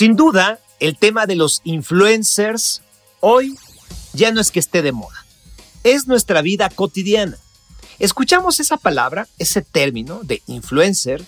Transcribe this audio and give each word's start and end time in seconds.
Sin 0.00 0.16
duda, 0.16 0.58
el 0.78 0.96
tema 0.96 1.26
de 1.26 1.36
los 1.36 1.60
influencers 1.62 2.80
hoy 3.20 3.54
ya 4.14 4.32
no 4.32 4.40
es 4.40 4.50
que 4.50 4.58
esté 4.58 4.80
de 4.80 4.92
moda, 4.92 5.26
es 5.84 6.06
nuestra 6.06 6.40
vida 6.40 6.70
cotidiana. 6.70 7.36
Escuchamos 7.98 8.60
esa 8.60 8.78
palabra, 8.78 9.28
ese 9.38 9.60
término 9.60 10.20
de 10.22 10.40
influencer. 10.46 11.22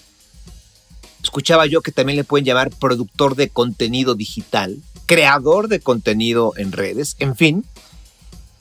Escuchaba 1.23 1.67
yo 1.67 1.83
que 1.83 1.93
también 1.93 2.17
le 2.17 2.25
pueden 2.25 2.47
llamar 2.47 2.71
productor 2.71 3.37
de 3.37 3.51
contenido 3.51 4.15
digital, 4.15 4.79
creador 5.05 5.69
de 5.69 5.81
contenido 5.81 6.55
en 6.57 6.73
redes, 6.73 7.17
en 7.19 7.37
fin. 7.37 7.67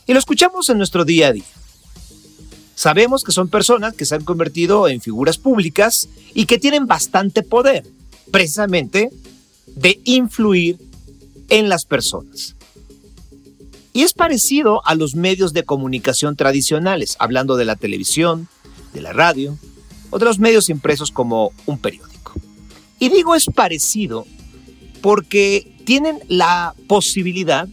Y 0.07 0.11
lo 0.11 0.19
escuchamos 0.19 0.67
en 0.67 0.77
nuestro 0.77 1.05
día 1.05 1.27
a 1.27 1.31
día. 1.31 1.45
Sabemos 2.75 3.23
que 3.23 3.31
son 3.31 3.47
personas 3.47 3.93
que 3.93 4.03
se 4.03 4.15
han 4.15 4.25
convertido 4.25 4.89
en 4.89 4.99
figuras 4.99 5.37
públicas 5.37 6.09
y 6.33 6.47
que 6.47 6.59
tienen 6.59 6.85
bastante 6.85 7.43
poder, 7.43 7.85
precisamente 8.29 9.09
de 9.75 9.99
influir 10.03 10.77
en 11.49 11.69
las 11.69 11.85
personas. 11.85 12.55
Y 13.93 14.03
es 14.03 14.13
parecido 14.13 14.81
a 14.85 14.95
los 14.95 15.15
medios 15.15 15.53
de 15.53 15.63
comunicación 15.63 16.35
tradicionales, 16.35 17.17
hablando 17.19 17.57
de 17.57 17.65
la 17.65 17.75
televisión, 17.75 18.47
de 18.93 19.01
la 19.01 19.11
radio 19.11 19.57
o 20.09 20.19
de 20.19 20.25
los 20.25 20.39
medios 20.39 20.69
impresos 20.69 21.11
como 21.11 21.51
un 21.65 21.77
periódico. 21.77 22.33
Y 22.99 23.09
digo 23.09 23.35
es 23.35 23.45
parecido 23.45 24.25
porque 25.01 25.75
tienen 25.85 26.19
la 26.29 26.73
posibilidad 26.87 27.67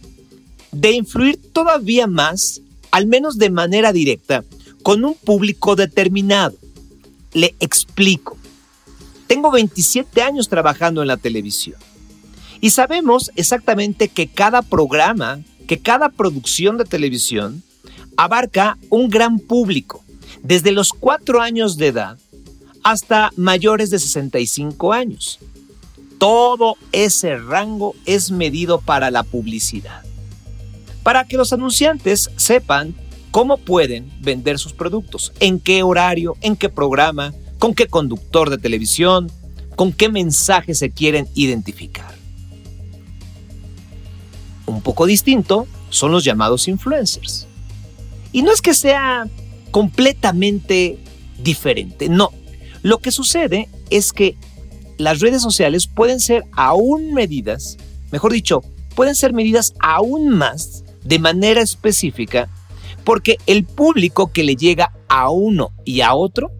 de 0.71 0.91
influir 0.91 1.39
todavía 1.53 2.05
más, 2.07 2.61
al 2.91 3.07
menos 3.07 3.37
de 3.37 3.49
manera 3.49 3.93
directa, 3.93 4.43
con 4.83 5.05
un 5.05 5.13
público 5.13 5.75
determinado. 5.75 6.55
Le 7.33 7.55
explico. 7.59 8.37
Tengo 9.27 9.51
27 9.51 10.21
años 10.21 10.49
trabajando 10.49 11.01
en 11.01 11.07
la 11.07 11.17
televisión 11.17 11.77
y 12.61 12.71
sabemos 12.71 13.31
exactamente 13.35 14.07
que 14.07 14.27
cada 14.27 14.61
programa, 14.61 15.39
que 15.67 15.79
cada 15.79 16.09
producción 16.09 16.77
de 16.77 16.85
televisión 16.85 17.63
abarca 18.17 18.77
un 18.89 19.09
gran 19.09 19.39
público, 19.39 20.03
desde 20.43 20.71
los 20.71 20.93
4 20.93 21.41
años 21.41 21.77
de 21.77 21.87
edad 21.87 22.17
hasta 22.83 23.31
mayores 23.35 23.89
de 23.89 23.99
65 23.99 24.93
años. 24.93 25.39
Todo 26.17 26.75
ese 26.91 27.37
rango 27.37 27.95
es 28.05 28.31
medido 28.31 28.81
para 28.81 29.11
la 29.11 29.23
publicidad. 29.23 30.03
Para 31.03 31.25
que 31.25 31.37
los 31.37 31.53
anunciantes 31.53 32.29
sepan 32.35 32.93
cómo 33.31 33.57
pueden 33.57 34.11
vender 34.21 34.59
sus 34.59 34.73
productos, 34.73 35.31
en 35.39 35.59
qué 35.59 35.83
horario, 35.83 36.35
en 36.41 36.55
qué 36.55 36.67
programa, 36.69 37.33
con 37.57 37.73
qué 37.73 37.87
conductor 37.87 38.49
de 38.49 38.57
televisión, 38.57 39.31
con 39.75 39.93
qué 39.93 40.09
mensaje 40.09 40.75
se 40.75 40.89
quieren 40.89 41.27
identificar. 41.35 42.08
Un 44.69 44.81
poco 44.81 45.05
distinto 45.05 45.67
son 45.89 46.11
los 46.11 46.23
llamados 46.23 46.67
influencers. 46.67 47.47
Y 48.31 48.43
no 48.43 48.51
es 48.51 48.61
que 48.61 48.73
sea 48.73 49.27
completamente 49.71 50.99
diferente, 51.39 52.09
no. 52.09 52.31
Lo 52.81 52.99
que 52.99 53.11
sucede 53.11 53.69
es 53.89 54.13
que 54.13 54.37
las 54.97 55.19
redes 55.19 55.41
sociales 55.41 55.87
pueden 55.87 56.19
ser 56.19 56.45
aún 56.51 57.13
medidas, 57.13 57.77
mejor 58.11 58.31
dicho, 58.31 58.61
pueden 58.95 59.15
ser 59.15 59.33
medidas 59.33 59.73
aún 59.79 60.29
más 60.29 60.83
de 61.03 61.19
manera 61.19 61.61
específica 61.61 62.49
porque 63.03 63.37
el 63.47 63.65
público 63.65 64.31
que 64.31 64.43
le 64.43 64.55
llega 64.55 64.93
a 65.07 65.31
uno 65.31 65.71
y 65.83 66.01
a 66.01 66.13
otro, 66.13 66.51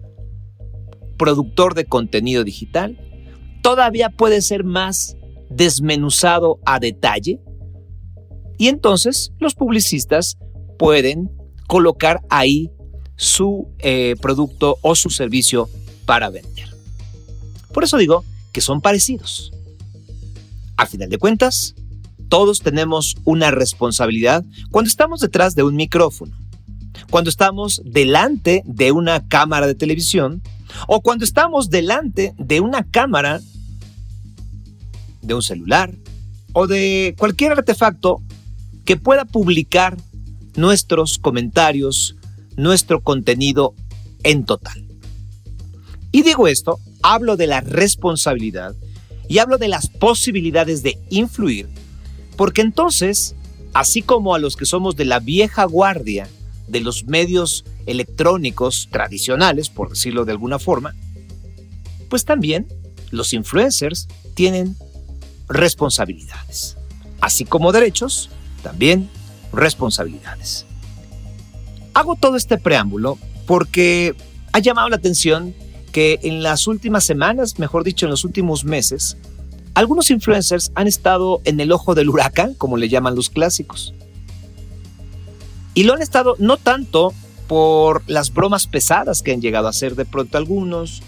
productor 1.16 1.74
de 1.74 1.84
contenido 1.84 2.44
digital, 2.44 2.98
todavía 3.62 4.08
puede 4.08 4.42
ser 4.42 4.64
más 4.64 5.16
desmenuzado 5.50 6.58
a 6.64 6.80
detalle 6.80 7.40
y 8.60 8.68
entonces 8.68 9.32
los 9.38 9.54
publicistas 9.54 10.36
pueden 10.78 11.30
colocar 11.66 12.20
ahí 12.28 12.70
su 13.16 13.68
eh, 13.78 14.16
producto 14.20 14.76
o 14.82 14.94
su 14.94 15.08
servicio 15.08 15.70
para 16.04 16.28
vender. 16.28 16.68
Por 17.72 17.84
eso 17.84 17.96
digo 17.96 18.22
que 18.52 18.60
son 18.60 18.82
parecidos. 18.82 19.50
Al 20.76 20.88
final 20.88 21.08
de 21.08 21.16
cuentas, 21.16 21.74
todos 22.28 22.60
tenemos 22.60 23.16
una 23.24 23.50
responsabilidad 23.50 24.44
cuando 24.70 24.88
estamos 24.88 25.20
detrás 25.20 25.54
de 25.54 25.62
un 25.62 25.74
micrófono, 25.74 26.36
cuando 27.08 27.30
estamos 27.30 27.80
delante 27.82 28.62
de 28.66 28.92
una 28.92 29.26
cámara 29.26 29.68
de 29.68 29.74
televisión 29.74 30.42
o 30.86 31.00
cuando 31.00 31.24
estamos 31.24 31.70
delante 31.70 32.34
de 32.36 32.60
una 32.60 32.84
cámara 32.84 33.40
de 35.22 35.32
un 35.32 35.42
celular 35.42 35.94
o 36.52 36.66
de 36.66 37.14
cualquier 37.16 37.52
artefacto 37.52 38.20
que 38.84 38.96
pueda 38.96 39.24
publicar 39.24 39.96
nuestros 40.56 41.18
comentarios, 41.18 42.16
nuestro 42.56 43.02
contenido 43.02 43.74
en 44.22 44.44
total. 44.44 44.84
Y 46.12 46.22
digo 46.22 46.48
esto 46.48 46.78
hablo 47.02 47.36
de 47.36 47.46
la 47.46 47.60
responsabilidad 47.60 48.74
y 49.28 49.38
hablo 49.38 49.58
de 49.58 49.68
las 49.68 49.88
posibilidades 49.88 50.82
de 50.82 50.98
influir, 51.08 51.68
porque 52.36 52.60
entonces, 52.62 53.34
así 53.72 54.02
como 54.02 54.34
a 54.34 54.38
los 54.38 54.56
que 54.56 54.66
somos 54.66 54.96
de 54.96 55.04
la 55.04 55.20
vieja 55.20 55.64
guardia 55.64 56.28
de 56.68 56.80
los 56.80 57.06
medios 57.06 57.64
electrónicos 57.86 58.88
tradicionales, 58.90 59.68
por 59.68 59.90
decirlo 59.90 60.24
de 60.24 60.32
alguna 60.32 60.58
forma, 60.58 60.94
pues 62.08 62.24
también 62.24 62.66
los 63.10 63.32
influencers 63.32 64.08
tienen 64.34 64.76
responsabilidades, 65.48 66.76
así 67.20 67.44
como 67.44 67.72
derechos, 67.72 68.30
también 68.60 69.08
responsabilidades. 69.52 70.66
Hago 71.94 72.16
todo 72.16 72.36
este 72.36 72.58
preámbulo 72.58 73.18
porque 73.46 74.14
ha 74.52 74.58
llamado 74.60 74.88
la 74.88 74.96
atención 74.96 75.54
que 75.92 76.20
en 76.22 76.42
las 76.42 76.66
últimas 76.66 77.04
semanas, 77.04 77.58
mejor 77.58 77.84
dicho, 77.84 78.06
en 78.06 78.10
los 78.10 78.24
últimos 78.24 78.64
meses, 78.64 79.16
algunos 79.74 80.10
influencers 80.10 80.72
han 80.74 80.86
estado 80.86 81.40
en 81.44 81.58
el 81.60 81.72
ojo 81.72 81.94
del 81.94 82.08
huracán, 82.08 82.54
como 82.54 82.76
le 82.76 82.88
llaman 82.88 83.14
los 83.14 83.30
clásicos. 83.30 83.94
Y 85.74 85.84
lo 85.84 85.94
han 85.94 86.02
estado 86.02 86.36
no 86.38 86.56
tanto 86.56 87.12
por 87.48 88.02
las 88.08 88.32
bromas 88.32 88.66
pesadas 88.66 89.22
que 89.22 89.32
han 89.32 89.40
llegado 89.40 89.66
a 89.66 89.70
hacer 89.70 89.96
de 89.96 90.04
pronto 90.04 90.38
algunos, 90.38 91.02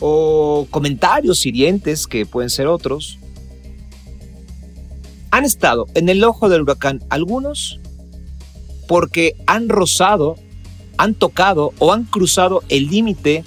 o 0.00 0.66
comentarios 0.70 1.46
hirientes 1.46 2.06
que 2.06 2.26
pueden 2.26 2.50
ser 2.50 2.66
otros. 2.66 3.18
Han 5.32 5.46
estado 5.46 5.86
en 5.94 6.10
el 6.10 6.22
ojo 6.24 6.50
del 6.50 6.60
huracán 6.60 7.02
algunos 7.08 7.80
porque 8.86 9.34
han 9.46 9.70
rozado, 9.70 10.36
han 10.98 11.14
tocado 11.14 11.72
o 11.78 11.94
han 11.94 12.04
cruzado 12.04 12.62
el 12.68 12.88
límite 12.88 13.42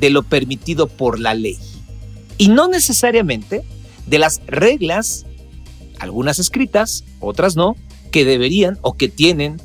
de 0.00 0.08
lo 0.08 0.22
permitido 0.22 0.86
por 0.86 1.20
la 1.20 1.34
ley. 1.34 1.58
Y 2.38 2.48
no 2.48 2.68
necesariamente 2.68 3.64
de 4.06 4.18
las 4.18 4.40
reglas, 4.46 5.26
algunas 5.98 6.38
escritas, 6.38 7.04
otras 7.20 7.54
no, 7.54 7.76
que 8.10 8.24
deberían 8.24 8.78
o 8.80 8.94
que 8.94 9.08
tienen 9.08 9.60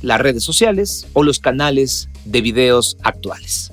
las 0.00 0.18
redes 0.18 0.42
sociales 0.42 1.06
o 1.12 1.24
los 1.24 1.40
canales 1.40 2.08
de 2.24 2.40
videos 2.40 2.96
actuales. 3.02 3.70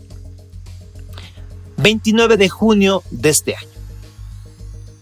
29 1.77 2.35
de 2.35 2.49
junio 2.49 3.01
de 3.11 3.29
este 3.29 3.55
año. 3.55 3.69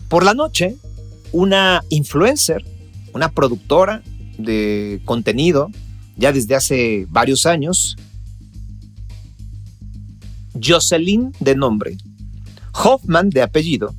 Por 0.08 0.24
la 0.24 0.36
noche, 0.36 0.78
una 1.32 1.84
influencer, 1.90 2.64
una 3.14 3.30
productora 3.30 4.04
de 4.38 5.02
contenido, 5.06 5.72
ya 6.16 6.32
desde 6.32 6.56
hace 6.56 7.08
varios 7.10 7.46
años, 7.46 7.96
Jocelyn 10.62 11.32
de 11.40 11.56
nombre, 11.56 11.98
Hoffman 12.74 13.30
de 13.30 13.42
apellido, 13.42 13.96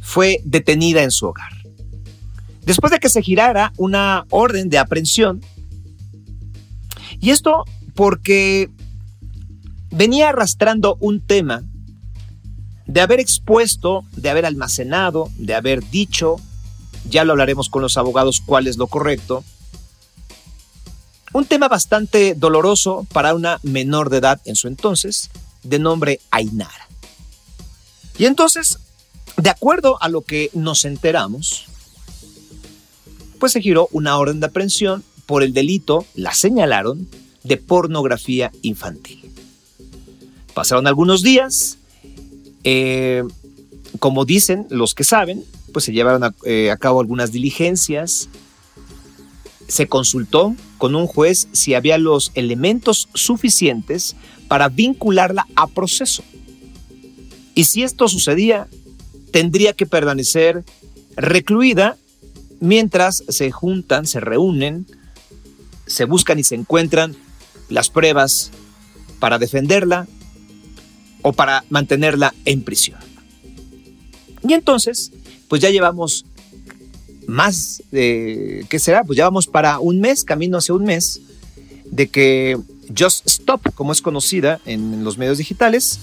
fue 0.00 0.40
detenida 0.44 1.02
en 1.02 1.10
su 1.10 1.26
hogar. 1.26 1.52
Después 2.64 2.92
de 2.92 2.98
que 2.98 3.08
se 3.08 3.22
girara 3.22 3.72
una 3.76 4.26
orden 4.30 4.68
de 4.68 4.78
aprehensión, 4.78 5.40
y 7.20 7.30
esto 7.30 7.64
porque 7.94 8.70
venía 9.90 10.28
arrastrando 10.28 10.96
un 11.00 11.20
tema 11.20 11.62
de 12.88 13.00
haber 13.02 13.20
expuesto, 13.20 14.04
de 14.16 14.30
haber 14.30 14.46
almacenado, 14.46 15.30
de 15.36 15.54
haber 15.54 15.88
dicho, 15.90 16.36
ya 17.08 17.24
lo 17.24 17.32
hablaremos 17.32 17.68
con 17.68 17.82
los 17.82 17.96
abogados 17.96 18.42
cuál 18.44 18.66
es 18.66 18.78
lo 18.78 18.86
correcto, 18.86 19.44
un 21.34 21.44
tema 21.44 21.68
bastante 21.68 22.34
doloroso 22.34 23.06
para 23.12 23.34
una 23.34 23.60
menor 23.62 24.08
de 24.08 24.16
edad 24.16 24.40
en 24.46 24.56
su 24.56 24.66
entonces, 24.68 25.30
de 25.62 25.78
nombre 25.78 26.20
Ainara. 26.30 26.88
Y 28.16 28.24
entonces, 28.24 28.78
de 29.36 29.50
acuerdo 29.50 30.02
a 30.02 30.08
lo 30.08 30.22
que 30.22 30.50
nos 30.54 30.86
enteramos, 30.86 31.66
pues 33.38 33.52
se 33.52 33.60
giró 33.60 33.88
una 33.92 34.16
orden 34.16 34.40
de 34.40 34.46
aprehensión 34.46 35.04
por 35.26 35.42
el 35.42 35.52
delito, 35.52 36.06
la 36.14 36.32
señalaron, 36.32 37.06
de 37.44 37.58
pornografía 37.58 38.50
infantil. 38.62 39.30
Pasaron 40.54 40.86
algunos 40.86 41.22
días, 41.22 41.77
eh, 42.64 43.24
como 43.98 44.24
dicen 44.24 44.66
los 44.70 44.94
que 44.94 45.04
saben, 45.04 45.44
pues 45.72 45.84
se 45.84 45.92
llevaron 45.92 46.24
a, 46.24 46.34
eh, 46.44 46.70
a 46.70 46.76
cabo 46.76 47.00
algunas 47.00 47.32
diligencias, 47.32 48.28
se 49.66 49.86
consultó 49.86 50.54
con 50.78 50.94
un 50.94 51.06
juez 51.06 51.48
si 51.52 51.74
había 51.74 51.98
los 51.98 52.32
elementos 52.34 53.08
suficientes 53.14 54.16
para 54.48 54.68
vincularla 54.68 55.46
a 55.56 55.66
proceso. 55.66 56.22
Y 57.54 57.64
si 57.64 57.82
esto 57.82 58.08
sucedía, 58.08 58.68
tendría 59.30 59.72
que 59.72 59.86
permanecer 59.86 60.64
recluida 61.16 61.96
mientras 62.60 63.24
se 63.28 63.50
juntan, 63.50 64.06
se 64.06 64.20
reúnen, 64.20 64.86
se 65.86 66.04
buscan 66.04 66.38
y 66.38 66.44
se 66.44 66.54
encuentran 66.54 67.16
las 67.68 67.90
pruebas 67.90 68.50
para 69.18 69.38
defenderla 69.38 70.06
o 71.28 71.32
para 71.34 71.62
mantenerla 71.68 72.34
en 72.46 72.62
prisión. 72.62 72.98
Y 74.42 74.54
entonces, 74.54 75.12
pues 75.46 75.60
ya 75.60 75.68
llevamos 75.68 76.24
más 77.26 77.82
de, 77.90 78.64
¿qué 78.70 78.78
será? 78.78 79.04
Pues 79.04 79.18
ya 79.18 79.24
vamos 79.24 79.46
para 79.46 79.78
un 79.78 80.00
mes, 80.00 80.24
camino 80.24 80.56
hacia 80.56 80.74
un 80.74 80.84
mes, 80.84 81.20
de 81.84 82.08
que 82.08 82.56
Just 82.98 83.26
Stop, 83.26 83.74
como 83.74 83.92
es 83.92 84.00
conocida 84.00 84.58
en 84.64 85.04
los 85.04 85.18
medios 85.18 85.36
digitales, 85.36 86.00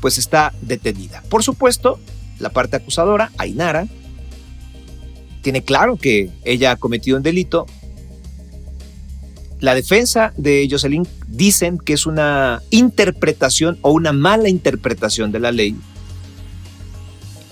pues 0.00 0.16
está 0.16 0.54
detenida. 0.62 1.22
Por 1.28 1.42
supuesto, 1.42 2.00
la 2.38 2.48
parte 2.48 2.76
acusadora, 2.76 3.30
Ainara, 3.36 3.86
tiene 5.42 5.62
claro 5.62 5.98
que 5.98 6.30
ella 6.42 6.70
ha 6.70 6.76
cometido 6.76 7.18
un 7.18 7.22
delito. 7.22 7.66
La 9.64 9.74
defensa 9.74 10.34
de 10.36 10.68
Jocelyn 10.70 11.08
dicen 11.26 11.78
que 11.78 11.94
es 11.94 12.04
una 12.04 12.60
interpretación 12.68 13.78
o 13.80 13.92
una 13.92 14.12
mala 14.12 14.50
interpretación 14.50 15.32
de 15.32 15.40
la 15.40 15.52
ley. 15.52 15.74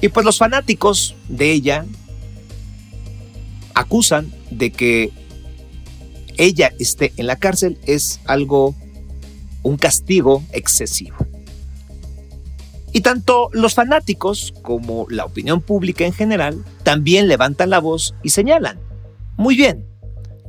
Y 0.03 0.09
pues 0.09 0.27
los 0.27 0.37
fanáticos 0.37 1.17
de 1.31 1.53
ella 1.53 1.87
acusan 3.73 4.31
de 4.51 4.73
que 4.73 5.11
ella 6.37 6.75
esté 6.79 7.15
en 7.17 7.29
la 7.29 7.37
cárcel 7.37 7.79
es 7.87 8.21
algo, 8.27 8.75
un 9.63 9.79
castigo 9.79 10.45
excesivo. 10.53 11.17
Y 12.93 13.01
tanto 13.01 13.49
los 13.55 13.73
fanáticos 13.73 14.53
como 14.61 15.07
la 15.09 15.25
opinión 15.25 15.63
pública 15.63 16.05
en 16.05 16.13
general 16.13 16.63
también 16.83 17.27
levantan 17.27 17.71
la 17.71 17.79
voz 17.79 18.15
y 18.23 18.29
señalan, 18.29 18.79
muy 19.39 19.57
bien, 19.57 19.87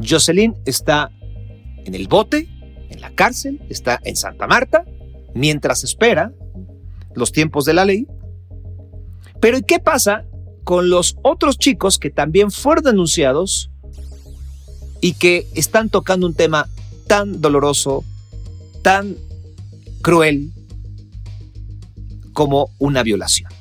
Jocelyn 0.06 0.57
está 0.65 1.10
en 1.85 1.95
el 1.95 2.07
bote, 2.07 2.47
en 2.89 3.01
la 3.01 3.13
cárcel, 3.13 3.62
está 3.69 4.00
en 4.03 4.15
Santa 4.15 4.47
Marta, 4.47 4.85
mientras 5.33 5.83
espera 5.83 6.33
los 7.15 7.31
tiempos 7.31 7.65
de 7.65 7.74
la 7.74 7.85
ley. 7.85 8.07
Pero 9.39 9.57
¿y 9.57 9.63
qué 9.63 9.80
pasa 9.80 10.25
con 10.63 10.89
los 10.89 11.18
otros 11.24 11.57
chicos 11.57 12.00
que 12.00 12.09
también 12.09 12.51
fueron 12.51 12.85
denunciados 12.85 13.69
y 15.01 15.13
que 15.13 15.47
están 15.53 15.89
tocando 15.89 16.25
un 16.25 16.33
tema 16.33 16.69
tan 17.07 17.41
doloroso, 17.41 18.06
tan 18.81 19.18
cruel 20.01 20.51
como 22.33 22.69
una 22.79 23.03
violación. 23.03 23.51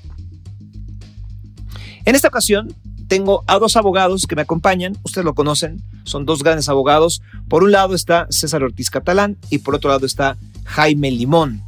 En 2.05 2.15
esta 2.15 2.29
ocasión 2.29 2.75
tengo 3.09 3.45
a 3.47 3.59
dos 3.59 3.77
abogados 3.77 4.27
que 4.27 4.37
me 4.37 4.43
acompañan, 4.43 4.97
ustedes 5.03 5.25
lo 5.25 5.35
conocen, 5.35 5.83
son 6.05 6.27
dos 6.27 6.43
grandes 6.43 6.69
abogados. 6.69 7.23
Por 7.49 7.63
un 7.63 7.73
lado 7.73 7.95
está 7.95 8.27
César 8.31 8.63
Ortiz 8.63 8.91
Catalán 8.91 9.37
y 9.51 9.59
por 9.59 9.75
otro 9.75 9.91
lado 9.91 10.07
está 10.07 10.37
Jaime 10.65 11.11
Limón. 11.11 11.63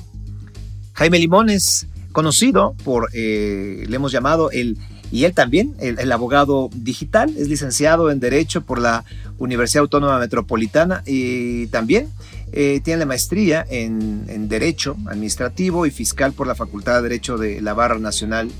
Jaime 0.95 1.19
Limón 1.19 1.51
es 1.51 1.87
conocido 2.13 2.75
por, 2.85 3.11
eh, 3.13 3.85
le 3.89 3.97
hemos 3.97 4.13
llamado 4.13 4.51
el 4.51 4.79
y 5.15 5.27
él 5.27 5.33
también, 5.33 5.77
el, 5.79 6.11
abogado 6.11 6.71
digital, 6.75 7.33
es 7.39 7.49
licenciado 7.49 8.11
en 8.11 8.19
Derecho 8.19 8.63
por 8.63 8.81
la 8.81 9.05
Universidad 9.39 9.83
Autónoma 9.83 10.19
Metropolitana 10.19 11.05
y 11.07 11.69
también 11.69 12.09
eh, 12.53 12.81
tiene 12.83 12.99
la 12.99 13.07
maestría 13.07 13.65
en, 13.71 14.49
Derecho 14.49 14.97
Administrativo 15.07 15.87
y 15.87 15.93
Fiscal 15.93 16.33
por 16.33 16.49
la 16.49 16.57
Facultad 16.57 16.97
de 16.97 17.03
Derecho 17.03 17.39
de 17.39 17.61
la 17.61 17.75
Barra 17.75 18.01
Nacional 18.01 18.51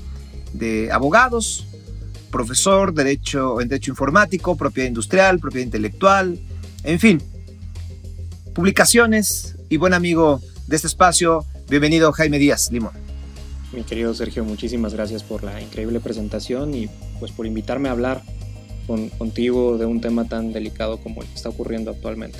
de 0.53 0.93
Abogados, 0.93 1.67
profesor 2.29 2.93
derecho, 2.93 3.61
en 3.61 3.67
Derecho 3.67 3.91
Informático, 3.91 4.55
Propiedad 4.55 4.87
Industrial, 4.87 5.39
Propiedad 5.39 5.65
Intelectual, 5.65 6.39
en 6.83 6.99
fin, 6.99 7.21
publicaciones 8.53 9.55
y 9.69 9.77
buen 9.77 9.93
amigo 9.93 10.41
de 10.67 10.75
este 10.75 10.87
espacio. 10.87 11.45
Bienvenido 11.69 12.11
Jaime 12.11 12.39
Díaz 12.39 12.71
Limón. 12.71 12.93
Mi 13.73 13.83
querido 13.83 14.13
Sergio, 14.13 14.45
muchísimas 14.45 14.93
gracias 14.93 15.23
por 15.23 15.43
la 15.43 15.61
increíble 15.61 15.99
presentación 15.99 16.73
y 16.73 16.89
pues 17.19 17.31
por 17.31 17.45
invitarme 17.45 17.89
a 17.89 17.91
hablar 17.91 18.21
contigo 19.17 19.77
de 19.77 19.85
un 19.85 19.99
tema 19.99 20.25
tan 20.25 20.53
delicado 20.53 20.97
como 20.97 21.21
el 21.21 21.27
que 21.27 21.35
está 21.35 21.49
ocurriendo 21.49 21.91
actualmente. 21.91 22.39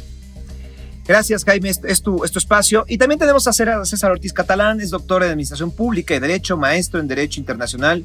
Gracias, 1.07 1.43
Jaime. 1.43 1.69
Es 1.69 2.01
tu, 2.01 2.23
es 2.23 2.31
tu 2.31 2.39
espacio. 2.39 2.85
Y 2.87 2.97
también 2.97 3.19
tenemos 3.19 3.47
a 3.47 3.53
César 3.53 4.11
Ortiz 4.11 4.33
Catalán, 4.33 4.81
es 4.81 4.89
doctor 4.89 5.23
en 5.23 5.29
Administración 5.29 5.71
Pública 5.71 6.15
y 6.15 6.19
Derecho, 6.19 6.57
maestro 6.57 6.99
en 6.99 7.07
Derecho 7.07 7.39
Internacional, 7.39 8.03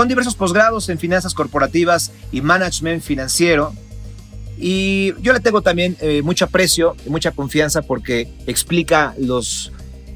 con 0.00 0.08
diversos 0.08 0.34
posgrados 0.34 0.88
en 0.88 0.98
Finanzas 0.98 1.34
Corporativas 1.34 2.10
y 2.32 2.40
Management 2.40 3.02
Financiero. 3.02 3.74
Y 4.58 5.12
yo 5.20 5.34
le 5.34 5.40
tengo 5.40 5.60
también 5.60 5.94
eh, 6.00 6.22
mucho 6.22 6.46
aprecio 6.46 6.96
y 7.04 7.10
mucha 7.10 7.32
confianza 7.32 7.82
porque 7.82 8.26
explica 8.46 9.14
los 9.18 9.72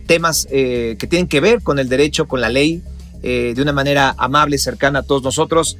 temas 0.06 0.48
eh, 0.50 0.96
que 0.98 1.06
tienen 1.06 1.28
que 1.28 1.40
ver 1.40 1.60
con 1.60 1.78
el 1.78 1.90
derecho, 1.90 2.26
con 2.26 2.40
la 2.40 2.48
ley, 2.48 2.82
eh, 3.22 3.52
de 3.54 3.60
una 3.60 3.74
manera 3.74 4.14
amable, 4.16 4.56
cercana 4.56 5.00
a 5.00 5.02
todos 5.02 5.22
nosotros. 5.22 5.76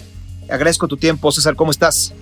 Agradezco 0.50 0.86
tu 0.86 0.98
tiempo, 0.98 1.32
César, 1.32 1.56
¿cómo 1.56 1.70
estás? 1.70 2.12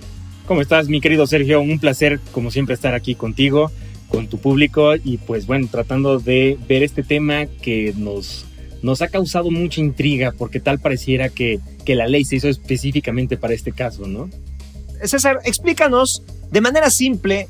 ¿Cómo 0.47 0.61
estás, 0.61 0.87
mi 0.87 1.01
querido 1.01 1.27
Sergio? 1.27 1.61
Un 1.61 1.81
placer, 1.81 2.21
como 2.31 2.53
siempre, 2.53 2.77
estar 2.77 2.95
aquí 2.95 3.17
contigo, 3.17 3.73
con 4.07 4.29
tu 4.29 4.39
público 4.39 4.95
y 4.95 5.17
pues 5.17 5.47
bueno, 5.47 5.67
tratando 5.69 6.21
de 6.21 6.57
ver 6.69 6.85
este 6.85 7.03
tema 7.03 7.47
que 7.47 7.93
nos, 7.97 8.45
nos 8.83 9.01
ha 9.03 9.09
causado 9.09 9.51
mucha 9.51 9.81
intriga 9.81 10.33
porque 10.37 10.61
tal 10.61 10.79
pareciera 10.79 11.29
que, 11.29 11.61
que 11.85 11.95
la 11.95 12.07
ley 12.07 12.25
se 12.25 12.37
hizo 12.37 12.49
específicamente 12.49 13.37
para 13.37 13.55
este 13.55 13.73
caso, 13.73 14.07
¿no? 14.07 14.29
César, 15.03 15.39
explícanos 15.45 16.23
de 16.51 16.61
manera 16.61 16.91
simple, 16.91 17.49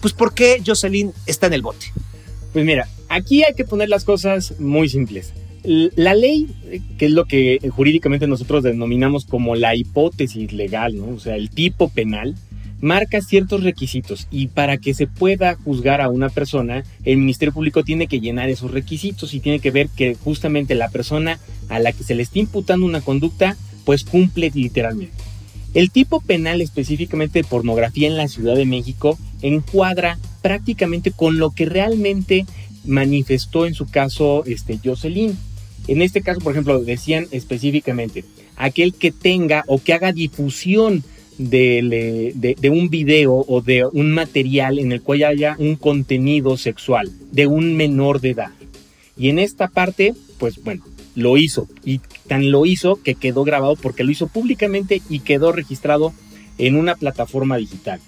pues 0.00 0.12
por 0.12 0.34
qué 0.34 0.62
Jocelyn 0.64 1.12
está 1.26 1.46
en 1.46 1.52
el 1.54 1.62
bote. 1.62 1.86
Pues 2.52 2.64
mira, 2.64 2.88
aquí 3.08 3.44
hay 3.44 3.54
que 3.54 3.64
poner 3.64 3.88
las 3.88 4.04
cosas 4.04 4.58
muy 4.60 4.88
simples. 4.88 5.32
La 5.64 6.14
ley, 6.14 6.48
que 6.98 7.06
es 7.06 7.12
lo 7.12 7.26
que 7.26 7.58
jurídicamente 7.70 8.26
nosotros 8.26 8.64
denominamos 8.64 9.24
como 9.24 9.54
la 9.54 9.76
hipótesis 9.76 10.52
legal, 10.52 10.96
¿no? 10.96 11.10
O 11.14 11.20
sea, 11.20 11.36
el 11.36 11.50
tipo 11.50 11.88
penal, 11.88 12.34
marca 12.82 13.22
ciertos 13.22 13.62
requisitos 13.62 14.26
y 14.30 14.48
para 14.48 14.76
que 14.76 14.92
se 14.92 15.06
pueda 15.06 15.54
juzgar 15.54 16.00
a 16.00 16.10
una 16.10 16.28
persona, 16.28 16.84
el 17.04 17.16
Ministerio 17.16 17.54
Público 17.54 17.84
tiene 17.84 18.08
que 18.08 18.20
llenar 18.20 18.50
esos 18.50 18.72
requisitos 18.72 19.32
y 19.32 19.40
tiene 19.40 19.60
que 19.60 19.70
ver 19.70 19.88
que 19.88 20.16
justamente 20.16 20.74
la 20.74 20.90
persona 20.90 21.38
a 21.68 21.78
la 21.78 21.92
que 21.92 22.02
se 22.02 22.16
le 22.16 22.24
está 22.24 22.40
imputando 22.40 22.84
una 22.84 23.00
conducta, 23.00 23.56
pues 23.84 24.02
cumple 24.02 24.50
literalmente. 24.52 25.14
El 25.74 25.90
tipo 25.90 26.20
penal 26.20 26.60
específicamente 26.60 27.38
de 27.38 27.48
pornografía 27.48 28.08
en 28.08 28.16
la 28.16 28.28
Ciudad 28.28 28.56
de 28.56 28.66
México 28.66 29.16
encuadra 29.40 30.18
prácticamente 30.42 31.12
con 31.12 31.38
lo 31.38 31.52
que 31.52 31.66
realmente 31.66 32.46
manifestó 32.84 33.64
en 33.64 33.74
su 33.74 33.86
caso 33.86 34.42
este, 34.44 34.78
Jocelyn. 34.84 35.38
En 35.86 36.02
este 36.02 36.20
caso, 36.20 36.40
por 36.40 36.52
ejemplo, 36.52 36.82
decían 36.82 37.28
específicamente, 37.30 38.24
aquel 38.56 38.92
que 38.92 39.12
tenga 39.12 39.64
o 39.68 39.78
que 39.78 39.92
haga 39.92 40.12
difusión 40.12 41.04
de, 41.38 42.54
de, 42.58 42.70
un 42.70 42.88
video 42.88 43.44
o 43.46 43.60
de 43.60 43.84
un 43.86 44.12
material 44.12 44.78
en 44.78 44.92
el 44.92 45.02
cual 45.02 45.24
haya 45.24 45.56
un 45.58 45.76
contenido 45.76 46.56
sexual 46.56 47.10
de 47.30 47.46
un 47.46 47.76
menor 47.76 48.20
de 48.20 48.30
edad. 48.30 48.50
Y 49.16 49.28
en 49.28 49.38
esta 49.38 49.68
parte, 49.68 50.14
pues 50.38 50.62
bueno, 50.62 50.84
lo 51.14 51.36
hizo. 51.36 51.68
Y 51.84 52.00
tan 52.26 52.50
lo 52.50 52.66
hizo 52.66 52.96
que 53.02 53.14
quedó 53.14 53.44
grabado 53.44 53.76
porque 53.76 54.04
lo 54.04 54.10
hizo 54.10 54.26
públicamente 54.26 55.02
y 55.08 55.20
quedó 55.20 55.52
registrado 55.52 56.12
en 56.58 56.76
una 56.76 56.94
plataforma 56.94 57.56
digital. 57.56 58.00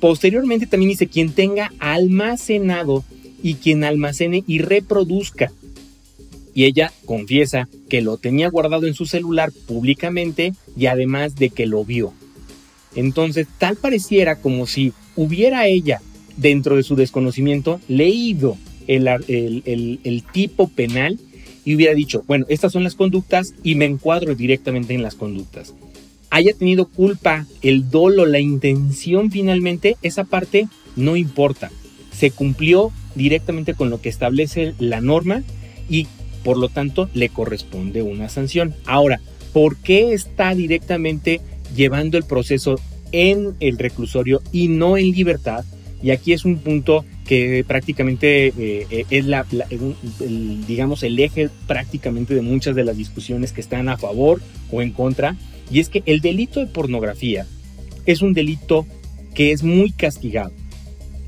Posteriormente 0.00 0.66
también 0.66 0.90
dice 0.90 1.06
quien 1.06 1.32
tenga 1.32 1.72
almacenado 1.78 3.04
y 3.42 3.54
quien 3.54 3.84
almacene 3.84 4.44
y 4.46 4.58
reproduzca. 4.58 5.52
Y 6.54 6.64
ella 6.64 6.92
confiesa 7.04 7.68
que 7.88 8.00
lo 8.00 8.16
tenía 8.16 8.48
guardado 8.48 8.86
en 8.86 8.94
su 8.94 9.06
celular 9.06 9.52
públicamente 9.66 10.54
y 10.76 10.86
además 10.86 11.34
de 11.36 11.50
que 11.50 11.66
lo 11.66 11.84
vio. 11.84 12.12
Entonces 12.94 13.46
tal 13.58 13.76
pareciera 13.76 14.36
como 14.36 14.66
si 14.66 14.92
hubiera 15.16 15.66
ella, 15.66 16.00
dentro 16.36 16.76
de 16.76 16.82
su 16.82 16.96
desconocimiento, 16.96 17.80
leído 17.88 18.56
el, 18.86 20.24
tipo 20.32 20.68
penal 20.68 21.18
y 21.64 21.74
hubiera 21.74 21.94
dicho, 21.94 22.24
bueno, 22.26 22.44
estas 22.48 22.72
son 22.72 22.84
las 22.84 22.94
conductas 22.94 23.54
y 23.62 23.74
me 23.74 23.86
encuadro 23.86 24.34
directamente 24.34 24.94
en 24.94 25.02
las 25.02 25.14
conductas. 25.14 25.74
Haya 26.30 26.52
tenido 26.52 26.86
culpa, 26.86 27.46
el 27.62 27.90
dolo, 27.90 28.26
la 28.26 28.40
intención 28.40 29.30
finalmente, 29.30 29.96
esa 30.02 30.24
parte 30.24 30.68
no 30.96 31.16
importa. 31.16 31.70
Se 32.12 32.30
cumplió 32.30 32.90
directamente 33.14 33.74
con 33.74 33.88
lo 33.90 34.00
que 34.00 34.08
establece 34.08 34.74
la 34.78 35.00
norma 35.00 35.42
y 35.88 36.06
por 36.42 36.58
lo 36.58 36.68
tanto 36.68 37.08
le 37.14 37.28
corresponde 37.28 38.02
una 38.02 38.28
sanción. 38.28 38.74
Ahora, 38.84 39.20
¿por 39.52 39.76
qué 39.76 40.12
está 40.12 40.54
directamente 40.54 41.40
llevando 41.74 42.18
el 42.18 42.24
proceso 42.24 42.76
en 43.12 43.54
el 43.60 43.78
reclusorio 43.78 44.42
y 44.52 44.68
no 44.68 44.96
en 44.96 45.10
libertad? 45.10 45.64
Y 46.02 46.10
aquí 46.10 46.32
es 46.32 46.44
un 46.44 46.58
punto 46.58 47.04
que 47.26 47.64
prácticamente 47.66 48.52
eh, 48.58 49.06
es 49.08 49.24
la, 49.24 49.46
el, 50.20 50.66
digamos, 50.66 51.02
el 51.02 51.18
eje 51.18 51.48
prácticamente 51.66 52.34
de 52.34 52.42
muchas 52.42 52.74
de 52.74 52.84
las 52.84 52.96
discusiones 52.96 53.52
que 53.52 53.62
están 53.62 53.88
a 53.88 53.96
favor 53.96 54.42
o 54.70 54.82
en 54.82 54.90
contra. 54.90 55.36
Y 55.70 55.80
es 55.80 55.88
que 55.88 56.02
el 56.04 56.20
delito 56.20 56.60
de 56.60 56.66
pornografía 56.66 57.46
es 58.04 58.20
un 58.20 58.34
delito 58.34 58.86
que 59.34 59.52
es 59.52 59.62
muy 59.62 59.92
castigado. 59.92 60.52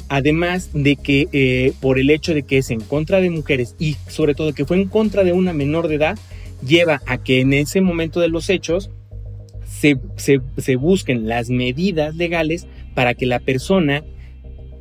Además 0.09 0.71
de 0.73 0.97
que 0.97 1.27
eh, 1.33 1.73
por 1.81 1.99
el 1.99 2.11
hecho 2.11 2.33
de 2.33 2.45
que 2.45 2.59
es 2.59 2.71
en 2.71 2.81
contra 2.81 3.21
de 3.21 3.31
mujeres 3.31 3.75
y 3.79 3.97
sobre 4.09 4.35
todo 4.35 4.53
que 4.53 4.65
fue 4.65 4.77
en 4.77 4.89
contra 4.89 5.25
de 5.25 5.33
una 5.33 5.53
menor 5.53 5.89
de 5.89 5.97
edad, 5.97 6.19
lleva 6.67 7.03
a 7.07 7.19
que 7.19 7.41
en 7.41 7.53
ese 7.53 7.81
momento 7.81 8.21
de 8.21 8.29
los 8.29 8.49
hechos 8.49 8.91
se, 10.17 10.77
busquen 10.77 11.29
las 11.29 11.51
medidas 11.51 12.17
legales 12.17 12.67
para 12.95 13.15
que 13.15 13.27
la 13.27 13.41
persona 13.41 14.03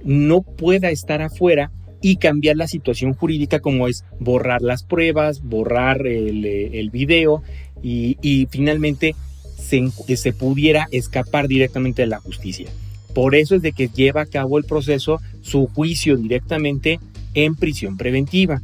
no 0.03 0.41
pueda 0.41 0.89
estar 0.89 1.21
afuera 1.21 1.71
y 2.01 2.17
cambiar 2.17 2.55
la 2.55 2.67
situación 2.67 3.13
jurídica 3.13 3.59
como 3.59 3.87
es 3.87 4.03
borrar 4.19 4.61
las 4.61 4.83
pruebas, 4.83 5.41
borrar 5.41 6.05
el, 6.05 6.45
el 6.45 6.89
video 6.89 7.41
y, 7.81 8.17
y 8.21 8.47
finalmente 8.49 9.15
se, 9.57 9.89
se, 10.15 10.33
pudiera 10.33 10.87
escapar 10.91 11.47
directamente 11.47 12.03
de 12.03 12.07
la 12.07 12.19
justicia. 12.19 12.67
Por 13.13 13.35
eso 13.35 13.55
es 13.55 13.61
de 13.61 13.71
que 13.71 13.87
lleva 13.87 14.21
a 14.21 14.25
cabo 14.25 14.57
el 14.57 14.65
proceso 14.65 15.21
su 15.41 15.67
juicio 15.67 16.17
directamente 16.17 16.99
en 17.33 17.55
prisión 17.55 17.97
preventiva. 17.97 18.61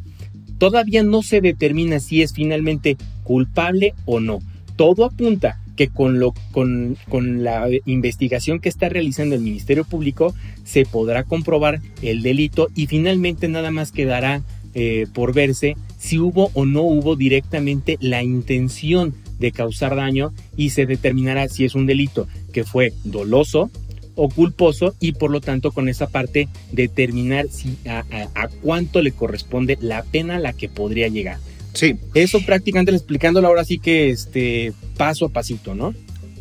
Todavía 0.57 1.03
no 1.03 1.23
se 1.23 1.41
determina 1.41 1.99
si 1.99 2.21
es 2.21 2.33
finalmente 2.33 2.97
culpable 3.23 3.93
o 4.05 4.19
no. 4.19 4.39
Todo 4.75 5.05
apunta 5.05 5.60
que 5.81 5.87
con, 5.87 6.19
lo, 6.19 6.35
con, 6.51 6.95
con 7.09 7.43
la 7.43 7.67
investigación 7.87 8.59
que 8.59 8.69
está 8.69 8.87
realizando 8.87 9.33
el 9.33 9.41
Ministerio 9.41 9.83
Público 9.83 10.35
se 10.63 10.85
podrá 10.85 11.23
comprobar 11.23 11.81
el 12.03 12.21
delito 12.21 12.67
y 12.75 12.85
finalmente 12.85 13.47
nada 13.47 13.71
más 13.71 13.91
quedará 13.91 14.43
eh, 14.75 15.07
por 15.11 15.33
verse 15.33 15.75
si 15.97 16.19
hubo 16.19 16.51
o 16.53 16.67
no 16.67 16.83
hubo 16.83 17.15
directamente 17.15 17.97
la 17.99 18.21
intención 18.21 19.15
de 19.39 19.51
causar 19.51 19.95
daño 19.95 20.33
y 20.55 20.69
se 20.69 20.85
determinará 20.85 21.49
si 21.49 21.65
es 21.65 21.73
un 21.73 21.87
delito 21.87 22.27
que 22.53 22.63
fue 22.63 22.93
doloso 23.03 23.71
o 24.13 24.29
culposo 24.29 24.93
y 24.99 25.13
por 25.13 25.31
lo 25.31 25.41
tanto 25.41 25.71
con 25.71 25.89
esa 25.89 26.09
parte 26.09 26.47
determinar 26.71 27.47
si 27.49 27.75
a, 27.87 28.03
a, 28.35 28.49
cuánto 28.61 29.01
le 29.01 29.13
corresponde 29.13 29.79
la 29.81 30.03
pena 30.03 30.37
la 30.37 30.53
que 30.53 30.69
podría 30.69 31.07
llegar. 31.07 31.39
Sí. 31.73 31.95
Eso 32.13 32.39
prácticamente 32.45 32.91
explicándolo 32.91 33.47
ahora 33.47 33.63
sí 33.63 33.79
que 33.79 34.09
este 34.09 34.73
paso 34.97 35.25
a 35.25 35.29
pasito, 35.29 35.75
¿no? 35.75 35.93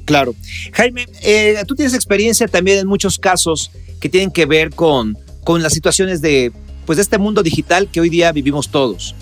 Claro. 0.05 0.35
Jaime, 0.73 1.07
eh, 1.23 1.63
tú 1.67 1.75
tienes 1.75 1.95
experiencia 1.95 2.49
también 2.49 2.79
en 2.79 2.87
muchos 2.87 3.19
casos 3.19 3.71
que 4.01 4.09
tienen 4.09 4.31
que 4.31 4.47
ver 4.47 4.71
con, 4.71 5.17
con 5.45 5.63
las 5.63 5.73
situaciones 5.73 6.21
de, 6.21 6.53
pues, 6.85 6.97
de 6.97 7.03
este 7.03 7.19
mundo 7.19 7.43
digital 7.43 7.89
que 7.89 8.01
hoy 8.01 8.09
día 8.09 8.33
vivimos 8.33 8.71
todos. 8.71 9.15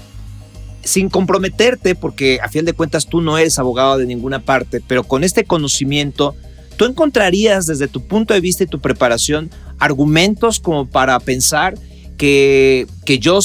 Sin 0.83 1.11
comprometerte, 1.11 1.95
porque 1.95 2.39
a 2.43 2.49
fin 2.49 2.65
de 2.65 2.73
cuentas 2.73 3.07
tú 3.07 3.21
no 3.21 3.37
eres 3.37 3.59
abogado 3.59 3.99
de 3.99 4.07
ninguna 4.07 4.39
parte, 4.41 4.81
pero 4.87 5.05
con 5.05 5.25
este 5.25 5.45
conocimiento, 5.45 6.35
tú 6.79 6.87
encontrarías 6.87 7.67
desde 7.67 7.89
tu 7.89 8.07
punto 8.07 8.33
de 8.33 8.41
vista 8.41 8.65
y 8.65 8.69
tu 8.69 8.81
preparación 8.81 9.51
argumentos 9.79 10.59
como 10.61 10.87
para 10.87 11.21
pensar 11.21 11.75
que, 12.17 12.87
que 13.05 13.19
yo 13.19 13.41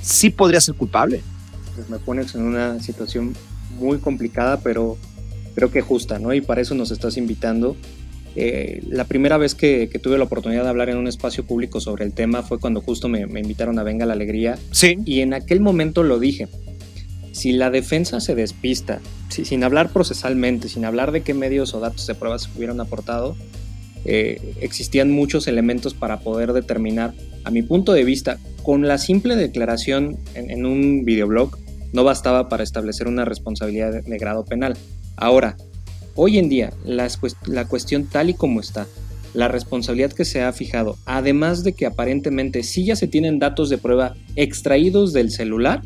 sí 0.00 0.30
podría 0.30 0.60
ser 0.60 0.76
culpable. 0.76 1.22
Pues 1.80 1.88
me 1.88 1.98
pones 1.98 2.34
en 2.34 2.42
una 2.42 2.78
situación 2.82 3.34
muy 3.78 4.00
complicada, 4.00 4.60
pero 4.60 4.98
creo 5.54 5.70
que 5.70 5.80
justa, 5.80 6.18
¿no? 6.18 6.34
Y 6.34 6.42
para 6.42 6.60
eso 6.60 6.74
nos 6.74 6.90
estás 6.90 7.16
invitando. 7.16 7.74
Eh, 8.36 8.82
la 8.86 9.04
primera 9.04 9.38
vez 9.38 9.54
que, 9.54 9.88
que, 9.90 9.98
tuve 9.98 10.18
la 10.18 10.24
oportunidad 10.24 10.64
de 10.64 10.68
hablar 10.68 10.90
en 10.90 10.98
un 10.98 11.08
espacio 11.08 11.46
público 11.46 11.80
sobre 11.80 12.04
el 12.04 12.12
tema 12.12 12.42
fue 12.42 12.60
cuando 12.60 12.82
justo 12.82 13.08
me, 13.08 13.26
me 13.26 13.40
invitaron 13.40 13.78
a 13.78 13.82
Venga 13.82 14.04
la 14.04 14.12
Alegría. 14.12 14.58
Sí. 14.72 14.98
Y 15.06 15.20
en 15.20 15.32
aquel 15.32 15.60
momento 15.60 16.02
lo 16.02 16.18
dije. 16.18 16.48
Si 17.32 17.52
la 17.52 17.70
defensa 17.70 18.20
se 18.20 18.34
despista, 18.34 19.00
si, 19.30 19.46
sin 19.46 19.64
hablar 19.64 19.90
procesalmente, 19.90 20.68
sin 20.68 20.84
hablar 20.84 21.12
de 21.12 21.22
qué 21.22 21.32
medios 21.32 21.72
o 21.72 21.80
datos 21.80 22.06
de 22.06 22.14
pruebas 22.14 22.50
hubieran 22.54 22.78
aportado, 22.80 23.36
eh, 24.04 24.52
existían 24.60 25.10
muchos 25.10 25.48
elementos 25.48 25.94
para 25.94 26.20
poder 26.20 26.52
determinar, 26.52 27.14
a 27.44 27.50
mi 27.50 27.62
punto 27.62 27.94
de 27.94 28.04
vista, 28.04 28.38
con 28.64 28.86
la 28.86 28.98
simple 28.98 29.34
declaración 29.34 30.18
en, 30.34 30.50
en 30.50 30.66
un 30.66 31.06
videoblog, 31.06 31.56
no 31.92 32.04
bastaba 32.04 32.48
para 32.48 32.62
establecer 32.62 33.08
una 33.08 33.24
responsabilidad 33.24 34.02
de, 34.02 34.18
grado 34.18 34.44
penal. 34.44 34.76
Ahora, 35.16 35.56
hoy 36.14 36.38
en 36.38 36.48
día, 36.48 36.72
la, 36.84 37.08
cuestión 37.68 38.06
tal 38.06 38.30
y 38.30 38.34
como 38.34 38.60
está, 38.60 38.86
la 39.34 39.48
responsabilidad 39.48 40.12
que 40.12 40.24
se 40.24 40.42
ha 40.42 40.52
fijado, 40.52 40.96
además 41.06 41.62
de 41.62 41.72
que 41.72 41.86
aparentemente 41.86 42.62
sí 42.62 42.84
ya 42.84 42.96
se 42.96 43.06
tienen 43.06 43.38
datos 43.38 43.70
de 43.70 43.78
prueba 43.78 44.14
extraídos 44.36 45.12
del 45.12 45.30
celular, 45.30 45.82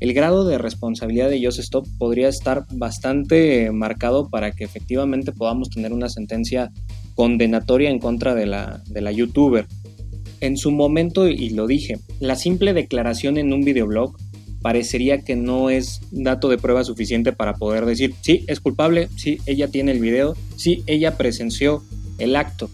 el 0.00 0.14
grado 0.14 0.44
de 0.44 0.58
responsabilidad 0.58 1.28
de 1.28 1.44
Just 1.44 1.58
Stop 1.58 1.86
podría 1.98 2.28
estar 2.28 2.66
bastante 2.70 3.72
marcado 3.72 4.28
para 4.28 4.52
que 4.52 4.62
efectivamente 4.62 5.32
podamos 5.32 5.70
tener 5.70 5.92
una 5.92 6.08
sentencia 6.08 6.70
condenatoria 7.16 7.90
en 7.90 7.98
contra 7.98 8.36
de 8.36 8.46
la, 8.46 8.80
de 8.86 9.00
la 9.00 9.10
youtuber. 9.10 9.66
En 10.40 10.56
su 10.56 10.70
momento, 10.70 11.26
y 11.26 11.50
lo 11.50 11.66
dije, 11.66 11.98
la 12.20 12.36
simple 12.36 12.74
declaración 12.74 13.38
en 13.38 13.52
un 13.52 13.62
videoblog 13.62 14.16
parecería 14.62 15.22
que 15.22 15.36
no 15.36 15.70
es 15.70 16.00
dato 16.10 16.48
de 16.48 16.58
prueba 16.58 16.84
suficiente 16.84 17.32
para 17.32 17.54
poder 17.54 17.86
decir, 17.86 18.14
sí, 18.20 18.44
es 18.48 18.60
culpable, 18.60 19.08
sí, 19.16 19.38
ella 19.46 19.68
tiene 19.68 19.92
el 19.92 20.00
video, 20.00 20.36
sí, 20.56 20.82
ella 20.86 21.16
presenció 21.16 21.82
el 22.18 22.36
acto, 22.36 22.70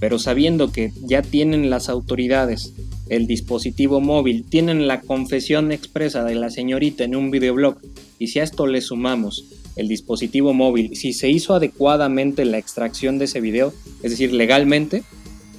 pero 0.00 0.18
sabiendo 0.18 0.72
que 0.72 0.92
ya 1.02 1.22
tienen 1.22 1.70
las 1.70 1.88
autoridades 1.88 2.74
el 3.08 3.26
dispositivo 3.26 4.00
móvil, 4.00 4.44
tienen 4.44 4.86
la 4.86 5.00
confesión 5.00 5.72
expresa 5.72 6.24
de 6.24 6.34
la 6.34 6.50
señorita 6.50 7.04
en 7.04 7.16
un 7.16 7.30
videoblog, 7.30 7.78
y 8.18 8.28
si 8.28 8.40
a 8.40 8.42
esto 8.44 8.66
le 8.66 8.80
sumamos 8.80 9.44
el 9.76 9.88
dispositivo 9.88 10.52
móvil, 10.52 10.96
si 10.96 11.12
se 11.12 11.30
hizo 11.30 11.54
adecuadamente 11.54 12.44
la 12.44 12.58
extracción 12.58 13.18
de 13.18 13.26
ese 13.26 13.40
video, 13.40 13.72
es 14.02 14.10
decir, 14.10 14.32
legalmente, 14.32 15.04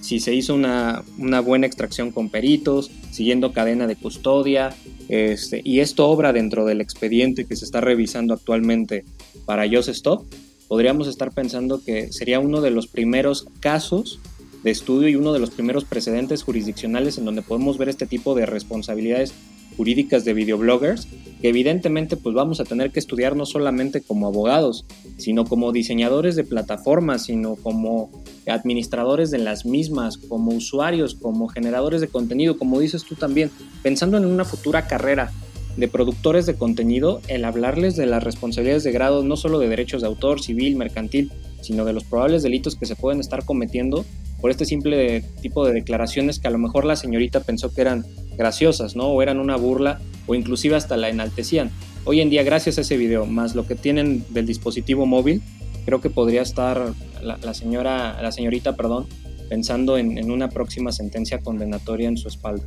si 0.02 0.20
se 0.20 0.34
hizo 0.34 0.56
una, 0.56 1.04
una 1.18 1.40
buena 1.40 1.68
extracción 1.68 2.12
con 2.12 2.30
peritos, 2.30 2.92
siguiendo 3.12 3.52
cadena 3.54 3.88
de 3.88 3.96
custodia, 3.96 4.76
este, 5.08 5.62
y 5.64 5.80
esto 5.80 6.08
obra 6.08 6.34
dentro 6.34 6.66
del 6.66 6.82
expediente 6.82 7.46
que 7.46 7.56
se 7.56 7.66
está 7.66 7.82
revisando 7.82 8.34
actualmente 8.34 9.06
para 9.46 9.68
Just 9.70 9.90
Stop, 9.90 10.26
podríamos 10.68 11.08
estar 11.08 11.32
pensando 11.32 11.84
que 11.84 12.12
sería 12.14 12.40
uno 12.40 12.62
de 12.62 12.72
los 12.72 12.88
primeros 12.88 13.48
casos 13.60 14.20
de 14.64 14.72
estudio 14.72 15.10
y 15.10 15.16
uno 15.16 15.34
de 15.34 15.40
los 15.40 15.50
primeros 15.52 15.86
precedentes 15.86 16.44
jurisdiccionales 16.44 17.18
en 17.18 17.26
donde 17.26 17.42
podemos 17.42 17.78
ver 17.78 17.90
este 17.90 18.06
tipo 18.06 18.36
de 18.36 18.46
responsabilidades 18.46 19.34
jurídicas 19.80 20.26
de 20.26 20.34
videobloggers, 20.34 21.08
que 21.42 21.48
evidentemente 21.48 22.18
pues 22.18 22.36
vamos 22.36 22.60
a 22.60 22.66
tener 22.66 22.92
que 22.92 23.00
estudiar 23.00 23.38
no 23.38 23.46
solamente 23.46 24.02
como 24.02 24.28
abogados, 24.28 24.86
sino 25.16 25.46
como 25.46 25.72
diseñadores 25.72 26.36
de 26.36 26.44
plataformas, 26.44 27.24
sino 27.24 27.56
como 27.56 28.12
administradores 28.46 29.32
de 29.32 29.38
las 29.38 29.66
mismas, 29.66 30.18
como 30.18 30.52
usuarios, 30.52 31.16
como 31.16 31.48
generadores 31.48 32.02
de 32.02 32.10
contenido, 32.10 32.58
como 32.58 32.78
dices 32.82 33.06
tú 33.06 33.16
también, 33.16 33.52
pensando 33.82 34.18
en 34.18 34.26
una 34.26 34.44
futura 34.44 34.86
carrera 34.86 35.32
de 35.78 35.88
productores 35.88 36.46
de 36.46 36.56
contenido, 36.56 37.22
el 37.30 37.46
hablarles 37.46 37.96
de 37.96 38.06
las 38.06 38.22
responsabilidades 38.22 38.84
de 38.84 38.92
grado 38.92 39.24
no 39.24 39.38
solo 39.38 39.60
de 39.60 39.70
derechos 39.70 40.02
de 40.02 40.08
autor, 40.08 40.42
civil, 40.42 40.76
mercantil, 40.76 41.32
sino 41.62 41.86
de 41.86 41.94
los 41.94 42.04
probables 42.04 42.44
delitos 42.44 42.76
que 42.76 42.86
se 42.86 42.98
pueden 42.98 43.22
estar 43.22 43.46
cometiendo 43.46 44.04
por 44.42 44.52
este 44.52 44.66
simple 44.66 45.24
tipo 45.42 45.66
de 45.66 45.72
declaraciones 45.72 46.40
que 46.40 46.50
a 46.50 46.52
lo 46.52 46.58
mejor 46.58 46.84
la 46.84 46.98
señorita 46.98 47.40
pensó 47.40 47.74
que 47.74 47.80
eran 47.80 48.04
graciosas, 48.40 48.96
¿no? 48.96 49.10
O 49.10 49.22
eran 49.22 49.38
una 49.38 49.58
burla 49.58 50.00
o 50.26 50.34
inclusive 50.34 50.76
hasta 50.76 50.96
la 50.98 51.10
enaltecían. 51.10 51.70
Hoy 52.06 52.22
en 52.22 52.30
día, 52.30 52.42
gracias 52.42 52.78
a 52.78 52.82
ese 52.82 52.96
video, 52.96 53.26
más 53.26 53.54
lo 53.54 53.68
que 53.68 53.76
tienen 53.76 54.26
del 54.30 54.48
dispositivo 54.48 55.06
móvil, 55.06 55.44
creo 55.86 56.00
que 56.00 56.10
podría 56.10 56.42
estar 56.42 56.94
la, 57.22 57.54
señora, 57.54 58.20
la 58.22 58.32
señorita, 58.32 58.78
perdón, 58.78 59.08
pensando 59.50 59.98
en, 59.98 60.18
en 60.18 60.32
una 60.32 60.48
próxima 60.50 60.94
sentencia 60.94 61.40
condenatoria 61.40 62.08
en 62.08 62.18
su 62.18 62.30
espalda. 62.30 62.64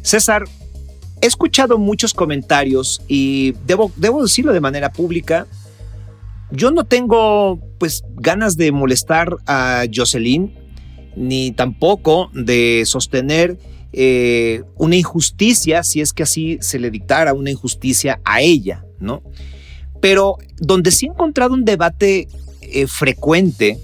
César, 0.00 0.44
he 1.20 1.26
escuchado 1.26 1.76
muchos 1.76 2.14
comentarios 2.14 3.02
y 3.08 3.52
debo, 3.66 3.92
debo 3.96 4.22
decirlo 4.22 4.54
de 4.54 4.60
manera 4.60 4.90
pública. 4.90 5.46
Yo 6.50 6.70
no 6.70 6.84
tengo 6.84 7.60
pues 7.78 8.04
ganas 8.16 8.56
de 8.56 8.72
molestar 8.72 9.36
a 9.46 9.84
Jocelyn 9.94 10.54
ni 11.14 11.50
tampoco 11.52 12.30
de 12.32 12.84
sostener 12.86 13.58
eh, 13.92 14.62
una 14.76 14.96
injusticia, 14.96 15.82
si 15.82 16.00
es 16.00 16.12
que 16.12 16.22
así 16.22 16.58
se 16.60 16.78
le 16.78 16.90
dictara 16.90 17.32
una 17.32 17.50
injusticia 17.50 18.20
a 18.24 18.40
ella, 18.40 18.84
¿no? 19.00 19.22
Pero 20.00 20.36
donde 20.58 20.90
sí 20.90 21.06
he 21.06 21.08
encontrado 21.08 21.54
un 21.54 21.64
debate 21.64 22.28
eh, 22.60 22.86
frecuente, 22.86 23.78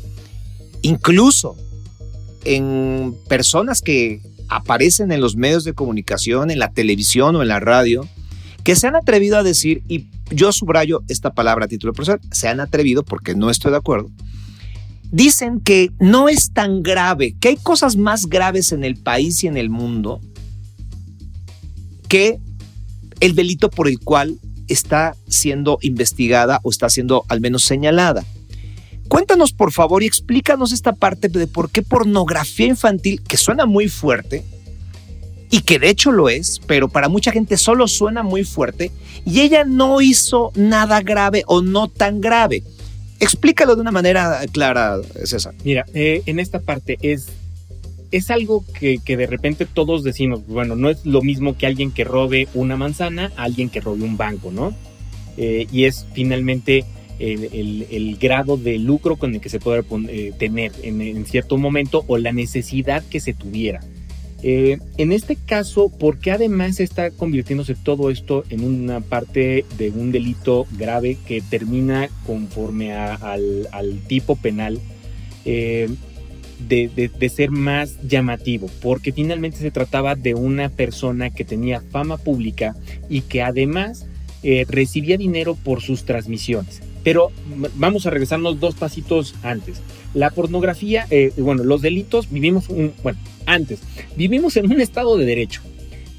incluso 0.82 1.56
en 2.44 3.14
personas 3.28 3.80
que 3.80 4.20
aparecen 4.49 5.11
en 5.11 5.20
los 5.20 5.37
medios 5.37 5.64
de 5.64 5.73
comunicación, 5.73 6.50
en 6.50 6.58
la 6.58 6.70
televisión 6.70 7.34
o 7.37 7.42
en 7.42 7.49
la 7.49 7.61
radio, 7.61 8.06
que 8.62 8.76
se 8.76 8.87
han 8.87 8.96
atrevido 8.96 9.38
a 9.38 9.42
decir, 9.42 9.82
y 9.88 10.08
yo 10.30 10.52
subrayo 10.52 11.02
esta 11.08 11.32
palabra 11.32 11.64
a 11.64 11.68
título 11.68 11.92
personal, 11.92 12.20
se 12.30 12.49
han 12.49 12.61
atrevido 12.61 13.04
porque 13.04 13.34
no 13.34 13.50
estoy 13.50 13.70
de 13.73 13.78
acuerdo, 13.78 14.11
dicen 15.14 15.61
que 15.61 15.92
no 16.00 16.28
es 16.28 16.52
tan 16.52 16.83
grave, 16.83 17.37
que 17.38 17.50
hay 17.50 17.56
cosas 17.56 17.97
más 17.97 18.26
graves 18.26 18.73
en 18.73 18.83
el 18.83 18.97
país 18.97 19.44
y 19.44 19.47
en 19.47 19.56
el 19.56 19.71
mundo 19.71 20.21
que 22.09 22.40
el 23.21 23.37
delito 23.37 23.71
por 23.71 23.87
el 23.87 24.00
cual 24.00 24.40
está 24.66 25.14
siendo 25.28 25.78
investigada 25.83 26.59
o 26.64 26.71
está 26.71 26.88
siendo 26.90 27.25
al 27.28 27.40
menos 27.40 27.62
señalada. 27.62 28.25
Cuéntanos 29.06 29.52
por 29.52 29.71
favor 29.71 30.02
y 30.02 30.06
explícanos 30.06 30.73
esta 30.73 30.92
parte 30.92 31.28
de 31.28 31.47
por 31.47 31.71
qué 31.71 31.83
pornografía 31.83 32.66
infantil, 32.66 33.23
que 33.23 33.37
suena 33.37 33.66
muy 33.66 33.88
fuerte, 33.88 34.44
y 35.49 35.61
que 35.61 35.78
de 35.78 35.90
hecho 35.90 36.11
lo 36.11 36.28
es, 36.28 36.61
pero 36.66 36.88
para 36.88 37.09
mucha 37.09 37.30
gente 37.30 37.56
solo 37.56 37.87
suena 37.87 38.25
muy 38.25 38.42
fuerte, 38.42 38.90
y 39.25 39.42
ella 39.42 39.64
no 39.64 40.00
hizo 40.00 40.50
nada 40.56 41.02
grave 41.02 41.44
o 41.47 41.62
no 41.62 41.87
tan 41.87 42.21
grave. 42.21 42.64
Explícalo 43.21 43.75
de 43.76 43.83
una 43.83 43.90
manera 43.90 44.40
clara, 44.52 45.00
César. 45.25 45.54
Mira, 45.64 45.85
eh, 45.94 46.23
en 46.26 46.40
esta 46.40 46.61
parte 46.61 46.99
es, 47.00 47.28
es 48.11 48.30
algo 48.30 48.64
que, 48.78 48.99
de 49.04 49.26
repente 49.26 49.66
todos 49.66 50.02
decimos, 50.02 50.47
bueno, 50.47 50.76
no 50.76 50.90
es 50.90 51.06
lo 51.06 51.23
mismo 51.23 51.56
que 51.56 51.66
alguien 51.66 51.90
que 51.90 52.04
robe 52.04 52.49
una 52.54 52.76
manzana 52.76 53.33
a 53.37 53.44
alguien 53.44 53.71
que 53.71 53.80
robe 53.80 54.02
un 54.02 54.16
banco, 54.16 54.50
¿no? 54.50 54.75
Eh, 55.37 55.66
y 55.73 55.85
es 55.85 56.06
finalmente 56.12 56.85
el, 57.18 58.16
grado 58.21 58.56
de 58.56 58.78
lucro 58.78 59.16
con 59.16 59.35
el 59.35 59.40
que 59.40 59.49
se 59.49 59.61
puede 59.61 59.85
eh, 60.09 60.33
tener 60.38 60.73
en, 60.83 61.25
cierto 61.26 61.56
momento 61.56 62.04
o 62.06 62.18
la 62.18 62.33
necesidad 62.33 63.04
que 63.04 63.21
se 63.21 63.35
tuviera. 63.35 63.80
Eh, 64.47 64.79
en 64.99 65.11
este 65.11 65.37
caso, 65.37 65.89
¿por 65.89 66.19
qué 66.19 66.31
además 66.31 66.79
está 66.79 67.11
convirtiéndose 67.11 67.75
todo 67.75 68.11
esto 68.11 68.45
en 68.51 68.63
una 68.63 69.01
parte 69.01 69.65
de 69.79 69.89
un 69.89 70.13
delito 70.13 70.67
grave 70.73 71.17
que 71.27 71.41
termina 71.41 72.11
conforme 72.27 72.93
al, 72.93 73.67
tipo 74.07 74.37
penal 74.37 74.81
eh, 75.47 75.89
de, 76.69 77.31
ser 77.31 77.53
más 77.53 77.97
llamativo? 78.07 78.69
Porque 78.83 79.13
finalmente 79.13 79.57
se 79.57 79.71
trataba 79.71 80.15
de 80.15 80.35
una 80.35 80.69
persona 80.69 81.31
que 81.31 81.47
tenía 81.47 81.81
fama 81.81 82.19
pública 82.19 82.77
y 83.09 83.23
que 83.23 83.41
además 83.41 84.07
recibía 84.69 85.17
dinero 85.17 85.55
por 85.55 85.81
sus 85.81 86.05
transmisiones. 86.05 86.83
Pero 87.03 87.33
vamos 87.77 88.05
a 88.05 88.11
regresarnos 88.11 88.61
dos 88.61 88.75
pasitos 88.75 89.35
antes. 89.43 89.81
La 90.14 90.30
pornografía, 90.30 91.06
eh, 91.11 91.33
bueno, 91.37 91.64
los 91.64 91.83
delitos, 91.83 92.30
vivimos 92.30 92.68
un, 92.68 92.92
bueno, 93.02 93.18
antes, 93.47 93.80
vivimos 94.16 94.56
en 94.56 94.71
un 94.71 94.80
estado 94.80 95.18
de 95.18 95.26
derecho. 95.26 95.61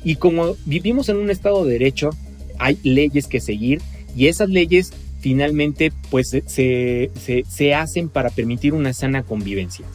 Y 0.03 0.17
como 0.17 0.55
vivimos 0.65 1.09
en 1.09 1.17
un 1.17 1.31
estado 1.31 1.65
de 1.65 1.73
derecho, 1.73 2.11
hay 2.59 2.77
leyes 2.83 3.27
que 3.27 3.39
seguir 3.39 3.81
y 4.15 4.27
esas 4.27 4.49
leyes 4.49 4.93
finalmente 5.19 5.91
pues 6.11 6.29
se, 6.29 7.11
se, 7.15 7.73
hacen 7.73 8.09
para 8.09 8.29
permitir 8.29 8.73
una 8.73 8.93
sana 8.93 9.23
convivencia. 9.23 9.85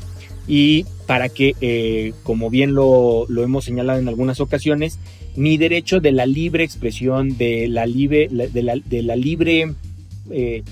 Y 0.49 0.85
para 1.07 1.29
que, 1.29 1.55
eh, 1.61 2.13
como 2.25 2.51
bien 2.51 2.75
lo, 2.75 3.27
lo, 3.29 3.45
hemos 3.45 3.65
señalado 3.65 4.01
en 4.01 4.09
algunas 4.09 4.41
ocasiones, 4.41 4.99
mi 5.37 5.57
derecho 5.57 6.01
de 6.01 6.11
la 6.11 6.27
libre 6.27 6.65
expresión, 6.65 7.37
de 7.37 7.69
la 7.69 7.87
libre, 7.87 8.29
de 8.29 8.63
la, 8.63 8.75
de 8.77 9.03
la 9.03 9.15
libre 9.15 9.73
eh, 10.31 10.65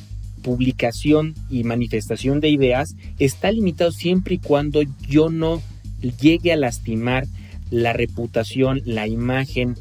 publicación 0.48 1.34
y 1.50 1.62
manifestación 1.62 2.40
de 2.40 2.48
ideas 2.48 2.96
está 3.18 3.52
limitado 3.52 3.92
siempre 3.92 4.36
y 4.36 4.38
cuando 4.38 4.80
yo 5.06 5.28
no 5.28 5.60
llegue 6.22 6.54
a 6.54 6.56
lastimar 6.56 7.26
la 7.70 7.92
reputación, 7.92 8.80
la 8.86 9.06
imagen 9.06 9.74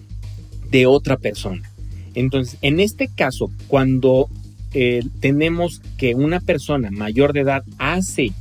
de 0.70 0.86
otra 0.86 1.16
persona. 1.16 1.72
Entonces, 2.16 2.60
en 2.62 2.82
este 2.82 3.08
caso, 3.08 3.50
cuando 3.70 4.28
eh, 4.74 5.04
tenemos 5.22 5.82
que 5.98 6.16
una 6.16 6.42
persona 6.42 6.92
mayor 6.92 7.32
de 7.32 7.40
edad 7.40 7.64
hace 7.78 8.34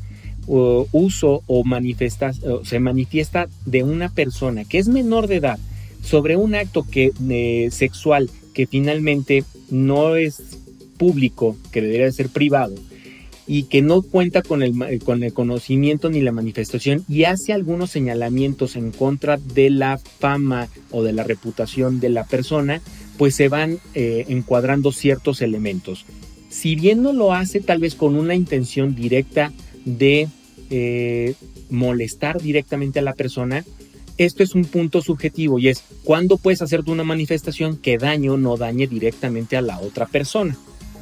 uso 0.49 1.45
o, 1.47 1.63
manifiesta, 1.63 2.33
se 2.65 2.81
manifiesta 2.81 3.47
de 3.67 3.85
una 3.85 4.09
persona 4.09 4.65
que 4.65 4.79
es 4.79 4.89
menor 4.89 5.29
de 5.29 5.37
edad 5.37 5.61
sobre 6.03 6.35
un 6.37 6.57
acto 6.57 6.85
que, 6.91 7.13
eh, 7.31 7.69
sexual 7.71 8.31
que 8.53 8.67
finalmente 8.67 9.45
no 9.71 10.17
es 10.17 10.66
público, 10.97 11.57
que 11.73 11.83
debería 11.83 12.07
de 12.07 12.13
ser 12.13 12.29
privado, 12.29 12.75
y 13.47 13.65
que 13.65 13.81
no 13.81 14.03
cuenta 14.03 14.43
con 14.43 14.63
el, 14.63 15.01
con 15.05 15.23
el 15.23 15.33
conocimiento 15.33 16.11
ni 16.11 16.21
la 16.21 16.33
manifestación 16.33 17.05
y 17.09 17.25
hace 17.25 17.53
algunos 17.53 17.91
señalamientos 17.91 18.75
en 18.77 18.91
contra 18.91 19.37
de 19.37 19.71
la 19.71 19.99
fama 19.99 20.69
o 20.91 21.05
de 21.05 21.13
la 21.13 21.23
reputación 21.23 22.01
de 22.01 22.09
la 22.09 22.25
persona, 22.25 22.81
pues 23.19 23.35
se 23.37 23.49
van 23.49 23.79
eh, 23.95 24.25
encuadrando 24.29 24.91
ciertos 24.91 25.43
elementos. 25.43 26.05
Si 26.49 26.75
bien 26.75 27.03
no 27.03 27.13
lo 27.13 27.33
hace 27.33 27.61
tal 27.61 27.79
vez 27.79 27.95
con 27.95 28.17
una 28.17 28.35
intención 28.35 28.95
directa 28.95 29.53
de 29.85 30.29
eh, 30.71 31.35
molestar 31.71 32.41
directamente 32.41 32.99
a 32.99 33.03
la 33.03 33.15
persona, 33.15 33.65
esto 34.19 34.43
es 34.43 34.55
un 34.55 34.65
punto 34.65 35.03
subjetivo 35.03 35.59
y 35.59 35.69
es 35.69 35.85
cuándo 36.03 36.39
puedes 36.39 36.63
hacerte 36.63 36.91
una 36.91 37.05
manifestación 37.05 37.77
que 37.77 37.99
daño 37.99 38.37
no 38.39 38.57
dañe 38.57 38.87
directamente 38.87 39.57
a 39.57 39.61
la 39.61 39.79
otra 39.79 40.07
persona. 40.07 40.57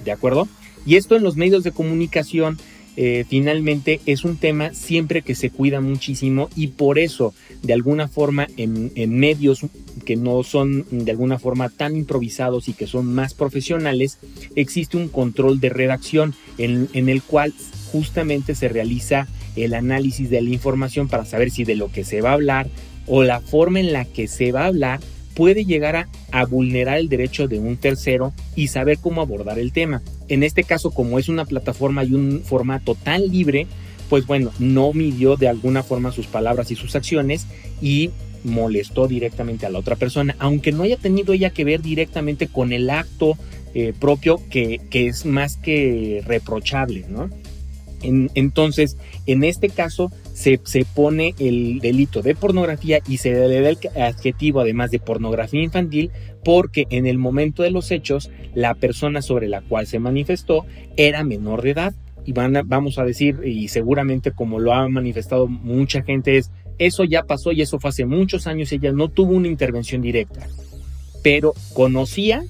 ¿De 0.04 0.12
acuerdo? 0.12 0.48
Y 0.86 0.96
esto 0.96 1.16
en 1.16 1.22
los 1.22 1.36
medios 1.36 1.64
de 1.64 1.72
comunicación 1.72 2.58
eh, 2.96 3.24
finalmente 3.28 4.00
es 4.06 4.24
un 4.24 4.36
tema 4.36 4.72
siempre 4.72 5.22
que 5.22 5.34
se 5.34 5.50
cuida 5.50 5.80
muchísimo 5.80 6.48
y 6.54 6.68
por 6.68 7.00
eso 7.00 7.34
de 7.62 7.72
alguna 7.72 8.06
forma 8.06 8.46
en, 8.56 8.92
medios 9.10 9.62
que 10.04 10.14
no 10.14 10.44
son 10.44 10.84
de 10.92 11.10
alguna 11.10 11.40
forma 11.40 11.70
tan 11.70 11.96
improvisados 11.96 12.68
y 12.68 12.72
que 12.72 12.86
son 12.86 13.12
más 13.12 13.34
profesionales 13.34 14.18
existe 14.54 14.96
un 14.96 15.08
control 15.08 15.58
de 15.58 15.70
redacción 15.70 16.34
en, 16.56 16.88
en 16.92 17.08
el 17.08 17.20
cual 17.22 17.52
justamente 17.90 18.54
se 18.54 18.68
realiza 18.68 19.26
el 19.56 19.74
análisis 19.74 20.30
de 20.30 20.42
la 20.42 20.50
información 20.50 21.08
para 21.08 21.24
saber 21.24 21.50
si 21.50 21.64
de 21.64 21.74
lo 21.74 21.90
que 21.90 22.04
se 22.04 22.20
va 22.20 22.30
a 22.30 22.34
hablar 22.34 22.68
o 23.06 23.24
la 23.24 23.40
forma 23.40 23.80
en 23.80 23.92
la 23.92 24.04
que 24.04 24.28
se 24.28 24.52
va 24.52 24.62
a 24.62 24.66
hablar 24.66 25.00
puede 25.34 25.64
llegar 25.64 26.08
a, 26.30 26.44
vulnerar 26.46 26.98
el 26.98 27.08
derecho 27.08 27.48
de 27.48 27.58
un 27.58 27.76
tercero 27.76 28.32
y 28.54 28.68
saber 28.68 28.98
cómo 28.98 29.20
abordar 29.20 29.58
el 29.58 29.72
tema. 29.72 30.02
En 30.28 30.42
este 30.42 30.64
caso, 30.64 30.90
como 30.90 31.18
es 31.18 31.28
una 31.28 31.44
plataforma 31.44 32.04
y 32.04 32.12
un 32.12 32.42
formato 32.44 32.94
tan 32.94 33.28
libre, 33.28 33.66
pues 34.08 34.26
bueno, 34.26 34.52
no 34.58 34.92
midió 34.92 35.36
de 35.36 35.48
alguna 35.48 35.82
forma 35.82 36.12
sus 36.12 36.26
palabras 36.26 36.70
y 36.70 36.76
sus 36.76 36.94
acciones 36.94 37.46
y 37.80 38.10
molestó 38.44 39.08
directamente 39.08 39.66
a 39.66 39.70
la 39.70 39.78
otra 39.78 39.96
persona, 39.96 40.36
aunque 40.38 40.70
no 40.70 40.82
haya 40.82 40.98
tenido 40.98 41.32
ella 41.32 41.50
que 41.50 41.64
ver 41.64 41.82
directamente 41.82 42.46
con 42.46 42.72
el 42.72 42.90
acto 42.90 43.38
eh, 43.74 43.92
propio 43.98 44.40
que, 44.50 44.80
es 44.92 45.24
más 45.24 45.56
que 45.56 46.22
reprochable, 46.26 47.06
¿no? 47.08 47.30
entonces, 48.02 48.98
en 49.24 49.44
este 49.44 49.70
caso, 49.70 50.12
se, 50.34 50.58
pone 50.94 51.34
el 51.38 51.78
delito 51.78 52.20
de 52.20 52.34
pornografía 52.34 52.98
y 53.06 53.18
se 53.18 53.32
le 53.32 53.60
da 53.60 53.70
el 53.70 53.78
adjetivo 53.96 54.60
además 54.60 54.90
de 54.90 54.98
pornografía 54.98 55.62
infantil 55.62 56.10
porque 56.44 56.86
en 56.90 57.06
el 57.06 57.18
momento 57.18 57.62
de 57.62 57.70
los 57.70 57.90
hechos 57.92 58.30
la 58.52 58.74
persona 58.74 59.22
sobre 59.22 59.48
la 59.48 59.62
cual 59.62 59.86
se 59.86 60.00
manifestó 60.00 60.66
era 60.96 61.24
menor 61.24 61.62
de 61.62 61.70
edad. 61.70 61.94
Y 62.26 62.32
van 62.32 62.58
vamos 62.66 62.98
a 62.98 63.04
decir 63.04 63.40
y 63.44 63.68
seguramente 63.68 64.32
como 64.32 64.58
lo 64.58 64.72
ha 64.72 64.88
manifestado 64.88 65.46
mucha 65.46 66.02
gente 66.02 66.38
es 66.38 66.50
eso 66.78 67.04
ya 67.04 67.22
pasó 67.22 67.52
y 67.52 67.60
eso 67.60 67.78
fue 67.78 67.90
hace 67.90 68.06
muchos 68.06 68.46
años 68.46 68.72
ella 68.72 68.92
no 68.92 69.08
tuvo 69.08 69.34
una 69.34 69.48
intervención 69.48 70.02
directa. 70.02 70.48
Pero 71.22 71.54
conocía 71.74 72.42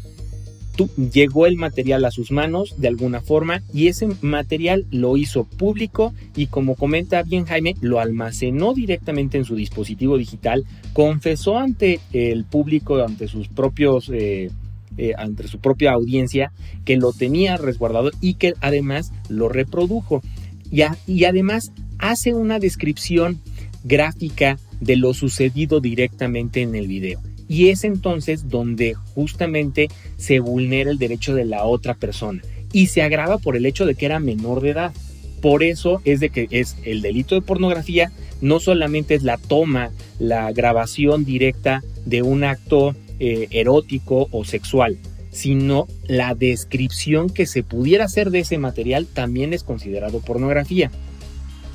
llegó 1.12 1.46
el 1.46 1.56
material 1.56 2.04
a 2.04 2.10
sus 2.10 2.30
manos 2.30 2.74
de 2.78 2.88
alguna 2.88 3.20
forma 3.20 3.62
y 3.72 3.88
ese 3.88 4.08
material 4.22 4.86
lo 4.90 5.16
hizo 5.16 5.44
público 5.44 6.12
y 6.36 6.46
como 6.46 6.74
comenta 6.74 7.22
bien 7.22 7.44
Jaime, 7.44 7.76
lo 7.80 8.00
almacenó 8.00 8.74
directamente 8.74 9.38
en 9.38 9.44
su 9.44 9.54
dispositivo 9.54 10.18
digital, 10.18 10.64
confesó 10.92 11.58
ante 11.58 12.00
el 12.12 12.44
público, 12.44 13.02
ante 13.02 13.28
sus 13.28 13.48
propios... 13.48 14.10
Eh, 14.12 14.50
eh, 14.96 15.12
ante 15.18 15.48
su 15.48 15.58
propia 15.58 15.90
audiencia 15.90 16.52
que 16.84 16.96
lo 16.96 17.12
tenía 17.12 17.56
resguardado 17.56 18.12
y 18.20 18.34
que 18.34 18.54
además 18.60 19.12
lo 19.28 19.48
reprodujo. 19.48 20.22
Y 20.70 21.24
además 21.24 21.72
hace 21.98 22.32
una 22.32 22.60
descripción 22.60 23.40
gráfica 23.82 24.56
de 24.80 24.94
lo 24.94 25.12
sucedido 25.12 25.80
directamente 25.80 26.62
en 26.62 26.76
el 26.76 26.86
video 26.86 27.20
y 27.48 27.68
es 27.68 27.84
entonces 27.84 28.48
donde 28.48 28.94
justamente 28.94 29.88
se 30.16 30.40
vulnera 30.40 30.90
el 30.90 30.98
derecho 30.98 31.34
de 31.34 31.44
la 31.44 31.64
otra 31.64 31.94
persona 31.94 32.42
y 32.72 32.88
se 32.88 33.02
agrava 33.02 33.38
por 33.38 33.56
el 33.56 33.66
hecho 33.66 33.86
de 33.86 33.94
que 33.94 34.06
era 34.06 34.18
menor 34.18 34.60
de 34.60 34.70
edad. 34.70 34.92
Por 35.40 35.62
eso 35.62 36.02
es 36.04 36.20
de 36.20 36.30
que 36.30 36.48
es 36.50 36.76
el 36.84 37.02
delito 37.02 37.34
de 37.34 37.42
pornografía, 37.42 38.10
no 38.40 38.60
solamente 38.60 39.14
es 39.14 39.22
la 39.22 39.38
toma, 39.38 39.90
la 40.18 40.50
grabación 40.52 41.24
directa 41.24 41.82
de 42.04 42.22
un 42.22 42.44
acto 42.44 42.96
eh, 43.20 43.46
erótico 43.50 44.26
o 44.32 44.44
sexual, 44.44 44.98
sino 45.30 45.86
la 46.08 46.34
descripción 46.34 47.30
que 47.30 47.46
se 47.46 47.62
pudiera 47.62 48.06
hacer 48.06 48.30
de 48.30 48.40
ese 48.40 48.58
material 48.58 49.06
también 49.06 49.52
es 49.52 49.62
considerado 49.62 50.20
pornografía. 50.20 50.90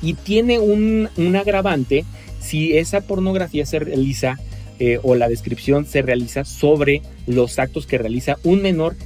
Y 0.02 0.14
tiene 0.14 0.58
un, 0.58 1.08
un 1.16 1.36
agravante 1.36 2.04
si 2.40 2.76
esa 2.76 3.02
pornografía 3.02 3.64
se 3.66 3.78
realiza 3.78 4.38
eh, 4.82 4.98
o 5.02 5.14
la 5.14 5.28
descripción 5.28 5.84
se 5.84 6.00
realiza 6.00 6.46
sobre 6.46 7.02
los 7.26 7.58
actos 7.58 7.86
que 7.86 7.98
realiza 7.98 8.38
un 8.44 8.62
menor 8.62 8.96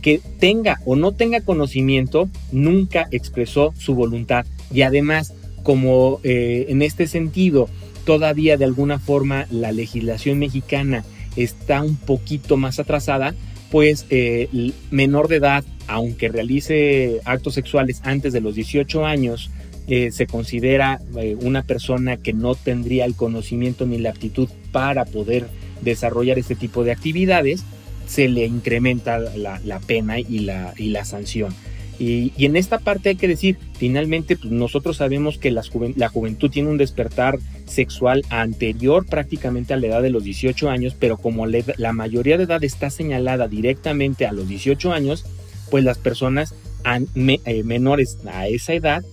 que 0.00 0.20
tenga 0.38 0.80
o 0.84 0.94
no 0.94 1.10
tenga 1.10 1.40
conocimiento, 1.40 2.28
nunca 2.52 3.08
expresó 3.10 3.74
su 3.76 3.96
voluntad. 3.96 4.46
Y 4.72 4.82
además, 4.82 5.34
como 5.64 6.20
eh, 6.22 6.66
en 6.68 6.82
este 6.82 7.08
sentido, 7.08 7.68
todavía 8.04 8.56
de 8.56 8.64
alguna 8.64 9.00
forma 9.00 9.48
la 9.50 9.72
legislación 9.72 10.38
mexicana 10.38 11.04
está 11.34 11.82
un 11.82 11.96
poquito 11.96 12.56
más 12.56 12.78
atrasada, 12.78 13.34
pues 13.72 14.06
eh, 14.10 14.48
el 14.52 14.72
menor 14.92 15.26
de 15.26 15.36
edad, 15.36 15.64
aunque 15.88 16.28
realice 16.28 17.20
actos 17.24 17.54
sexuales 17.54 18.02
antes 18.04 18.32
de 18.32 18.40
los 18.40 18.54
18 18.54 19.04
años, 19.04 19.50
se 19.86 20.26
considera 20.26 21.02
una 21.42 21.62
persona 21.62 22.16
que 22.16 22.32
no 22.32 22.54
tendría 22.54 23.04
el 23.04 23.14
conocimiento 23.14 23.84
ni 23.84 23.98
la 23.98 24.08
aptitud 24.08 24.48
para 24.74 25.04
poder 25.04 25.46
desarrollar 25.82 26.36
este 26.36 26.56
tipo 26.56 26.82
de 26.82 26.90
actividades, 26.90 27.62
se 28.08 28.28
le 28.28 28.44
incrementa 28.44 29.20
la, 29.20 29.80
pena 29.86 30.18
y 30.18 30.40
la, 30.40 30.74
y 30.76 30.88
la 30.88 31.04
sanción. 31.04 31.54
Y, 32.00 32.32
en 32.44 32.56
esta 32.56 32.80
parte 32.80 33.10
hay 33.10 33.14
que 33.14 33.28
decir, 33.28 33.56
finalmente, 33.74 34.36
pues 34.36 34.50
nosotros 34.50 34.96
sabemos 34.96 35.38
que 35.38 35.52
la, 35.52 35.62
juventud 36.08 36.50
tiene 36.50 36.70
un 36.70 36.76
despertar 36.76 37.38
sexual 37.66 38.24
anterior 38.30 39.06
prácticamente 39.06 39.74
a 39.74 39.76
la 39.76 39.86
edad 39.86 40.02
de 40.02 40.10
los 40.10 40.24
18 40.24 40.68
años, 40.70 40.96
pero 40.98 41.18
como 41.18 41.46
la 41.46 41.92
mayoría 41.92 42.36
de 42.36 42.44
edad 42.44 42.64
está 42.64 42.90
señalada 42.90 43.46
directamente 43.46 44.26
a 44.26 44.32
los 44.32 44.48
18 44.48 44.92
años, 44.92 45.24
pues 45.70 45.84
las 45.84 45.98
personas 45.98 46.52
eh, 46.84 47.62
menores 47.62 48.18
a 48.26 48.48
esa 48.48 48.74
edad, 48.74 49.04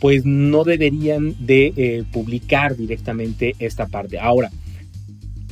pues 0.00 0.24
no 0.24 0.62
deberían 0.62 1.34
de 1.44 1.72
eh, 1.76 2.04
publicar 2.12 2.76
directamente 2.76 3.56
esta 3.58 3.88
parte. 3.88 4.20
Ahora, 4.20 4.52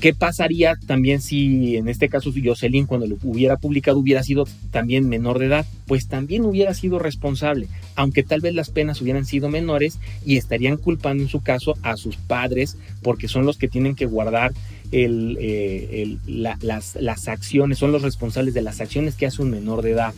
¿Qué 0.00 0.12
pasaría 0.14 0.76
también 0.87 1.22
si 1.22 1.76
en 1.76 1.88
este 1.88 2.11
caso 2.11 2.30
Jocelyn 2.30 2.85
cuando 2.87 3.06
lo 3.06 3.16
hubiera 3.22 3.56
publicado 3.56 3.98
hubiera 3.98 4.22
sido 4.22 4.46
también 4.70 5.09
menor 5.09 5.38
de 5.38 5.46
edad? 5.46 5.66
Pues 5.87 6.06
también 6.06 6.44
hubiera 6.44 6.74
sido 6.74 6.98
responsable, 6.98 7.66
aunque 7.94 8.22
tal 8.22 8.42
vez 8.42 8.54
las 8.54 8.68
penas 8.68 9.00
hubieran 9.00 9.24
sido 9.24 9.48
menores 9.48 9.98
y 10.26 10.37
estarían 10.37 10.76
culpando 10.76 11.22
en 11.22 11.30
su 11.30 11.40
caso 11.40 11.74
a 11.82 11.96
sus 11.96 12.16
padres 12.16 12.76
porque 13.02 13.26
son 13.26 13.46
los 13.46 13.56
que 13.56 13.68
tienen 13.68 13.94
que 13.94 14.04
guardar 14.04 14.52
eh, 14.92 16.18
las, 16.26 16.94
las 16.96 17.28
acciones, 17.28 17.78
son 17.78 17.90
los 17.90 18.02
responsables 18.02 18.52
de 18.52 18.62
las 18.62 18.82
acciones 18.82 19.14
que 19.14 19.26
hace 19.26 19.40
un 19.40 19.50
menor 19.50 19.82
de 19.82 19.92
edad. 19.92 20.14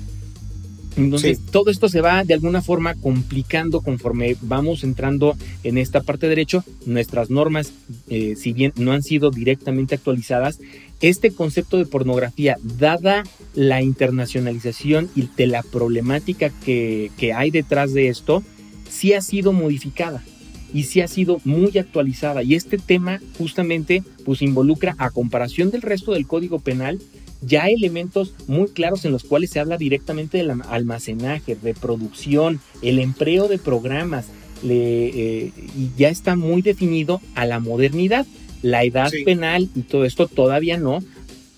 Entonces, 0.98 1.40
todo 1.50 1.70
esto 1.70 1.88
se 1.88 2.00
va 2.00 2.24
de 2.24 2.34
alguna 2.34 2.60
forma 2.60 2.94
complicando 2.94 3.80
conforme 3.80 4.36
vamos 4.42 4.84
entrando 4.84 5.36
en 5.62 5.78
esta 5.78 6.02
parte 6.02 6.26
de 6.26 6.30
derecho. 6.30 6.64
Nuestras 6.86 7.30
normas, 7.30 7.72
eh, 8.08 8.34
si 8.36 8.52
bien 8.52 8.72
no 8.76 8.92
han 8.92 9.02
sido 9.02 9.30
directamente 9.30 9.94
actualizadas, 9.94 10.58
este 11.00 11.30
concepto 11.30 11.76
de 11.76 11.86
pornografía, 11.86 12.56
dada 12.62 13.22
la 13.54 13.82
internacionalización 13.82 15.08
y 15.14 15.28
de 15.36 15.46
la 15.46 15.62
problemática 15.62 16.50
que, 16.64 17.12
que 17.16 17.32
hay 17.32 17.50
detrás 17.50 17.94
de 17.94 18.08
esto, 18.08 18.42
sí 18.90 19.12
ha 19.12 19.20
sido 19.20 19.52
modificada 19.52 20.24
y 20.72 20.84
sí 20.84 21.00
ha 21.00 21.08
sido 21.08 21.40
muy 21.44 21.76
actualizada. 21.78 22.42
Y 22.42 22.54
este 22.54 22.78
tema 22.78 23.20
justamente 23.38 24.02
pues 24.24 24.42
involucra 24.42 24.94
a 24.98 25.10
comparación 25.10 25.70
del 25.70 25.82
resto 25.82 26.12
del 26.12 26.26
Código 26.26 26.58
Penal 26.58 26.98
ya 27.40 27.64
hay 27.64 27.74
elementos 27.74 28.34
muy 28.46 28.68
claros 28.68 29.04
en 29.04 29.12
los 29.12 29.24
cuales 29.24 29.50
se 29.50 29.60
habla 29.60 29.76
directamente 29.76 30.38
del 30.38 30.50
almacenaje, 30.50 31.56
reproducción, 31.62 32.60
el 32.82 32.98
empleo 32.98 33.48
de 33.48 33.58
programas, 33.58 34.26
eh, 34.64 35.52
y 35.76 35.90
ya 35.96 36.08
está 36.08 36.34
muy 36.34 36.62
definido 36.62 37.20
a 37.34 37.46
la 37.46 37.60
modernidad. 37.60 38.26
La 38.60 38.82
edad 38.82 39.12
penal 39.24 39.68
y 39.76 39.82
todo 39.82 40.04
esto 40.04 40.26
todavía 40.26 40.78
no, 40.78 40.98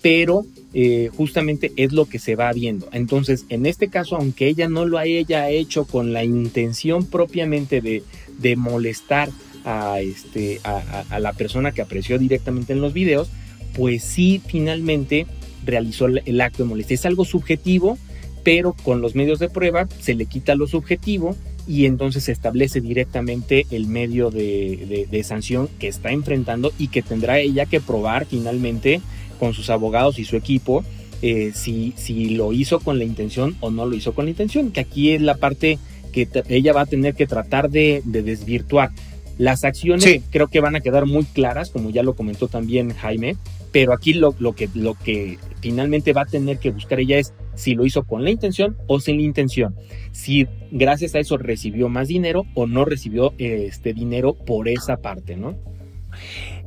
pero 0.03 0.45
eh, 0.75 1.09
justamente 1.17 1.71
es 1.75 1.93
lo 1.93 2.05
que 2.05 2.19
se 2.19 2.35
va 2.35 2.53
viendo. 2.53 2.87
Entonces, 2.91 3.45
en 3.49 3.65
este 3.65 3.87
caso, 3.87 4.17
aunque 4.17 4.47
ella 4.47 4.69
no 4.69 4.85
lo 4.85 4.99
haya 4.99 5.49
hecho 5.49 5.85
con 5.85 6.13
la 6.13 6.23
intención 6.23 7.07
propiamente 7.07 7.81
de, 7.81 8.03
de 8.37 8.55
molestar 8.55 9.29
a, 9.65 9.99
este, 9.99 10.59
a, 10.63 11.05
a 11.09 11.19
la 11.19 11.33
persona 11.33 11.71
que 11.71 11.81
apreció 11.81 12.19
directamente 12.19 12.73
en 12.73 12.81
los 12.81 12.93
videos, 12.93 13.29
pues 13.75 14.03
sí, 14.03 14.41
finalmente 14.45 15.25
realizó 15.65 16.07
el 16.07 16.41
acto 16.41 16.63
de 16.63 16.69
molestia. 16.69 16.95
Es 16.95 17.05
algo 17.05 17.25
subjetivo, 17.25 17.97
pero 18.43 18.73
con 18.73 19.01
los 19.01 19.15
medios 19.15 19.39
de 19.39 19.49
prueba 19.49 19.87
se 19.99 20.15
le 20.15 20.25
quita 20.25 20.55
lo 20.55 20.67
subjetivo 20.67 21.35
y 21.67 21.85
entonces 21.85 22.23
se 22.23 22.31
establece 22.31 22.81
directamente 22.81 23.65
el 23.71 23.87
medio 23.87 24.31
de, 24.31 25.21
sanción 25.23 25.69
que 25.79 25.87
está 25.87 26.11
enfrentando 26.11 26.71
y 26.79 26.87
que 26.87 27.01
tendrá 27.01 27.39
ella 27.39 27.65
que 27.65 27.79
probar 27.79 28.25
finalmente 28.25 29.01
con 29.39 29.53
sus 29.53 29.69
abogados 29.69 30.19
y 30.19 30.25
su 30.25 30.35
equipo 30.35 30.83
eh, 31.21 31.51
si, 31.53 31.93
si 31.97 32.31
lo 32.31 32.51
hizo 32.51 32.79
con 32.79 32.97
la 32.97 33.03
intención 33.03 33.55
o 33.59 33.69
no 33.69 33.85
lo 33.85 33.95
hizo 33.95 34.13
con 34.13 34.25
la 34.25 34.31
intención, 34.31 34.71
que 34.71 34.79
aquí 34.79 35.11
es 35.11 35.21
la 35.21 35.35
parte 35.35 35.77
que 36.11 36.27
ella 36.49 36.73
va 36.73 36.81
a 36.81 36.85
tener 36.85 37.13
que 37.13 37.27
tratar 37.27 37.69
de, 37.69 38.01
desvirtuar. 38.03 38.91
Las 39.37 39.63
acciones 39.63 40.21
creo 40.29 40.47
que 40.47 40.59
van 40.59 40.75
a 40.75 40.81
quedar 40.81 41.05
muy 41.05 41.23
claras, 41.23 41.69
como 41.69 41.89
ya 41.89 42.03
lo 42.03 42.15
comentó 42.15 42.47
también 42.47 42.93
Jaime, 42.93 43.37
pero 43.71 43.93
aquí 43.93 44.13
lo, 44.13 44.33
que, 44.53 44.69
lo 44.73 44.95
que 44.95 45.37
finalmente 45.61 46.13
va 46.13 46.23
a 46.23 46.25
tener 46.25 46.59
que 46.59 46.71
buscar 46.71 46.99
ella 46.99 47.17
es 47.17 47.33
si 47.55 47.75
lo 47.75 47.85
hizo 47.85 48.03
con 48.03 48.23
la 48.23 48.31
intención 48.31 48.77
o 48.87 48.99
sin 48.99 49.17
la 49.17 49.23
intención. 49.23 49.75
Si 50.11 50.47
gracias 50.71 51.15
a 51.15 51.19
eso 51.19 51.37
recibió 51.37 51.89
más 51.89 52.07
dinero 52.07 52.45
o 52.53 52.67
no 52.67 52.85
recibió 52.85 53.33
este 53.37 53.93
dinero 53.93 54.33
por 54.33 54.67
esa 54.67 54.97
parte, 54.97 55.37
¿no? 55.37 55.55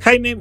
Jaime, 0.00 0.38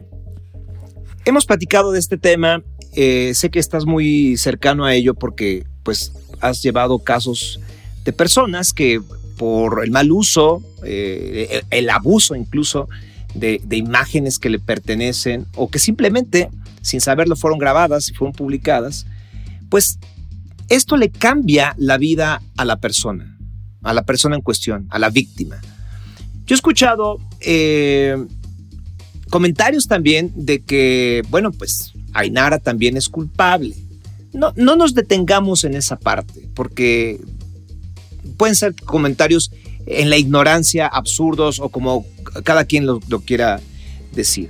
hemos 1.25 1.45
platicado 1.45 1.91
de 1.91 1.99
este 1.99 2.17
tema. 2.17 2.63
Eh, 2.95 3.33
sé 3.33 3.49
que 3.49 3.59
estás 3.59 3.85
muy 3.85 4.37
cercano 4.37 4.85
a 4.85 4.93
ello 4.93 5.15
porque 5.15 5.65
pues 5.83 6.13
has 6.39 6.61
llevado 6.61 6.99
casos 6.99 7.59
de 8.05 8.13
personas 8.13 8.73
que 8.73 9.01
por 9.37 9.83
el 9.83 9.91
mal 9.91 10.11
uso, 10.11 10.61
eh, 10.85 11.61
el 11.71 11.89
abuso 11.89 12.35
incluso, 12.35 12.87
de, 13.33 13.61
imágenes 13.71 14.39
que 14.39 14.49
le 14.49 14.59
pertenecen 14.59 15.45
o 15.55 15.69
que 15.69 15.79
simplemente 15.79 16.49
sin 16.81 17.01
saberlo 17.01 17.35
fueron 17.35 17.59
grabadas 17.59 18.09
y 18.09 18.13
fueron 18.13 18.33
publicadas, 18.33 19.05
pues 19.69 19.99
esto 20.69 20.97
le 20.97 21.09
cambia 21.09 21.75
la 21.77 21.97
vida 21.97 22.41
a 22.57 22.65
la 22.65 22.77
persona, 22.77 23.37
a 23.81 23.93
la 23.93 24.03
persona 24.03 24.35
en 24.35 24.41
cuestión, 24.41 24.87
a 24.89 24.99
la 24.99 25.09
víctima. 25.09 25.59
Yo 26.45 26.53
he 26.53 26.57
escuchado 26.57 27.19
eh, 27.39 28.17
comentarios 29.29 29.87
también 29.87 30.31
de 30.35 30.61
que, 30.61 31.23
bueno, 31.29 31.51
pues 31.51 31.93
Ainara 32.13 32.59
también 32.59 32.97
es 32.97 33.09
culpable. 33.09 33.75
No, 34.33 34.51
no 34.55 34.75
nos 34.75 34.93
detengamos 34.93 35.63
en 35.63 35.75
esa 35.75 35.97
parte, 35.97 36.49
porque 36.53 37.19
pueden 38.37 38.55
ser 38.55 38.75
comentarios 38.75 39.51
en 39.85 40.09
la 40.09 40.17
ignorancia, 40.17 40.87
absurdos 40.87 41.59
o 41.59 41.69
como 41.69 42.05
cada 42.43 42.65
quien 42.65 42.85
lo, 42.85 42.99
quiera 43.25 43.59
decir. 44.13 44.49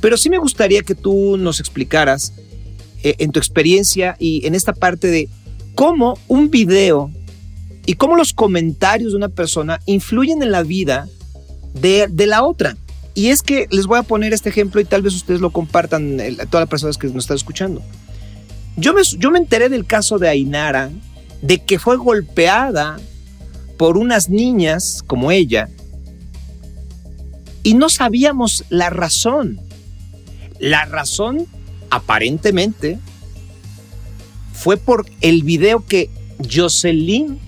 Pero 0.00 0.16
sí 0.16 0.30
me 0.30 0.38
gustaría 0.38 0.82
que 0.82 0.94
tú 0.94 1.36
nos 1.36 1.60
explicaras 1.60 2.32
eh, 3.02 3.16
en 3.18 3.32
tu 3.32 3.38
experiencia 3.38 4.16
y 4.18 4.46
en 4.46 4.54
esta 4.54 4.72
parte 4.72 5.08
de 5.08 5.28
cómo 5.74 6.18
un 6.28 6.50
video 6.50 7.10
y 7.86 7.94
cómo 7.94 8.16
los 8.16 8.32
comentarios 8.32 9.12
de 9.12 9.16
una 9.16 9.28
persona 9.28 9.80
influyen 9.86 10.42
en 10.42 10.50
la 10.50 10.62
vida 10.62 11.08
de, 11.74 12.26
la 12.26 12.42
otra. 12.42 12.76
Y 13.14 13.28
es 13.28 13.42
que 13.42 13.66
les 13.70 13.86
voy 13.86 13.98
a 13.98 14.02
poner 14.02 14.32
este 14.32 14.48
ejemplo 14.48 14.80
y 14.80 14.84
tal 14.84 15.02
vez 15.02 15.14
ustedes 15.14 15.40
lo 15.40 15.50
compartan, 15.50 16.20
a 16.20 16.46
todas 16.46 16.62
las 16.62 16.68
personas 16.68 16.98
que 16.98 17.06
nos 17.06 17.24
están 17.24 17.36
escuchando. 17.36 17.82
Yo 18.76 18.92
me, 18.92 19.02
yo 19.18 19.30
me 19.30 19.38
enteré 19.38 19.68
del 19.68 19.86
caso 19.86 20.18
de 20.18 20.28
Ainara, 20.28 20.90
de 21.40 21.58
que 21.58 21.78
fue 21.78 21.96
golpeada 21.96 22.98
por 23.78 23.96
unas 23.96 24.28
niñas 24.28 25.02
como 25.06 25.30
ella 25.30 25.68
y 27.66 27.74
no 27.74 27.88
sabíamos 27.88 28.64
la 28.68 28.90
razón. 28.90 29.58
La 30.60 30.84
razón, 30.84 31.48
aparentemente, 31.90 33.00
fue 34.52 34.76
por 34.76 35.04
el 35.20 35.42
video 35.42 35.84
que 35.84 36.08
Jocelyn 36.48 37.40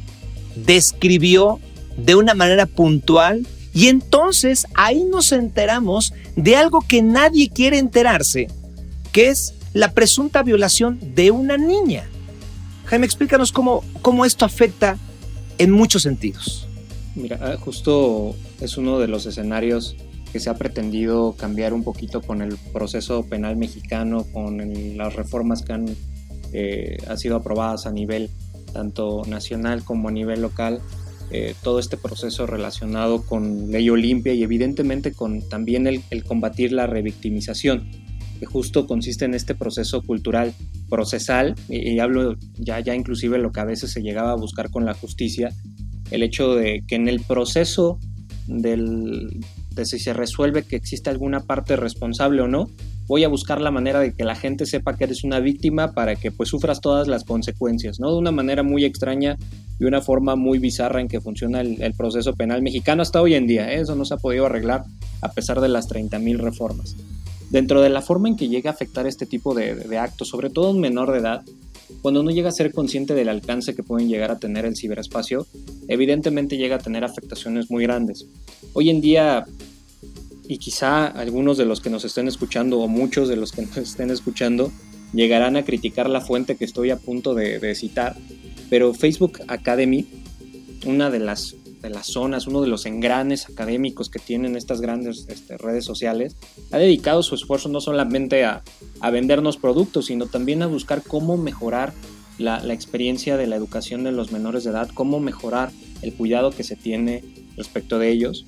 describió 0.57 1.61
de 1.97 2.17
una 2.17 2.35
manera 2.35 2.67
puntual 2.67 3.47
y 3.73 3.87
entonces 3.87 4.67
ahí 4.75 5.05
nos 5.05 5.31
enteramos 5.31 6.13
de 6.35 6.57
algo 6.57 6.81
que 6.81 7.01
nadie 7.01 7.49
quiere 7.49 7.79
enterarse, 7.79 8.49
que 9.13 9.29
es 9.29 9.55
la 9.73 9.93
presunta 9.93 10.43
violación 10.43 10.99
de 11.15 11.31
una 11.31 11.57
niña. 11.57 12.09
Jaime, 12.87 13.07
explícanos 13.07 13.53
cómo, 13.53 13.85
cómo 14.03 14.25
esto 14.25 14.45
afecta 14.45 14.99
en 15.59 15.71
muchos 15.71 16.03
sentidos. 16.03 16.67
Mira, 17.15 17.39
ah, 17.41 17.57
justo 17.57 18.35
es 18.61 18.77
uno 18.77 18.99
de 18.99 19.07
los 19.07 19.25
escenarios 19.25 19.95
que 20.29 20.41
se 20.41 20.51
ha 20.51 20.55
pretendido 20.55 21.35
cambiar 21.37 21.73
un 21.73 21.83
poquito 21.83 22.21
con 22.21 22.43
el 22.43 22.57
proceso 22.73 23.25
penal 23.25 23.57
mexicano, 23.57 24.25
con 24.33 24.97
las 24.97 25.15
reformas 25.15 25.63
que 25.63 25.73
han, 25.73 25.87
eh, 26.53 26.99
sido 27.17 27.37
aprobadas 27.37 27.87
a 27.87 27.93
nivel 27.93 28.31
tanto 28.73 29.23
nacional 29.27 29.85
como 29.85 30.09
a 30.09 30.13
nivel 30.13 30.43
local, 30.43 30.81
eh, 31.31 31.55
todo 31.63 31.79
este 31.79 31.97
proceso 31.97 32.47
relacionado 32.47 33.23
con 33.23 33.71
ley 33.71 33.91
Olimpia 33.91 34.33
y 34.33 34.43
evidentemente 34.43 35.13
con 35.13 35.47
también 35.47 35.87
el, 35.87 36.25
combatir 36.25 36.73
la 36.73 36.87
revictimización. 36.87 37.87
que 38.39 38.47
justo 38.47 38.87
consiste 38.87 39.25
en 39.25 39.35
este 39.35 39.57
proceso 39.57 40.01
cultural 40.01 40.55
procesal, 40.89 41.57
y, 41.69 41.99
hablo 41.99 42.37
ya, 42.57 42.79
ya 42.79 42.95
inclusive 42.95 43.37
lo 43.37 43.51
que 43.51 43.59
a 43.59 43.65
veces 43.65 43.91
se 43.91 44.01
llegaba 44.01 44.31
a 44.31 44.37
buscar 44.37 44.71
con 44.71 44.85
la 44.85 44.95
justicia, 44.95 45.53
el 46.13 46.23
hecho 46.23 46.55
de 46.55 46.85
que 46.87 46.95
en 46.95 47.09
el 47.09 47.19
proceso 47.19 47.99
del, 48.47 49.41
de 49.79 49.87
si 49.87 49.99
se 49.99 50.13
resuelve 50.13 50.65
que 50.65 50.77
existe 50.77 51.09
alguna 51.09 51.41
parte 51.41 51.77
responsable 51.77 52.43
o 52.43 52.49
no, 52.49 52.71
voy 53.07 53.25
a 53.25 53.29
buscar 53.29 53.61
la 53.61 53.71
manera 53.71 54.01
de 54.01 54.13
que 54.13 54.25
la 54.25 54.35
gente 54.35 54.67
sepa 54.67 54.97
que 54.97 55.05
eres 55.05 55.25
una 55.25 55.41
víctima 55.41 55.93
para 55.93 56.17
que 56.17 56.31
pues 56.31 56.51
sufras 56.51 56.81
todas 56.81 57.09
las 57.09 57.25
consecuencias, 57.25 57.99
¿no? 57.99 58.13
De 58.13 58.19
una 58.19 58.33
manera 58.33 58.63
muy 58.63 58.85
extraña 58.85 59.37
y 59.81 59.85
una 59.85 60.03
forma 60.03 60.37
muy 60.37 60.59
bizarra 60.59 61.01
en 61.01 61.09
que 61.09 61.21
funciona 61.21 61.61
el, 61.61 61.95
proceso 61.95 62.35
penal 62.35 62.63
mexicano 62.63 63.03
hasta 63.03 63.23
hoy 63.23 63.35
en 63.35 63.47
día. 63.47 63.73
¿eh? 63.73 63.81
Eso 63.81 63.95
no 63.95 64.05
se 64.05 64.15
ha 64.15 64.19
podido 64.19 64.47
arreglar 64.47 64.85
a 65.23 65.33
pesar 65.33 65.61
de 65.61 65.69
las 65.69 65.89
30.000 65.89 66.39
reformas. 66.39 66.97
Dentro 67.51 67.81
de 67.81 67.89
la 67.89 68.03
forma 68.03 68.29
en 68.29 68.37
que 68.37 68.49
llega 68.49 68.71
a 68.71 68.75
afectar 68.75 69.07
este 69.07 69.25
tipo 69.25 69.55
de, 69.55 69.75
de 69.75 69.99
actos, 69.99 70.29
sobre 70.29 70.51
todo 70.51 70.71
un 70.71 70.81
menor 70.81 71.13
de 71.13 71.19
edad, 71.19 71.43
cuando 72.03 72.21
uno 72.21 72.31
llega 72.31 72.49
a 72.49 72.53
ser 72.53 72.73
consciente 72.73 73.15
del 73.15 73.29
alcance 73.29 73.75
que 73.75 73.83
pueden 73.83 74.09
llegar 74.09 74.31
a 74.31 74.39
tener 74.39 74.65
el 74.65 74.77
ciberespacio, 74.77 75.47
evidentemente 75.89 76.57
llega 76.57 76.77
a 76.77 76.81
tener 76.81 77.05
afectaciones 77.05 77.71
muy 77.71 77.83
grandes. 77.83 78.27
Hoy 78.73 78.91
en 78.91 79.01
día 79.01 79.45
y 80.49 80.57
quizá 80.59 81.07
algunos 81.07 81.59
de 81.59 81.67
los 81.67 81.81
que 81.81 81.91
nos 81.91 82.05
estén 82.05 82.27
escuchando 82.27 82.81
o 82.81 82.89
muchos 82.89 83.29
de 83.29 83.37
los 83.37 83.53
que 83.53 83.63
nos 83.63 83.77
estén 83.77 84.11
escuchando 84.11 84.73
llegarán 85.13 85.57
a 85.57 85.65
criticar 85.65 86.09
la 86.09 86.23
fuente 86.23 86.57
que 86.57 86.65
estoy 86.65 86.91
a 86.91 86.97
punto 86.97 87.35
de, 87.35 87.75
citar, 87.75 88.17
pero 88.71 88.95
Facebook 88.95 89.41
Academy, 89.47 90.07
una 90.87 91.11
de 91.11 91.19
las, 91.19 91.55
de 91.81 91.91
las 91.91 92.07
zonas, 92.07 92.47
uno 92.47 92.61
de 92.61 92.69
los 92.69 92.87
engranes 92.87 93.49
académicos 93.49 94.09
que 94.09 94.19
tienen 94.19 94.57
estas 94.57 94.81
grandes 94.81 95.27
este, 95.29 95.57
redes 95.59 95.85
sociales, 95.85 96.37
ha 96.71 96.79
dedicado 96.79 97.23
su 97.23 97.35
esfuerzo 97.35 97.69
no 97.69 97.81
solamente 97.81 98.45
a, 98.45 98.63
vendernos 99.13 99.57
productos, 99.57 100.07
sino 100.07 100.27
también 100.27 100.63
a 100.63 100.67
buscar 100.67 101.03
cómo 101.03 101.37
mejorar 101.37 101.93
la, 102.39 102.61
la 102.61 102.75
experiencia 102.75 103.37
de 103.37 103.47
la 103.47 103.57
educación 103.57 104.05
de 104.05 104.13
los 104.13 104.33
menores 104.33 104.65
de 104.65 104.71
edad, 104.71 104.91
cómo 104.93 105.21
mejorar 105.21 105.71
el 106.03 106.15
cuidado 106.15 106.51
que 106.51 106.65
se 106.65 106.77
tiene 106.77 107.25
respecto 107.57 107.99
de 107.99 108.11
ellos 108.11 108.45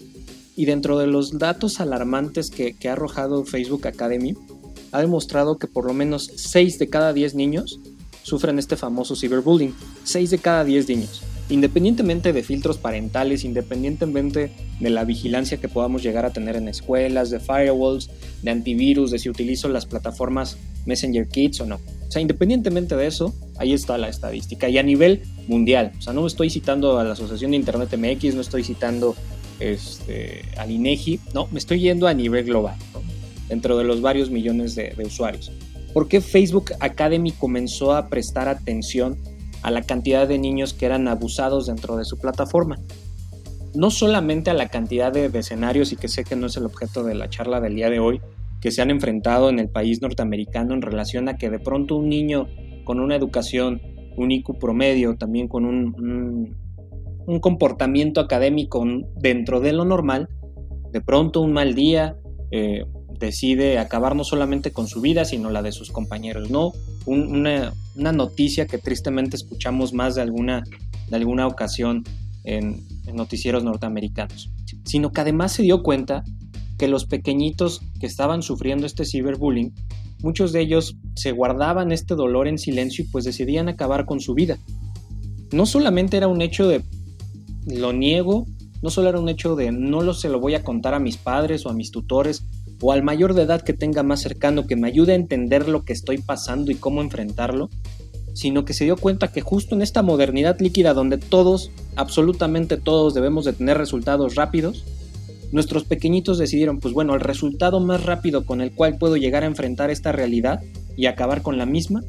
y 0.60 0.66
dentro 0.66 0.98
de 0.98 1.06
los 1.06 1.38
datos 1.38 1.80
alarmantes 1.80 2.50
que, 2.50 2.76
ha 2.86 2.92
arrojado 2.92 3.46
Facebook 3.46 3.86
Academy, 3.86 4.34
ha 4.92 5.00
demostrado 5.00 5.56
que 5.56 5.66
por 5.66 5.86
lo 5.86 5.94
menos 5.94 6.30
6 6.36 6.78
de 6.78 6.90
cada 6.90 7.14
10 7.14 7.34
niños 7.34 7.80
sufren 8.22 8.58
este 8.58 8.76
famoso 8.76 9.16
cyberbullying. 9.16 9.74
6 10.04 10.30
de 10.30 10.38
cada 10.38 10.64
10 10.64 10.88
niños. 10.90 11.22
Independientemente 11.50 12.32
de 12.32 12.42
filtros 12.42 12.78
parentales, 12.78 13.44
independientemente 13.44 14.52
de 14.78 14.90
la 14.90 15.04
vigilancia 15.04 15.58
que 15.58 15.68
podamos 15.68 16.02
llegar 16.02 16.24
a 16.24 16.30
tener 16.32 16.56
en 16.56 16.68
escuelas, 16.68 17.30
de 17.30 17.40
firewalls, 17.40 18.08
de 18.42 18.50
antivirus, 18.50 19.10
de 19.10 19.18
si 19.18 19.28
utilizo 19.28 19.68
las 19.68 19.84
plataformas 19.84 20.56
Messenger 20.86 21.26
Kids 21.26 21.60
o 21.60 21.66
no. 21.66 21.76
O 21.76 22.12
sea, 22.12 22.22
independientemente 22.22 22.96
de 22.96 23.06
eso, 23.06 23.34
ahí 23.58 23.72
está 23.72 23.98
la 23.98 24.08
estadística. 24.08 24.68
Y 24.68 24.78
a 24.78 24.82
nivel 24.82 25.22
mundial, 25.48 25.92
o 25.98 26.02
sea, 26.02 26.12
no 26.12 26.26
estoy 26.26 26.50
citando 26.50 26.98
a 26.98 27.04
la 27.04 27.12
Asociación 27.12 27.50
de 27.50 27.56
Internet 27.56 27.96
MX, 27.96 28.34
no 28.34 28.40
estoy 28.40 28.64
citando 28.64 29.14
este, 29.60 30.42
al 30.56 30.70
INEGI, 30.70 31.20
no, 31.34 31.46
me 31.52 31.58
estoy 31.58 31.80
yendo 31.80 32.06
a 32.06 32.14
nivel 32.14 32.44
global, 32.44 32.76
dentro 33.48 33.76
de 33.76 33.84
los 33.84 34.00
varios 34.00 34.30
millones 34.30 34.74
de, 34.74 34.94
usuarios. 35.04 35.52
¿Por 35.92 36.08
qué 36.08 36.20
Facebook 36.20 36.72
Academy 36.80 37.32
comenzó 37.32 37.92
a 37.94 38.08
prestar 38.08 38.48
atención 38.48 39.18
a 39.62 39.70
la 39.70 39.82
cantidad 39.82 40.26
de 40.26 40.38
niños 40.38 40.74
que 40.74 40.86
eran 40.86 41.08
abusados 41.08 41.66
dentro 41.66 41.96
de 41.96 42.04
su 42.04 42.18
plataforma? 42.18 42.78
No 43.74 43.90
solamente 43.90 44.50
a 44.50 44.54
la 44.54 44.68
cantidad 44.68 45.12
de, 45.12 45.26
escenarios, 45.26 45.92
y 45.92 45.96
que 45.96 46.08
sé 46.08 46.24
que 46.24 46.36
no 46.36 46.46
es 46.46 46.56
el 46.56 46.66
objeto 46.66 47.04
de 47.04 47.14
la 47.14 47.28
charla 47.28 47.60
del 47.60 47.76
día 47.76 47.90
de 47.90 48.00
hoy, 48.00 48.20
que 48.60 48.70
se 48.70 48.82
han 48.82 48.90
enfrentado 48.90 49.48
en 49.48 49.58
el 49.58 49.68
país 49.68 50.02
norteamericano 50.02 50.74
en 50.74 50.82
relación 50.82 51.28
a 51.28 51.36
que 51.36 51.50
de 51.50 51.58
pronto 51.58 51.96
un 51.96 52.08
niño 52.08 52.48
con 52.84 53.00
una 53.00 53.16
educación, 53.16 53.80
un 54.16 54.32
IQ 54.32 54.58
promedio, 54.58 55.16
también 55.16 55.48
con 55.48 55.64
un 55.64 56.54
un 57.30 57.40
comportamiento 57.40 58.20
académico 58.20 58.84
dentro 59.16 59.60
de 59.60 59.72
lo 59.72 59.84
normal, 59.84 60.28
de 60.90 61.00
pronto 61.00 61.40
un 61.40 61.52
mal 61.52 61.74
día 61.74 62.16
eh, 62.50 62.84
decide 63.20 63.78
acabar 63.78 64.16
no 64.16 64.24
solamente 64.24 64.72
con 64.72 64.88
su 64.88 65.00
vida, 65.00 65.24
sino 65.24 65.50
la 65.50 65.62
de 65.62 65.72
sus 65.72 65.90
compañeros, 65.90 66.50
¿no? 66.50 66.72
una, 67.06 67.72
noticia 67.94 68.66
que 68.66 68.78
tristemente 68.78 69.36
escuchamos 69.36 69.92
más 69.92 70.14
de 70.14 70.22
alguna, 70.22 70.64
de 71.08 71.16
alguna 71.16 71.46
ocasión 71.46 72.02
en, 72.44 72.82
en 73.06 73.16
noticieros 73.16 73.62
norteamericanos, 73.62 74.50
sino 74.84 75.12
que 75.12 75.20
además 75.20 75.52
se 75.52 75.62
dio 75.62 75.82
cuenta 75.82 76.24
que 76.78 76.88
los 76.88 77.04
pequeñitos 77.04 77.82
que 78.00 78.06
estaban 78.06 78.42
sufriendo 78.42 78.86
este 78.86 79.04
ciberbullying, 79.04 79.74
muchos 80.22 80.52
de 80.52 80.62
ellos 80.62 80.96
se 81.14 81.32
guardaban 81.32 81.92
este 81.92 82.14
dolor 82.14 82.48
en 82.48 82.58
silencio 82.58 83.04
y 83.04 83.08
pues 83.08 83.24
decidían 83.24 83.68
acabar 83.68 84.06
con 84.06 84.20
su 84.20 84.34
vida. 84.34 84.58
No 85.52 85.66
solamente 85.66 86.16
era 86.16 86.28
un 86.28 86.40
hecho 86.40 86.66
de 86.68 86.82
lo 87.66 87.92
niego, 87.92 88.46
no 88.82 88.88
solo 88.88 89.10
era 89.10 89.20
un 89.20 89.28
hecho 89.28 89.56
de 89.56 89.72
no 89.72 90.00
lo 90.00 90.14
se 90.14 90.30
lo 90.30 90.40
voy 90.40 90.54
a 90.54 90.64
contar 90.64 90.94
a 90.94 91.00
mis 91.00 91.18
padres 91.18 91.66
o 91.66 91.70
a 91.70 91.74
mis 91.74 91.90
tutores 91.90 92.46
o 92.80 92.92
al 92.92 93.02
mayor 93.02 93.34
de 93.34 93.42
edad 93.42 93.62
que 93.62 93.72
tenga 93.72 94.02
más 94.02 94.20
cercano 94.20 94.66
que 94.66 94.76
me 94.76 94.88
ayude 94.88 95.12
a 95.12 95.16
entender 95.16 95.68
lo 95.68 95.84
que 95.84 95.92
estoy 95.92 96.18
pasando 96.18 96.70
y 96.70 96.76
cómo 96.76 97.00
enfrentarlo, 97.00 97.68
sino 98.32 98.64
que 98.64 98.74
se 98.74 98.84
dio 98.84 98.96
cuenta 98.96 99.28
que 99.28 99.40
justo 99.40 99.74
en 99.74 99.82
esta 99.82 100.02
modernidad 100.02 100.58
líquida 100.60 100.94
donde 100.94 101.18
todos, 101.18 101.70
absolutamente 101.96 102.76
todos 102.76 103.14
debemos 103.14 103.44
de 103.44 103.52
tener 103.52 103.76
resultados 103.76 104.34
rápidos, 104.34 104.84
nuestros 105.52 105.84
pequeñitos 105.84 106.38
decidieron, 106.38 106.78
pues 106.78 106.94
bueno, 106.94 107.14
el 107.14 107.20
resultado 107.20 107.80
más 107.80 108.04
rápido 108.04 108.46
con 108.46 108.60
el 108.60 108.72
cual 108.72 108.98
puedo 108.98 109.16
llegar 109.16 109.42
a 109.42 109.46
enfrentar 109.46 109.90
esta 109.90 110.12
realidad 110.12 110.62
y 110.96 111.06
acabar 111.06 111.42
con 111.42 111.58
la 111.58 111.66
misma 111.66 112.02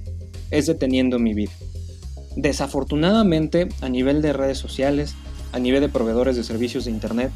es 0.52 0.68
deteniendo 0.68 1.18
mi 1.18 1.34
vida. 1.34 1.52
Desafortunadamente, 2.36 3.68
a 3.82 3.90
nivel 3.90 4.22
de 4.22 4.34
redes 4.34 4.58
sociales, 4.58 5.16
a 5.52 5.60
nivel 5.60 5.82
de 5.82 5.90
proveedores 5.90 6.36
de 6.36 6.44
servicios 6.44 6.86
de 6.86 6.92
Internet, 6.92 7.32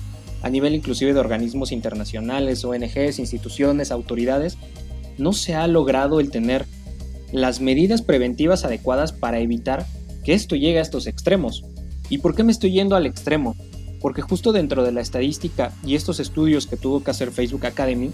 a 0.45 0.49
nivel 0.51 0.75
inclusive 0.75 1.11
de 1.11 1.19
organismos 1.19 1.71
internacionales, 1.71 2.63
ONGs, 2.63 3.17
instituciones, 3.17 3.89
autoridades, 3.89 4.59
no 5.17 5.33
se 5.33 5.55
ha 5.55 5.65
logrado 5.65 6.19
el 6.19 6.29
tener 6.29 6.67
las 7.31 7.61
medidas 7.61 8.03
preventivas 8.03 8.63
adecuadas 8.63 9.11
para 9.11 9.39
evitar 9.39 9.87
que 10.23 10.35
esto 10.35 10.55
llegue 10.55 10.77
a 10.77 10.83
estos 10.83 11.07
extremos. 11.07 11.65
¿Y 12.09 12.19
por 12.19 12.35
qué 12.35 12.43
me 12.43 12.51
estoy 12.51 12.73
yendo 12.73 12.95
al 12.95 13.07
extremo? 13.07 13.55
Porque 13.99 14.21
justo 14.21 14.51
dentro 14.51 14.83
de 14.83 14.91
la 14.91 15.01
estadística 15.01 15.73
y 15.83 15.95
estos 15.95 16.19
estudios 16.19 16.67
que 16.67 16.77
tuvo 16.77 17.03
que 17.03 17.09
hacer 17.09 17.31
Facebook 17.31 17.65
Academy, 17.65 18.11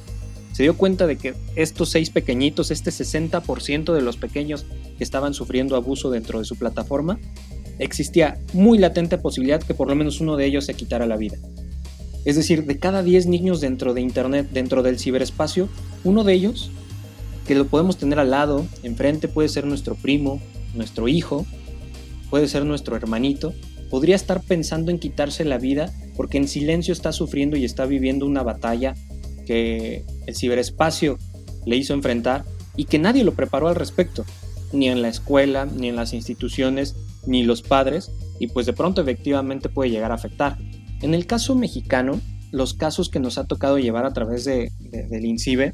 se 0.54 0.64
dio 0.64 0.78
cuenta 0.78 1.08
de 1.08 1.18
que 1.18 1.34
estos 1.58 1.90
seis 1.90 2.12
pequeñitos, 2.12 2.72
este 2.72 2.92
60% 2.92 3.94
de 3.94 4.02
los 4.02 4.16
pequeños 4.16 4.66
que 4.98 5.04
estaban 5.04 5.34
sufriendo 5.34 5.76
abuso 5.76 6.10
dentro 6.10 6.40
de 6.40 6.46
su 6.46 6.56
plataforma, 6.56 7.20
existía 7.78 8.40
muy 8.54 8.78
latente 8.78 9.18
posibilidad 9.18 9.62
que 9.62 9.74
por 9.74 9.90
lo 9.90 9.96
menos 9.96 10.22
uno 10.22 10.38
de 10.38 10.46
ellos 10.46 10.66
se 10.66 10.76
quitara 10.76 11.06
la 11.06 11.18
vida. 11.18 11.38
Es 12.26 12.36
decir, 12.36 12.66
de 12.66 12.78
cada 12.78 13.04
10 13.04 13.28
niños 13.28 13.62
dentro 13.62 13.94
de 13.94 14.02
Internet, 14.02 14.50
dentro 14.52 14.84
del 14.84 15.00
ciberespacio, 15.00 15.70
uno 16.04 16.24
de 16.24 16.34
ellos, 16.34 16.72
que 17.48 17.56
lo 17.56 17.68
podemos 17.68 17.98
tener 17.98 18.20
al 18.20 18.32
lado, 18.32 18.66
enfrente, 18.84 19.28
puede 19.28 19.50
ser 19.50 19.66
nuestro 19.66 19.96
primo, 19.96 20.40
nuestro 20.76 21.08
hijo, 21.08 21.46
puede 22.30 22.48
ser 22.48 22.66
nuestro 22.66 22.96
hermanito, 22.96 23.54
podría 23.90 24.16
estar 24.16 24.42
pensando 24.42 24.92
en 24.92 25.00
quitarse 25.00 25.44
la 25.44 25.58
vida 25.58 25.94
porque 26.16 26.38
en 26.38 26.48
silencio 26.48 26.94
está 26.94 27.12
sufriendo 27.12 27.58
y 27.58 27.66
está 27.66 27.86
viviendo 27.86 28.26
una 28.26 28.44
batalla 28.44 28.96
que 29.46 30.06
el 30.28 30.36
ciberespacio 30.36 31.18
le 31.66 31.76
hizo 31.76 31.94
enfrentar 31.94 32.46
y 32.78 32.86
que 32.86 33.00
nadie 33.00 33.24
lo 33.24 33.34
preparó 33.34 33.68
al 33.68 33.76
respecto, 33.76 34.26
ni 34.72 34.88
en 34.88 35.02
la 35.02 35.10
escuela, 35.10 35.66
ni 35.66 35.90
en 35.90 35.96
las 35.96 36.14
instituciones, 36.14 36.96
ni 37.26 37.44
los 37.44 37.62
padres, 37.62 38.12
y 38.40 38.48
pues 38.48 38.66
de 38.66 38.74
pronto 38.74 39.02
efectivamente 39.02 39.70
puede 39.70 39.90
llegar 39.90 40.12
a 40.12 40.16
afectar. 40.16 40.58
En 41.02 41.14
el 41.14 41.26
caso 41.26 41.56
mexicano, 41.56 42.20
los 42.52 42.74
casos 42.74 43.10
que 43.10 43.20
nos 43.20 43.38
ha 43.38 43.46
tocado 43.46 43.80
llevar 43.80 44.06
a 44.06 44.14
través 44.14 44.46
de, 44.46 44.72
del 44.80 45.26
INCIBE, 45.26 45.74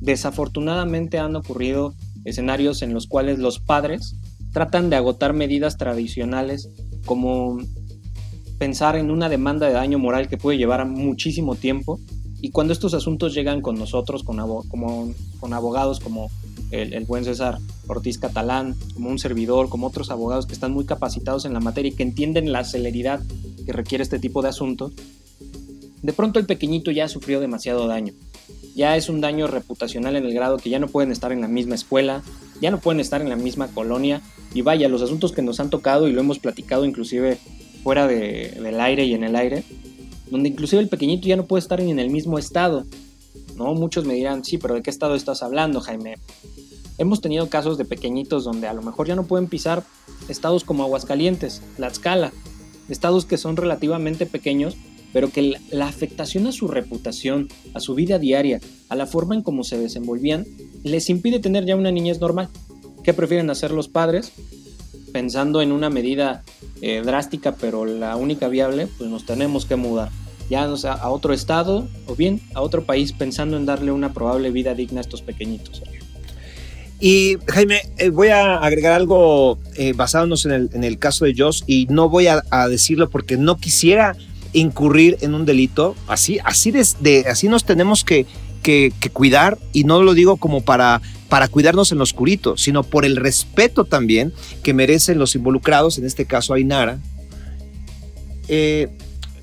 desafortunadamente 0.00 1.18
han 1.18 1.36
ocurrido 1.36 1.94
escenarios 2.24 2.82
en 2.82 2.94
los 2.94 3.06
cuales 3.06 3.38
los 3.38 3.58
padres 3.58 4.16
tratan 4.52 4.90
de 4.90 4.96
agotar 4.96 5.32
medidas 5.32 5.76
tradicionales 5.76 6.68
como 7.04 7.58
pensar 8.58 8.96
en 8.96 9.10
una 9.10 9.28
demanda 9.28 9.66
de 9.66 9.72
daño 9.72 9.98
moral 9.98 10.28
que 10.28 10.36
puede 10.36 10.58
llevar 10.58 10.86
muchísimo 10.86 11.56
tiempo 11.56 11.98
y 12.40 12.50
cuando 12.50 12.72
estos 12.72 12.92
asuntos 12.92 13.34
llegan 13.34 13.60
con 13.60 13.76
nosotros, 13.76 14.24
con, 14.24 14.40
abogados 14.40 16.00
como 16.00 16.28
el, 16.72 17.04
buen 17.04 17.24
César 17.24 17.58
Ortiz 17.86 18.18
Catalán, 18.18 18.74
como 18.94 19.10
un 19.10 19.20
servidor, 19.20 19.68
como 19.68 19.86
otros 19.86 20.10
abogados 20.10 20.46
que 20.46 20.52
están 20.52 20.72
muy 20.72 20.84
capacitados 20.84 21.44
en 21.44 21.54
la 21.54 21.60
materia 21.60 21.90
y 21.92 21.94
que 21.94 22.02
entienden 22.02 22.50
la 22.50 22.64
celeridad 22.64 23.20
que 23.64 23.72
requiere 23.72 24.02
este 24.02 24.18
tipo 24.18 24.42
de 24.42 24.48
asuntos, 24.48 24.92
de 26.02 26.12
pronto 26.12 26.38
el 26.38 26.46
pequeñito 26.46 26.90
ya 26.90 27.08
sufrió 27.08 27.40
demasiado 27.40 27.86
daño. 27.86 28.12
Ya 28.74 28.96
es 28.96 29.08
un 29.08 29.20
daño 29.20 29.46
reputacional 29.46 30.16
en 30.16 30.24
el 30.24 30.34
grado 30.34 30.56
que 30.56 30.70
ya 30.70 30.78
no 30.78 30.88
pueden 30.88 31.12
estar 31.12 31.30
en 31.32 31.40
la 31.40 31.48
misma 31.48 31.74
escuela, 31.74 32.22
ya 32.60 32.70
no 32.70 32.80
pueden 32.80 33.00
estar 33.00 33.20
en 33.20 33.28
la 33.28 33.36
misma 33.36 33.68
colonia. 33.68 34.22
Y 34.54 34.62
vaya, 34.62 34.88
los 34.88 35.02
asuntos 35.02 35.32
que 35.32 35.42
nos 35.42 35.60
han 35.60 35.70
tocado 35.70 36.08
y 36.08 36.12
lo 36.12 36.20
hemos 36.20 36.38
platicado 36.38 36.84
inclusive 36.84 37.38
fuera 37.82 38.06
del 38.06 38.80
aire 38.80 39.04
y 39.04 39.14
en 39.14 39.24
el 39.24 39.36
aire, 39.36 39.64
donde 40.30 40.48
inclusive 40.48 40.80
el 40.80 40.88
pequeñito 40.88 41.28
ya 41.28 41.36
no 41.36 41.46
puede 41.46 41.60
estar 41.60 41.80
en 41.80 41.98
el 41.98 42.10
mismo 42.10 42.38
estado 42.38 42.86
¿no? 43.56 43.74
Muchos 43.74 44.04
me 44.04 44.14
dirán, 44.14 44.44
sí, 44.44 44.58
pero 44.58 44.74
¿de 44.74 44.82
qué 44.82 44.90
estado 44.90 45.14
estás 45.14 45.42
hablando, 45.42 45.80
Jaime? 45.80 46.16
Hemos 46.98 47.20
tenido 47.20 47.48
casos 47.48 47.78
de 47.78 47.84
pequeñitos 47.84 48.44
donde 48.44 48.68
a 48.68 48.74
lo 48.74 48.82
mejor 48.82 49.08
ya 49.08 49.16
no 49.16 49.24
pueden 49.24 49.48
pisar 49.48 49.82
estados 50.28 50.64
como 50.64 50.84
Aguascalientes, 50.84 51.62
Tlaxcala, 51.76 52.32
estados 52.92 53.24
que 53.24 53.38
son 53.38 53.56
relativamente 53.56 54.26
pequeños, 54.26 54.76
pero 55.12 55.30
que 55.30 55.56
la 55.70 55.88
afectación 55.88 56.46
a 56.46 56.52
su 56.52 56.68
reputación, 56.68 57.48
a 57.74 57.80
su 57.80 57.94
vida 57.94 58.18
diaria, 58.18 58.60
a 58.88 58.96
la 58.96 59.06
forma 59.06 59.34
en 59.34 59.42
cómo 59.42 59.64
se 59.64 59.78
desenvolvían, 59.78 60.46
les 60.84 61.10
impide 61.10 61.38
tener 61.38 61.64
ya 61.66 61.76
una 61.76 61.90
niñez 61.90 62.20
normal. 62.20 62.48
¿Qué 63.02 63.12
prefieren 63.12 63.50
hacer 63.50 63.72
los 63.72 63.88
padres? 63.88 64.32
Pensando 65.12 65.60
en 65.60 65.72
una 65.72 65.90
medida 65.90 66.44
eh, 66.80 67.02
drástica, 67.04 67.56
pero 67.56 67.84
la 67.84 68.16
única 68.16 68.48
viable, 68.48 68.86
pues 68.98 69.10
nos 69.10 69.26
tenemos 69.26 69.66
que 69.66 69.76
mudar 69.76 70.10
ya 70.48 70.64
a 70.64 71.10
otro 71.10 71.32
estado 71.32 71.88
o 72.06 72.14
bien 72.14 72.40
a 72.54 72.60
otro 72.60 72.84
país 72.84 73.12
pensando 73.12 73.56
en 73.56 73.64
darle 73.64 73.90
una 73.90 74.12
probable 74.12 74.50
vida 74.50 74.74
digna 74.74 75.00
a 75.00 75.02
estos 75.02 75.22
pequeñitos. 75.22 75.82
Y 77.04 77.36
Jaime, 77.48 77.80
eh, 77.98 78.10
voy 78.10 78.28
a 78.28 78.58
agregar 78.58 78.92
algo 78.92 79.58
eh, 79.74 79.92
basándonos 79.92 80.46
en 80.46 80.52
el, 80.52 80.70
en 80.72 80.84
el, 80.84 81.00
caso 81.00 81.24
de 81.24 81.34
Joss 81.36 81.64
y 81.66 81.88
no 81.90 82.08
voy 82.08 82.28
a, 82.28 82.44
decirlo 82.68 83.10
porque 83.10 83.36
no 83.36 83.56
quisiera 83.56 84.14
incurrir 84.52 85.18
en 85.20 85.34
un 85.34 85.44
delito. 85.44 85.96
Así, 86.06 86.38
así, 86.44 86.70
de, 86.70 87.24
así 87.28 87.48
nos 87.48 87.64
tenemos 87.64 88.04
que, 88.04 88.24
que, 88.62 88.92
cuidar 89.12 89.58
y 89.72 89.82
no 89.82 90.00
lo 90.00 90.14
digo 90.14 90.36
como 90.36 90.60
para, 90.60 91.02
para 91.28 91.48
cuidarnos 91.48 91.90
en 91.90 91.98
lo 91.98 92.04
oscurito, 92.04 92.56
sino 92.56 92.84
por 92.84 93.04
el 93.04 93.16
respeto 93.16 93.84
también 93.84 94.32
que 94.62 94.72
merecen 94.72 95.18
los 95.18 95.34
involucrados, 95.34 95.98
en 95.98 96.06
este 96.06 96.24
caso 96.24 96.54
Ainara. 96.54 97.00
Eh, 98.46 98.90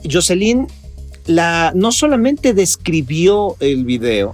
Jocelyn 0.09 0.67
la, 1.25 1.73
no 1.75 1.91
solamente 1.91 2.53
describió 2.53 3.57
el 3.59 3.83
video, 3.83 4.33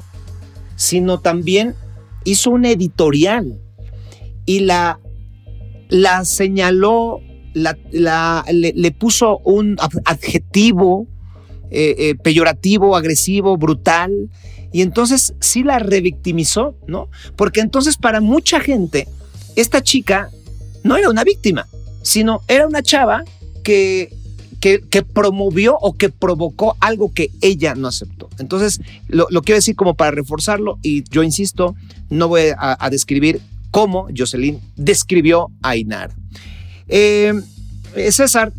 sino 0.75 1.21
también 1.21 1.73
hizo 2.25 2.49
un 2.49 2.65
editorial 2.65 3.59
y 4.45 4.59
la, 4.59 4.99
la 5.89 6.25
señaló, 6.25 7.21
la, 7.53 7.77
le, 8.51 8.91
puso 8.91 9.37
un 9.39 9.77
adjetivo 10.03 11.07
eh, 11.71 11.95
eh, 11.97 12.15
peyorativo, 12.15 12.95
agresivo, 12.95 13.57
brutal, 13.57 14.29
y 14.73 14.81
entonces 14.81 15.33
sí 15.39 15.63
la 15.63 15.79
revictimizó, 15.79 16.75
¿no? 16.85 17.09
Porque 17.37 17.61
entonces 17.61 17.95
para 17.95 18.19
mucha 18.19 18.59
gente, 18.59 19.07
esta 19.55 19.81
chica 19.81 20.29
no 20.83 20.97
era 20.97 21.09
una 21.09 21.23
víctima, 21.23 21.65
sino 22.03 22.41
era 22.47 22.67
una 22.67 22.83
chava 22.83 23.23
que 23.63 24.13
que, 24.59 24.79
promovió 25.03 25.77
o 25.79 25.93
que 25.93 26.09
provocó 26.09 26.75
algo 26.79 27.13
que 27.13 27.31
ella 27.41 27.75
no 27.75 27.87
aceptó. 27.87 28.29
Entonces, 28.39 28.81
lo, 29.07 29.27
quiero 29.27 29.57
decir 29.57 29.75
como 29.75 29.95
para 29.95 30.11
reforzarlo 30.11 30.79
y 30.81 31.03
yo 31.09 31.23
insisto, 31.23 31.75
no 32.09 32.27
voy 32.27 32.51
a, 32.57 32.89
describir 32.89 33.41
cómo 33.71 34.07
Jocelyn 34.15 34.59
describió 34.75 35.51
a 35.61 35.75
Inar. 35.75 36.11
Eh, 36.87 37.33
César, 38.11 38.53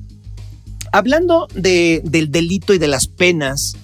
hablando 0.93 1.49
del 1.55 2.31
delito 2.31 2.75
y 2.75 2.79
de 2.79 2.89
las 2.89 3.07
penas, 3.07 3.77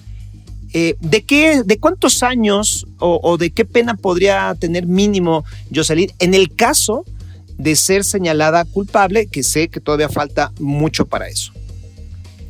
eh, 0.73 0.95
¿de, 0.99 1.23
qué, 1.23 1.63
¿de 1.63 1.77
cuántos 1.77 2.23
años 2.23 2.87
o, 2.97 3.19
o, 3.21 3.37
de 3.37 3.51
qué 3.51 3.63
pena 3.63 3.95
podría 3.95 4.55
tener 4.55 4.87
mínimo 4.87 5.43
Jocelyn 5.73 6.11
en 6.19 6.33
el 6.33 6.55
caso 6.55 7.05
de 7.59 7.75
ser 7.75 8.03
señalada 8.03 8.65
culpable, 8.65 9.27
que 9.27 9.43
sé 9.43 9.67
que 9.67 9.79
todavía 9.79 10.09
falta 10.09 10.51
mucho 10.59 11.05
para 11.05 11.27
eso? 11.27 11.53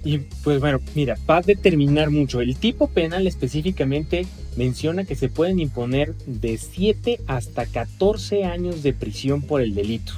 Y 0.03 0.19
pues 0.43 0.59
bueno, 0.59 0.79
mira, 0.95 1.17
va 1.29 1.37
a 1.37 1.41
determinar 1.41 2.09
mucho. 2.09 2.41
El 2.41 2.57
tipo 2.57 2.87
penal 2.87 3.25
específicamente 3.25 4.25
menciona 4.57 5.05
que 5.05 5.15
se 5.15 5.29
pueden 5.29 5.59
imponer 5.59 6.13
de 6.25 6.57
7 6.57 7.21
hasta 7.27 7.65
14 7.65 8.43
años 8.43 8.83
de 8.83 8.93
prisión 8.93 9.41
por 9.41 9.61
el 9.61 9.73
delito. 9.73 10.13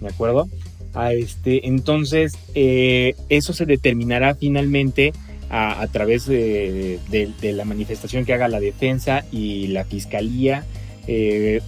¿De 0.00 0.08
acuerdo? 0.08 0.48
A 0.92 1.14
este, 1.14 1.66
entonces, 1.66 2.36
eh, 2.54 3.14
eso 3.30 3.54
se 3.54 3.64
determinará 3.64 4.34
finalmente 4.34 5.12
a, 5.48 5.86
través 5.92 6.26
de, 6.26 6.98
la 7.40 7.64
manifestación 7.64 8.24
que 8.24 8.34
haga 8.34 8.48
la 8.48 8.60
defensa 8.60 9.24
y 9.32 9.68
la 9.68 9.84
fiscalía. 9.84 10.64
Eh, 11.06 11.60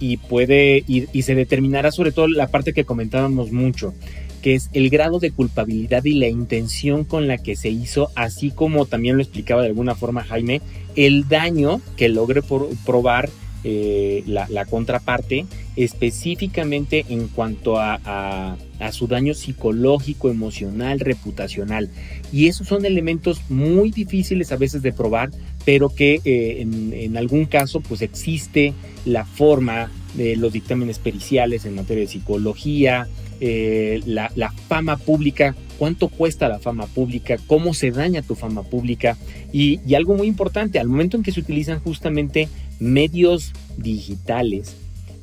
y 0.00 0.18
puede 0.18 0.84
y 0.86 1.22
se 1.22 1.34
determinará 1.34 1.90
sobre 1.92 2.12
todo 2.12 2.28
la 2.28 2.48
parte 2.48 2.74
que 2.74 2.84
comentábamos 2.84 3.52
mucho 3.52 3.94
que 4.44 4.54
es 4.54 4.68
el 4.74 4.90
grado 4.90 5.20
de 5.20 5.30
culpabilidad 5.30 6.04
y 6.04 6.12
la 6.12 6.28
intención 6.28 7.04
con 7.04 7.26
la 7.26 7.38
que 7.38 7.56
se 7.56 7.70
hizo, 7.70 8.10
así 8.14 8.50
como 8.50 8.84
también 8.84 9.16
lo 9.16 9.22
explicaba 9.22 9.62
de 9.62 9.68
alguna 9.68 9.94
forma 9.94 10.22
Jaime, 10.22 10.60
el 10.96 11.26
daño 11.28 11.80
que 11.96 12.10
logre 12.10 12.42
probar 12.84 13.30
eh, 13.64 14.22
la, 14.26 14.66
contraparte, 14.66 15.46
específicamente 15.76 17.06
en 17.08 17.28
cuanto 17.28 17.78
a, 17.78 18.58
su 18.92 19.06
daño 19.06 19.32
psicológico, 19.32 20.28
emocional, 20.28 21.00
reputacional. 21.00 21.88
Y 22.30 22.48
esos 22.48 22.68
son 22.68 22.84
elementos 22.84 23.40
muy 23.48 23.92
difíciles 23.92 24.52
a 24.52 24.56
veces 24.56 24.82
de 24.82 24.92
probar, 24.92 25.30
pero 25.64 25.88
que 25.88 26.20
eh, 26.26 26.60
en, 26.60 26.92
en, 26.92 27.16
algún 27.16 27.46
caso 27.46 27.80
pues 27.80 28.02
existe 28.02 28.74
la 29.06 29.24
forma 29.24 29.90
de 30.14 30.36
los 30.36 30.52
dictámenes 30.52 30.98
periciales 30.98 31.64
en 31.64 31.76
materia 31.76 32.02
de 32.02 32.10
psicología, 32.10 33.08
eh, 33.40 34.00
la, 34.06 34.30
fama 34.68 34.96
pública, 34.96 35.54
cuánto 35.78 36.08
cuesta 36.08 36.48
la 36.48 36.58
fama 36.58 36.86
pública, 36.86 37.36
cómo 37.46 37.74
se 37.74 37.90
daña 37.90 38.22
tu 38.22 38.34
fama 38.34 38.62
pública 38.62 39.16
y, 39.52 39.94
algo 39.94 40.14
muy 40.14 40.26
importante, 40.26 40.78
al 40.78 40.88
momento 40.88 41.16
en 41.16 41.22
que 41.22 41.32
se 41.32 41.40
utilizan 41.40 41.80
justamente 41.80 42.48
medios 42.80 43.52
digitales, 43.76 44.76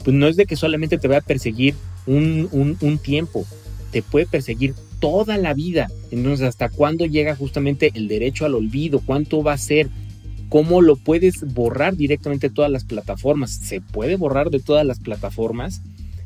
pues 0.03 0.15
no 0.15 0.27
es 0.27 0.35
de 0.35 0.45
que 0.45 0.55
solamente 0.55 0.97
te 0.97 1.07
va 1.07 1.17
a 1.17 1.21
perseguir 1.21 1.75
un, 2.05 2.77
un 2.81 2.97
tiempo, 2.97 3.45
te 3.91 4.01
puede 4.01 4.25
perseguir 4.25 4.73
toda 5.01 5.37
la 5.37 5.53
vida. 5.53 5.89
Entonces, 6.11 6.47
¿hasta 6.47 6.69
cuándo 6.69 7.05
llega 7.05 7.35
justamente 7.35 7.91
el 7.95 8.07
derecho 8.07 8.45
al 8.45 8.55
olvido? 8.55 9.01
¿Cuánto 9.05 9.43
va 9.43 9.53
a 9.53 9.57
ser? 9.57 9.89
¿Cómo 10.47 10.81
lo 10.81 10.95
puedes 10.95 11.53
borrar 11.53 11.97
directamente 11.97 12.47
de 12.47 12.55
todas 12.55 12.71
las 12.71 12.85
plataformas? 12.85 13.51
¿Se 13.51 13.81
puede 13.81 14.15
borrar 14.15 14.49
de 14.49 14.59
todas 14.59 14.85
las 14.85 14.99
plataformas? 14.99 15.81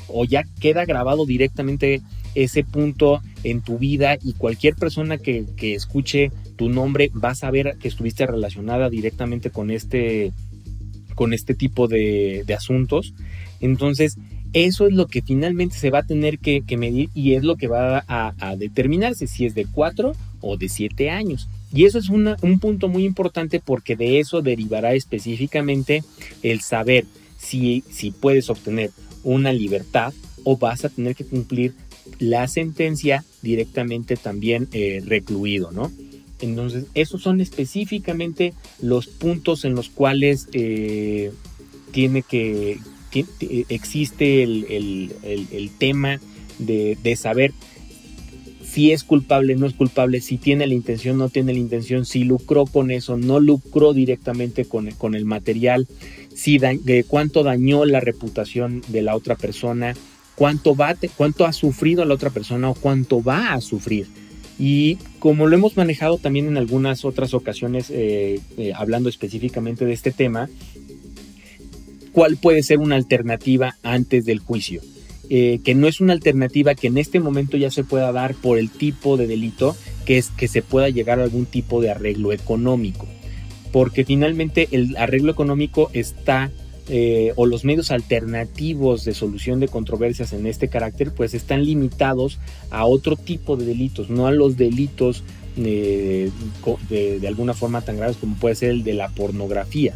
O 0.08 0.26
ya 0.26 0.44
queda 0.60 0.86
grabado 0.86 1.26
directamente 1.26 2.02
ese 2.36 2.64
punto 2.64 3.22
en 3.44 3.62
tu 3.62 3.80
vida 3.80 4.18
y 4.22 4.34
cualquier 4.34 4.76
persona 4.76 5.18
que, 5.18 5.46
escuche 5.62 6.32
tu 6.58 6.70
nombre 6.70 7.12
va 7.12 7.30
a 7.30 7.36
saber 7.36 7.78
que 7.80 7.88
estuviste 7.88 8.28
relacionada 8.28 8.90
directamente 8.90 9.50
con 9.50 9.72
este, 9.72 10.32
con 11.16 11.34
este 11.34 11.56
tipo 11.56 11.88
de, 11.88 12.46
asuntos. 12.56 13.14
Entonces, 13.62 14.18
eso 14.54 14.88
es 14.88 14.94
lo 14.94 15.08
que 15.08 15.22
finalmente 15.22 15.78
se 15.78 15.90
va 15.90 16.00
a 16.00 16.06
tener 16.06 16.40
que, 16.40 16.64
medir 16.78 17.10
y 17.14 17.34
es 17.34 17.44
lo 17.44 17.56
que 17.56 17.68
va 17.68 18.04
a, 18.08 18.56
determinarse 18.58 19.28
si 19.28 19.46
es 19.46 19.56
de 19.56 19.66
4 19.66 20.14
o 20.42 20.58
de 20.58 20.70
7 20.70 21.10
años. 21.10 21.50
Y 21.74 21.86
eso 21.86 21.98
es 22.00 22.10
un 22.10 22.60
punto 22.60 22.88
muy 22.88 23.06
importante 23.06 23.60
porque 23.60 23.96
de 23.96 24.20
eso 24.20 24.42
derivará 24.42 24.94
específicamente 24.94 26.04
el 26.42 26.62
saber 26.62 27.06
si, 27.38 27.84
si 27.90 28.12
puedes 28.12 28.50
obtener 28.50 28.92
una 29.26 29.52
libertad 29.52 30.14
o 30.46 30.56
vas 30.56 30.86
a 30.86 30.90
tener 30.90 31.16
que 31.16 31.26
cumplir 31.26 31.74
la 32.20 32.48
sentencia 32.48 33.26
directamente 33.42 34.16
también 34.16 34.70
eh, 34.72 35.02
recluido, 35.06 35.72
¿no? 35.72 35.92
Entonces, 36.40 36.86
esos 36.94 37.22
son 37.22 37.42
específicamente 37.42 38.54
los 38.82 39.08
puntos 39.08 39.66
en 39.66 39.74
los 39.74 39.90
cuales 39.90 40.48
eh, 40.54 41.32
tiene 41.92 42.22
que, 42.22 42.78
existe 43.70 44.44
el, 44.44 45.72
tema 45.78 46.20
de, 46.60 47.16
saber 47.16 47.54
si 48.64 48.92
es 48.92 49.06
culpable, 49.06 49.56
no 49.56 49.66
es 49.66 49.74
culpable, 49.74 50.20
si 50.20 50.38
tiene 50.38 50.68
la 50.68 50.74
intención, 50.74 51.18
no 51.18 51.30
tiene 51.30 51.54
la 51.54 51.60
intención, 51.60 52.06
si 52.06 52.26
lucró 52.26 52.66
con 52.66 52.92
eso, 52.92 53.16
no 53.16 53.40
lucró 53.40 53.94
directamente 53.94 54.66
con, 54.66 54.92
con 54.92 55.16
el 55.16 55.24
material 55.24 55.88
si 56.36 56.60
cuánto 57.08 57.44
dañó 57.44 57.86
la 57.86 58.02
reputación 58.02 58.84
de 58.90 59.02
la 59.02 59.16
otra 59.16 59.36
persona, 59.36 59.96
cuánto, 60.36 60.76
va, 60.76 60.96
cuánto 61.16 61.46
ha 61.46 61.54
sufrido 61.54 62.04
la 62.06 62.14
otra 62.14 62.30
persona 62.30 62.70
o 62.70 62.76
cuánto 62.76 63.24
va 63.24 63.54
a 63.54 63.62
sufrir. 63.62 64.08
Y 64.60 64.98
como 65.20 65.48
lo 65.48 65.56
hemos 65.56 65.76
manejado 65.76 66.18
también 66.18 66.48
en 66.48 66.58
algunas 66.58 67.06
otras 67.06 67.34
ocasiones, 67.34 67.90
eh, 67.90 68.40
eh, 68.58 68.74
hablando 68.76 69.10
específicamente 69.10 69.86
de 69.86 69.94
este 69.94 70.12
tema, 70.12 70.50
¿cuál 72.12 72.38
puede 72.38 72.64
ser 72.64 72.80
una 72.80 72.96
alternativa 72.96 73.78
antes 73.82 74.26
del 74.26 74.40
juicio? 74.40 74.82
Eh, 75.30 75.60
que 75.64 75.74
no 75.74 75.88
es 75.88 76.02
una 76.02 76.14
alternativa 76.14 76.76
que 76.76 76.88
en 76.88 76.98
este 76.98 77.20
momento 77.20 77.58
ya 77.58 77.72
se 77.72 77.84
pueda 77.84 78.12
dar 78.12 78.36
por 78.36 78.60
el 78.60 78.70
tipo 78.70 79.18
de 79.18 79.26
delito, 79.26 79.76
que 80.06 80.18
es 80.18 80.30
que 80.30 80.48
se 80.48 80.62
pueda 80.62 80.90
llegar 80.90 81.20
a 81.20 81.24
algún 81.24 81.46
tipo 81.46 81.82
de 81.82 81.90
arreglo 81.90 82.32
económico 82.32 83.08
porque 83.76 84.06
finalmente 84.06 84.70
el 84.72 84.96
arreglo 84.96 85.34
económico 85.34 85.90
está 85.92 86.50
eh, 86.88 87.34
o 87.36 87.46
los 87.46 87.66
medios 87.66 87.92
alternativos 87.92 89.04
de 89.04 89.14
solución 89.14 89.60
de 89.60 89.68
controversias 89.68 90.32
en 90.32 90.48
este 90.48 90.70
carácter, 90.70 91.12
pues 91.12 91.34
están 91.34 91.66
limitados 91.66 92.40
a 92.72 92.86
otro 92.86 93.18
tipo 93.18 93.58
de 93.58 93.66
delitos, 93.66 94.10
no 94.10 94.28
a 94.28 94.32
los 94.32 94.56
delitos 94.56 95.26
de, 95.58 96.32
de, 96.90 97.28
alguna 97.28 97.54
forma 97.54 97.82
tan 97.82 97.98
graves 97.98 98.16
como 98.16 98.38
puede 98.38 98.56
ser 98.56 98.70
el 98.70 98.86
de 98.86 98.94
la 98.94 99.10
pornografía. 99.10 99.94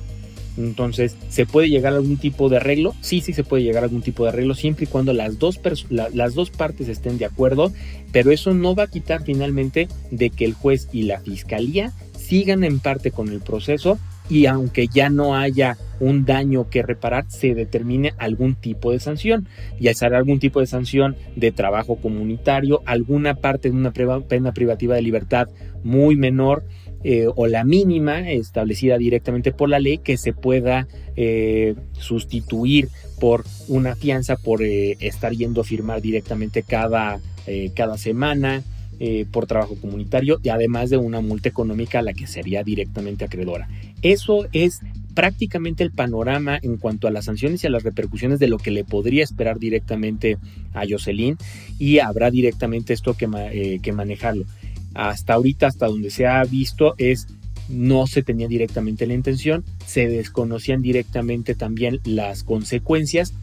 Entonces, 0.60 1.16
¿se 1.30 1.46
puede 1.46 1.70
llegar 1.70 1.94
a 1.94 1.96
algún 1.96 2.18
tipo 2.18 2.50
de 2.50 2.58
arreglo? 2.58 2.94
Sí, 3.02 3.22
sí 3.22 3.32
se 3.32 3.46
puede 3.46 3.64
llegar 3.64 3.84
a 3.84 3.86
algún 3.86 4.02
tipo 4.02 4.24
de 4.24 4.30
arreglo 4.30 4.54
siempre 4.56 4.84
y 4.84 4.88
cuando 4.88 5.14
las 5.14 5.40
dos, 5.40 5.60
las 5.90 6.34
dos 6.36 6.50
partes 6.52 6.90
estén 6.90 7.18
de 7.18 7.26
acuerdo, 7.26 7.72
pero 8.12 8.32
eso 8.32 8.54
no 8.54 8.76
va 8.76 8.84
a 8.84 8.88
quitar 8.88 9.24
finalmente 9.24 9.88
de 10.12 10.30
que 10.30 10.44
el 10.44 10.54
juez 10.54 10.90
y 10.92 11.04
la 11.04 11.22
fiscalía 11.22 11.94
sigan 12.18 12.64
en 12.64 12.80
parte 12.80 13.12
con 13.12 13.30
el 13.30 13.40
proceso 13.40 13.98
y 14.30 14.46
aunque 14.46 14.88
ya 14.88 15.10
no 15.10 15.36
haya 15.36 15.78
un 16.00 16.26
daño 16.26 16.70
que 16.70 16.84
reparar, 16.84 17.26
se 17.30 17.56
determine 17.56 18.14
algún 18.18 18.56
tipo 18.56 18.92
de 18.92 19.00
sanción, 19.00 19.48
ya 19.80 19.94
sea 19.94 20.10
algún 20.10 20.40
tipo 20.40 20.60
de 20.60 20.68
sanción 20.68 21.16
de 21.36 21.52
trabajo 21.52 21.96
comunitario, 21.96 22.82
alguna 22.86 23.36
parte 23.36 23.70
de 23.72 23.76
una 23.76 23.92
pena 23.92 24.54
privativa 24.54 24.96
de 24.96 25.02
libertad 25.02 25.48
muy 25.84 26.16
menor 26.16 26.64
eh, 27.04 27.28
o 27.34 27.48
la 27.48 27.64
mínima 27.64 28.30
establecida 28.30 28.98
directamente 28.98 29.52
por 29.52 29.70
la 29.70 29.80
ley 29.80 30.00
que 30.00 30.18
se 30.18 30.34
pueda 30.34 30.88
eh, 31.16 31.76
sustituir 31.94 32.90
por 33.20 33.46
una 33.68 33.96
fianza 33.96 34.36
por 34.38 34.64
eh, 34.64 34.98
estar 35.00 35.34
yendo 35.34 35.62
a 35.62 35.64
firmar 35.64 36.02
directamente 36.02 36.64
cada, 36.64 37.20
cada 37.74 37.98
semana 37.98 38.64
eh, 39.02 39.26
por 39.32 39.48
trabajo 39.48 39.78
comunitario 39.80 40.42
y 40.44 40.50
además 40.50 40.90
de 40.90 40.98
una 40.98 41.22
multa 41.22 41.48
económica 41.48 42.00
a 42.00 42.02
la 42.02 42.12
que 42.12 42.28
sería 42.28 42.66
directamente 42.66 43.24
acreedora. 43.24 43.70
Eso 44.02 44.46
es 44.52 44.82
prácticamente 45.14 45.86
el 45.86 45.92
panorama 45.92 46.60
en 46.62 46.76
cuanto 46.76 47.08
a 47.08 47.12
las 47.12 47.24
sanciones 47.24 47.64
y 47.64 47.68
a 47.68 47.70
las 47.70 47.84
repercusiones 47.84 48.40
de 48.40 48.50
lo 48.50 48.58
que 48.58 48.72
le 48.72 48.84
podría 48.84 49.24
esperar 49.24 49.58
directamente 49.58 50.38
a 50.74 50.84
Jocelyn 50.86 51.38
y 51.78 52.00
habrá 52.00 52.30
directamente 52.30 52.92
esto 52.92 53.14
que, 53.14 53.30
eh, 53.54 53.80
que 53.82 53.94
manejarlo. 53.94 54.44
Hasta 55.00 55.34
ahorita, 55.34 55.68
hasta 55.68 55.88
donde 55.88 56.10
se 56.10 56.28
ha 56.28 56.44
visto, 56.44 56.94
es 56.98 57.28
no 57.70 58.06
se 58.06 58.22
tenía 58.22 58.50
directamente 58.50 59.08
la 59.08 59.14
intención, 59.14 59.64
se 59.86 60.08
desconocían 60.10 60.82
directamente 60.82 61.56
también 61.56 62.00
las 62.04 62.44
consecuencias 62.44 63.34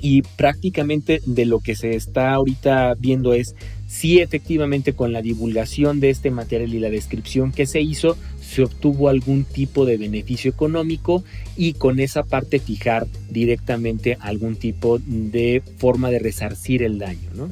y 0.00 0.22
prácticamente 0.22 1.20
de 1.26 1.46
lo 1.46 1.60
que 1.60 1.74
se 1.74 1.96
está 1.96 2.34
ahorita 2.34 2.94
viendo 2.98 3.32
es 3.32 3.56
si 3.88 4.20
efectivamente 4.20 4.92
con 4.92 5.12
la 5.12 5.22
divulgación 5.22 5.98
de 5.98 6.10
este 6.10 6.30
material 6.30 6.74
y 6.74 6.78
la 6.78 6.90
descripción 6.90 7.52
que 7.52 7.66
se 7.66 7.80
hizo 7.80 8.16
se 8.40 8.62
obtuvo 8.62 9.08
algún 9.08 9.44
tipo 9.44 9.86
de 9.86 9.96
beneficio 9.96 10.50
económico 10.50 11.24
y 11.56 11.72
con 11.72 11.98
esa 12.00 12.22
parte 12.22 12.58
fijar 12.60 13.06
directamente 13.30 14.16
algún 14.20 14.56
tipo 14.56 14.98
de 14.98 15.62
forma 15.78 16.10
de 16.10 16.18
resarcir 16.18 16.82
el 16.82 16.98
daño, 16.98 17.30
¿no? 17.34 17.50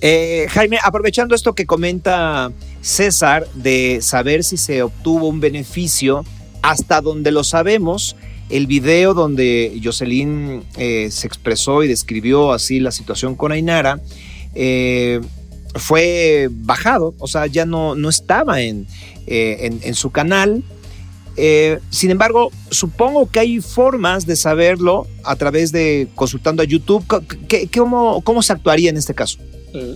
Eh, 0.00 0.46
Jaime, 0.50 0.78
aprovechando 0.82 1.34
esto 1.34 1.54
que 1.54 1.66
comenta 1.66 2.52
César 2.80 3.46
de 3.54 3.98
saber 4.00 4.44
si 4.44 4.56
se 4.56 4.82
obtuvo 4.82 5.28
un 5.28 5.40
beneficio, 5.40 6.24
hasta 6.62 7.00
donde 7.00 7.30
lo 7.30 7.44
sabemos, 7.44 8.16
el 8.50 8.66
video 8.66 9.14
donde 9.14 9.78
Jocelyn 9.82 10.62
eh, 10.76 11.08
se 11.10 11.26
expresó 11.26 11.82
y 11.82 11.88
describió 11.88 12.52
así 12.52 12.80
la 12.80 12.90
situación 12.90 13.34
con 13.34 13.52
Ainara 13.52 14.00
eh, 14.54 15.20
fue 15.74 16.48
bajado, 16.50 17.14
o 17.18 17.26
sea, 17.26 17.46
ya 17.46 17.66
no, 17.66 17.94
no 17.94 18.08
estaba 18.08 18.62
en, 18.62 18.86
en, 19.26 19.94
su 19.94 20.10
canal. 20.10 20.64
Sin 21.90 22.10
embargo, 22.10 22.50
supongo 22.70 23.30
que 23.30 23.40
hay 23.40 23.60
formas 23.60 24.26
de 24.26 24.36
saberlo 24.36 25.06
a 25.24 25.36
través 25.36 25.72
de 25.72 26.08
consultando 26.14 26.62
a 26.62 26.66
YouTube. 26.66 27.04
cómo, 27.74 28.20
cómo, 28.22 28.42
se 28.42 28.52
actuaría 28.52 28.90
en 28.90 28.96
este 28.96 29.14
caso? 29.14 29.38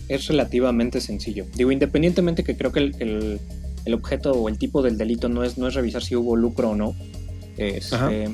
Es 0.08 0.28
relativamente 0.28 1.00
sencillo. 1.00 1.46
Digo, 1.54 1.72
independientemente 1.72 2.44
que 2.44 2.56
creo 2.56 2.72
que 2.72 2.80
el, 2.80 3.40
el, 3.84 3.94
objeto 3.94 4.32
o 4.32 4.48
el 4.48 4.58
tipo 4.58 4.82
del 4.82 4.98
delito 4.98 5.28
no 5.28 5.42
es, 5.42 5.58
no 5.58 5.66
es 5.66 5.74
revisar 5.74 6.02
si 6.02 6.14
hubo 6.14 6.36
lucro 6.36 6.70
o 6.70 6.74
no, 6.76 6.94
este, 7.56 8.28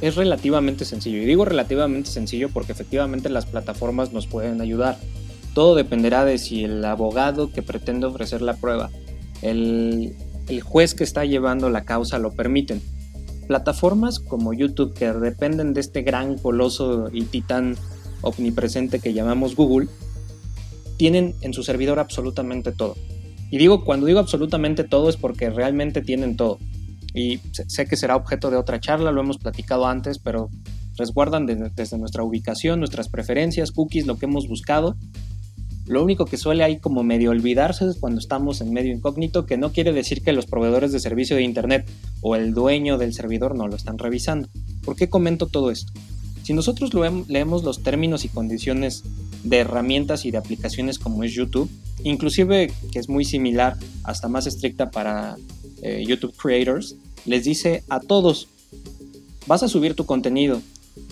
es 0.00 0.16
relativamente 0.16 0.84
sencillo. 0.84 1.18
Y 1.18 1.26
digo 1.26 1.44
relativamente 1.44 2.10
sencillo 2.10 2.48
porque 2.50 2.72
efectivamente 2.72 3.28
las 3.28 3.46
plataformas 3.46 4.12
nos 4.12 4.26
pueden 4.26 4.60
ayudar. 4.60 4.98
Todo 5.54 5.74
dependerá 5.74 6.24
de 6.24 6.38
si 6.38 6.64
el 6.64 6.84
abogado 6.84 7.52
que 7.52 7.62
pretende 7.62 8.06
ofrecer 8.06 8.42
la 8.42 8.56
prueba, 8.56 8.90
el, 9.42 10.14
el 10.48 10.60
juez 10.60 10.94
que 10.94 11.04
está 11.04 11.24
llevando 11.24 11.70
la 11.70 11.84
causa 11.84 12.18
lo 12.18 12.32
permiten. 12.32 12.82
Plataformas 13.46 14.18
como 14.18 14.52
YouTube 14.52 14.94
que 14.94 15.12
dependen 15.12 15.72
de 15.72 15.80
este 15.80 16.02
gran 16.02 16.36
coloso 16.38 17.08
y 17.12 17.22
titán 17.22 17.76
omnipresente 18.22 18.98
que 18.98 19.12
llamamos 19.12 19.54
Google, 19.54 19.88
tienen 20.96 21.34
en 21.42 21.52
su 21.52 21.62
servidor 21.62 21.98
absolutamente 21.98 22.72
todo. 22.72 22.96
Y 23.50 23.58
digo, 23.58 23.84
cuando 23.84 24.06
digo 24.06 24.18
absolutamente 24.18 24.82
todo 24.82 25.08
es 25.08 25.16
porque 25.16 25.50
realmente 25.50 26.02
tienen 26.02 26.36
todo 26.36 26.58
y 27.16 27.40
sé 27.66 27.86
que 27.86 27.96
será 27.96 28.14
objeto 28.14 28.50
de 28.50 28.58
otra 28.58 28.78
charla, 28.78 29.10
lo 29.10 29.22
hemos 29.22 29.38
platicado 29.38 29.86
antes, 29.86 30.18
pero 30.18 30.50
resguardan 30.98 31.46
desde 31.46 31.96
nuestra 31.96 32.22
ubicación, 32.22 32.78
nuestras 32.78 33.08
preferencias, 33.08 33.72
cookies, 33.72 34.06
lo 34.06 34.18
que 34.18 34.26
hemos 34.26 34.46
buscado. 34.46 34.96
Lo 35.86 36.02
único 36.02 36.24
que 36.24 36.36
suele 36.36 36.64
ahí 36.64 36.78
como 36.78 37.04
medio 37.04 37.30
olvidarse 37.30 37.88
es 37.88 37.96
cuando 37.96 38.18
estamos 38.18 38.60
en 38.60 38.72
medio 38.72 38.92
incógnito, 38.92 39.46
que 39.46 39.56
no 39.56 39.72
quiere 39.72 39.92
decir 39.92 40.22
que 40.22 40.32
los 40.32 40.46
proveedores 40.46 40.90
de 40.92 40.98
servicio 40.98 41.36
de 41.36 41.42
Internet 41.42 41.86
o 42.20 42.34
el 42.34 42.54
dueño 42.54 42.98
del 42.98 43.14
servidor 43.14 43.54
no 43.56 43.68
lo 43.68 43.76
están 43.76 43.98
revisando. 43.98 44.48
¿Por 44.84 44.96
qué 44.96 45.08
comento 45.08 45.46
todo 45.46 45.70
esto? 45.70 45.92
Si 46.42 46.52
nosotros 46.52 46.90
leemos 47.28 47.64
los 47.64 47.82
términos 47.82 48.24
y 48.24 48.28
condiciones 48.28 49.04
de 49.42 49.58
herramientas 49.58 50.24
y 50.24 50.30
de 50.30 50.38
aplicaciones 50.38 50.98
como 50.98 51.24
es 51.24 51.32
YouTube, 51.32 51.70
inclusive 52.04 52.72
que 52.92 52.98
es 52.98 53.08
muy 53.08 53.24
similar, 53.24 53.76
hasta 54.04 54.28
más 54.28 54.46
estricta 54.46 54.90
para 54.90 55.36
eh, 55.82 56.04
YouTube 56.06 56.36
Creators, 56.36 56.96
les 57.24 57.44
dice 57.44 57.82
a 57.88 58.00
todos, 58.00 58.48
vas 59.46 59.62
a 59.62 59.68
subir 59.68 59.94
tu 59.94 60.06
contenido. 60.06 60.62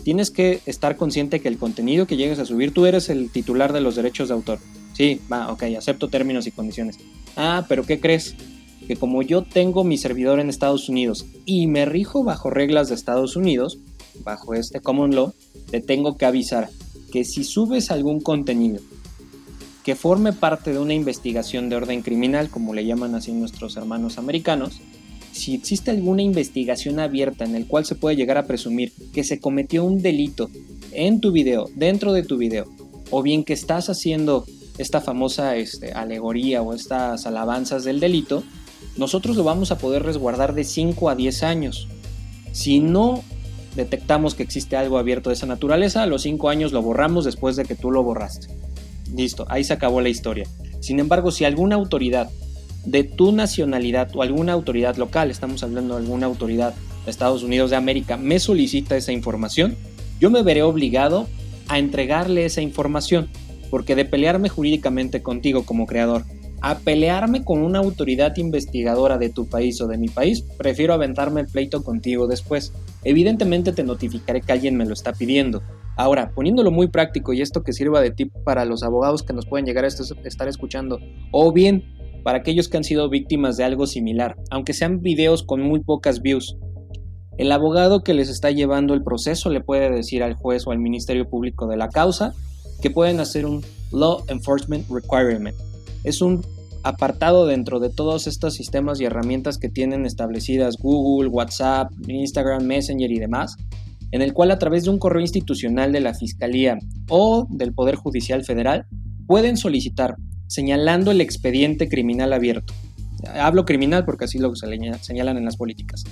Tienes 0.03 0.31
que 0.31 0.61
estar 0.67 0.97
consciente 0.97 1.41
que 1.41 1.49
el 1.49 1.59
contenido 1.59 2.07
que 2.07 2.17
llegues 2.17 2.39
a 2.39 2.47
subir, 2.47 2.73
tú 2.73 2.87
eres 2.87 3.09
el 3.09 3.31
titular 3.31 3.73
de 3.73 3.81
los 3.81 3.97
derechos 3.97 4.29
de 4.29 4.35
autor. 4.35 4.59
Sí, 4.95 5.21
va, 5.33 5.53
ok, 5.53 5.65
acepto 5.77 6.09
términos 6.09 6.47
y 6.47 6.53
condiciones. 6.53 6.99
Ah, 7.37 7.67
pero 7.69 7.85
¿qué 7.85 8.01
crees? 8.01 8.35
Que 8.87 8.97
como 8.97 9.23
yo 9.23 9.43
tengo 9.43 9.83
mi 9.83 9.97
servidor 9.97 10.41
en 10.41 10.51
Estados 10.51 10.89
Unidos 10.89 11.27
y 11.47 11.67
me 11.67 11.85
rijo 11.85 12.23
bajo 12.23 12.51
reglas 12.51 12.89
de 12.89 12.95
Estados 12.95 13.37
Unidos, 13.37 13.79
bajo 14.23 14.55
este 14.55 14.81
common 14.81 15.15
law, 15.15 15.33
te 15.71 15.81
tengo 15.81 16.17
que 16.17 16.27
avisar 16.27 16.71
que 17.11 17.25
si 17.25 17.45
subes 17.45 17.91
algún 17.91 18.21
contenido 18.21 18.81
que 19.85 19.95
forme 19.95 20.33
parte 20.33 20.73
de 20.73 20.79
una 20.79 20.95
investigación 20.95 21.69
de 21.69 21.77
orden 21.77 22.01
criminal, 22.01 22.49
como 22.49 22.73
le 22.73 22.87
llaman 22.87 23.15
así 23.15 23.33
nuestros 23.33 23.77
hermanos 23.77 24.17
americanos, 24.17 24.81
si 25.35 25.55
existe 25.55 25.91
alguna 25.91 26.23
investigación 26.23 27.01
abierta 27.01 27.45
en 27.45 27.57
el 27.57 27.67
cual 27.67 27.85
se 27.85 27.97
puede 27.97 28.15
llegar 28.15 28.39
a 28.39 28.47
presumir 28.47 28.93
que 29.13 29.25
se 29.25 29.41
cometió 29.41 29.85
un 29.85 30.01
delito 30.01 30.49
en 30.93 31.21
tu 31.21 31.33
video, 31.33 31.69
dentro 31.75 32.13
de 32.13 32.23
tu 32.23 32.39
video, 32.39 32.67
o 33.11 33.21
bien 33.21 33.43
que 33.43 33.53
estás 33.53 33.91
haciendo 33.91 34.47
esta 34.79 35.01
famosa 35.01 35.57
este, 35.57 35.93
alegoría 35.93 36.63
o 36.63 36.73
estas 36.73 37.27
alabanzas 37.27 37.83
del 37.83 37.99
delito, 37.99 38.45
nosotros 38.97 39.37
lo 39.37 39.43
vamos 39.43 39.73
a 39.73 39.79
poder 39.79 40.05
resguardar 40.05 40.55
de 40.55 40.63
5 40.63 41.11
a 41.11 41.17
10 41.17 41.43
años. 41.43 41.89
Si 42.53 42.79
no 42.79 43.25
detectamos 43.75 44.37
que 44.37 44.45
existe 44.45 44.77
algo 44.77 44.99
abierto 44.99 45.31
de 45.31 45.35
esa 45.35 45.47
naturaleza, 45.47 46.05
a 46.05 46.07
los 46.07 46.23
5 46.23 46.49
años 46.49 46.73
lo 46.73 46.81
borramos 46.81 47.25
después 47.25 47.57
de 47.57 47.65
que 47.65 47.75
tú 47.75 47.91
lo 47.91 48.05
borraste. 48.05 48.47
Listo, 49.13 49.47
ahí 49.49 49.65
se 49.65 49.73
acabó 49.73 50.01
la 50.01 50.11
historia. 50.11 50.47
Sin 50.79 51.01
embargo, 51.01 51.33
si 51.33 51.45
alguna 51.45 51.75
autoridad 51.75 52.31
de 52.85 53.05
tu 53.05 53.33
nacionalidad 53.33 54.11
o 54.15 54.23
alguna 54.23 54.53
autoridad 54.53 54.97
local, 54.97 55.31
estamos 55.31 55.63
hablando 55.63 55.95
de 55.95 56.03
alguna 56.03 56.27
autoridad 56.27 56.75
de 57.05 57.11
Estados 57.11 57.43
Unidos 57.43 57.71
de 57.71 57.77
América, 57.77 58.17
me 58.17 58.39
solicita 58.39 58.97
esa 58.97 59.13
información, 59.13 59.77
yo 60.21 60.31
me 60.31 60.43
veré 60.43 60.63
obligado 60.63 61.27
a 61.69 61.79
entregarle 61.79 62.45
esa 62.45 62.61
información, 62.61 63.29
porque 63.71 63.95
de 63.95 64.05
pelearme 64.05 64.49
jurídicamente 64.49 65.23
contigo 65.23 65.65
como 65.65 65.87
creador, 65.87 66.25
a 66.61 66.79
pelearme 66.79 67.45
con 67.45 67.63
una 67.63 67.81
autoridad 67.81 68.37
investigadora 68.39 69.19
de 69.19 69.29
tu 69.29 69.47
país 69.47 69.81
o 69.83 69.87
de 69.87 69.99
mi 69.99 70.09
país, 70.09 70.43
prefiero 70.57 70.95
aventarme 70.95 71.43
el 71.43 71.47
pleito 71.47 71.85
contigo 71.85 72.27
después. 72.27 72.73
Evidentemente 73.03 73.73
te 73.73 73.85
notificaré 73.85 74.41
que 74.41 74.53
alguien 74.53 74.75
me 74.75 74.87
lo 74.87 74.95
está 74.95 75.13
pidiendo. 75.13 75.63
Ahora, 75.97 76.31
poniéndolo 76.31 76.71
muy 76.71 76.89
práctico 76.89 77.35
y 77.35 77.43
esto 77.43 77.63
que 77.63 77.75
sirva 77.75 78.01
de 78.01 78.13
tip 78.13 78.33
para 78.45 78.65
los 78.65 78.83
abogados 78.83 79.23
que 79.23 79.35
nos 79.35 79.45
pueden 79.45 79.67
llegar 79.67 79.85
a 79.85 79.89
estar 79.89 80.49
escuchando, 80.49 81.01
o 81.33 81.53
bien 81.53 81.85
para 82.25 82.39
aquellos 82.39 82.69
que 82.69 82.79
han 82.79 82.85
sido 82.85 83.09
víctimas 83.09 83.57
de 83.57 83.65
algo 83.65 83.87
similar, 83.87 84.35
aunque 84.51 84.73
sean 84.73 85.01
videos 85.01 85.45
con 85.45 85.63
muy 85.63 85.81
pocas 85.81 86.23
views. 86.23 86.57
El 87.37 87.53
abogado 87.53 88.03
que 88.03 88.15
les 88.15 88.29
está 88.29 88.51
llevando 88.51 88.95
el 88.95 89.05
proceso 89.05 89.51
le 89.51 89.61
puede 89.61 89.91
decir 89.91 90.23
al 90.23 90.35
juez 90.35 90.67
o 90.67 90.73
al 90.73 90.79
Ministerio 90.79 91.29
Público 91.29 91.67
de 91.67 91.77
la 91.77 91.89
causa 91.89 92.33
que 92.81 92.91
pueden 92.91 93.21
hacer 93.21 93.45
un 93.45 93.63
Law 93.93 94.25
Enforcement 94.29 94.89
Requirement. 94.91 95.57
Es 96.03 96.23
un 96.23 96.45
apartado 96.83 97.47
dentro 97.47 97.79
de 97.79 97.91
todos 97.91 98.27
estos 98.27 98.55
sistemas 98.55 99.01
y 99.01 99.05
herramientas 99.05 99.59
que 99.59 99.69
tienen 99.69 100.07
establecidas 100.07 100.77
Google, 100.79 101.29
WhatsApp, 101.29 101.91
Instagram, 102.07 102.65
Messenger 102.65 103.11
y 103.11 103.19
demás, 103.19 103.57
en 104.13 104.23
el 104.23 104.33
cual 104.33 104.51
a 104.51 104.59
través 104.59 104.85
de 104.85 104.91
un 104.91 104.99
correo 104.99 105.21
institucional 105.21 105.93
de 105.93 106.01
la 106.01 106.15
Fiscalía 106.15 106.79
o 107.09 107.47
del 107.51 107.75
Poder 107.75 107.97
Judicial 107.97 108.45
Federal 108.45 108.87
pueden 109.27 109.57
solicitar, 109.57 110.17
señalando 110.47 111.11
el 111.11 111.21
expediente 111.21 111.89
criminal 111.89 112.33
abierto. 112.33 112.75
Hablo 113.35 113.65
criminal 113.65 114.05
porque 114.05 114.25
así 114.25 114.39
lo 114.39 114.53
señalan 114.55 115.37
en 115.37 115.45
las 115.45 115.57
políticas. 115.57 116.05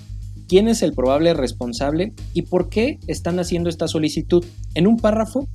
¿Quién 0.48 0.68
es 0.68 0.82
el 0.82 0.92
probable 0.92 1.34
responsable 1.34 2.12
y 2.34 2.42
por 2.42 2.68
qué 2.68 2.98
están 3.06 3.38
haciendo 3.38 3.68
esta 3.68 3.88
solicitud? 3.88 4.44
En 4.74 4.86
un 4.86 4.98
párrafo, 4.98 5.48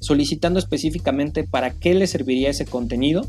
solicitando 0.00 0.58
específicamente 0.58 1.44
para 1.44 1.70
qué 1.72 1.94
les 1.94 2.10
serviría 2.10 2.50
ese 2.50 2.66
contenido 2.66 3.26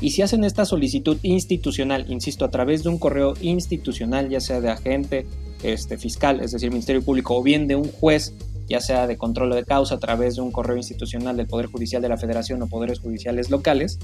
y 0.00 0.10
si 0.10 0.22
hacen 0.22 0.44
esta 0.44 0.64
solicitud 0.64 1.18
institucional, 1.22 2.06
insisto, 2.08 2.44
a 2.44 2.50
través 2.50 2.84
de 2.84 2.88
un 2.88 2.98
correo 2.98 3.34
institucional, 3.40 4.28
ya 4.28 4.40
sea 4.40 4.60
de 4.60 4.70
agente 4.70 5.26
este, 5.62 5.98
fiscal, 5.98 6.40
es 6.40 6.52
decir, 6.52 6.70
Ministerio 6.70 7.02
Público, 7.02 7.36
o 7.36 7.42
bien 7.42 7.66
de 7.66 7.74
un 7.74 7.90
juez, 7.90 8.32
ya 8.68 8.80
sea 8.80 9.06
de 9.06 9.16
control 9.16 9.54
de 9.54 9.64
causa 9.64 9.96
a 9.96 9.98
través 9.98 10.36
de 10.36 10.42
un 10.42 10.52
correo 10.52 10.76
institucional 10.76 11.36
del 11.36 11.46
Poder 11.46 11.66
Judicial 11.66 12.02
de 12.02 12.08
la 12.08 12.18
Federación 12.18 12.62
o 12.62 12.66
poderes 12.68 13.00
judiciales 13.00 13.50
locales, 13.50 13.98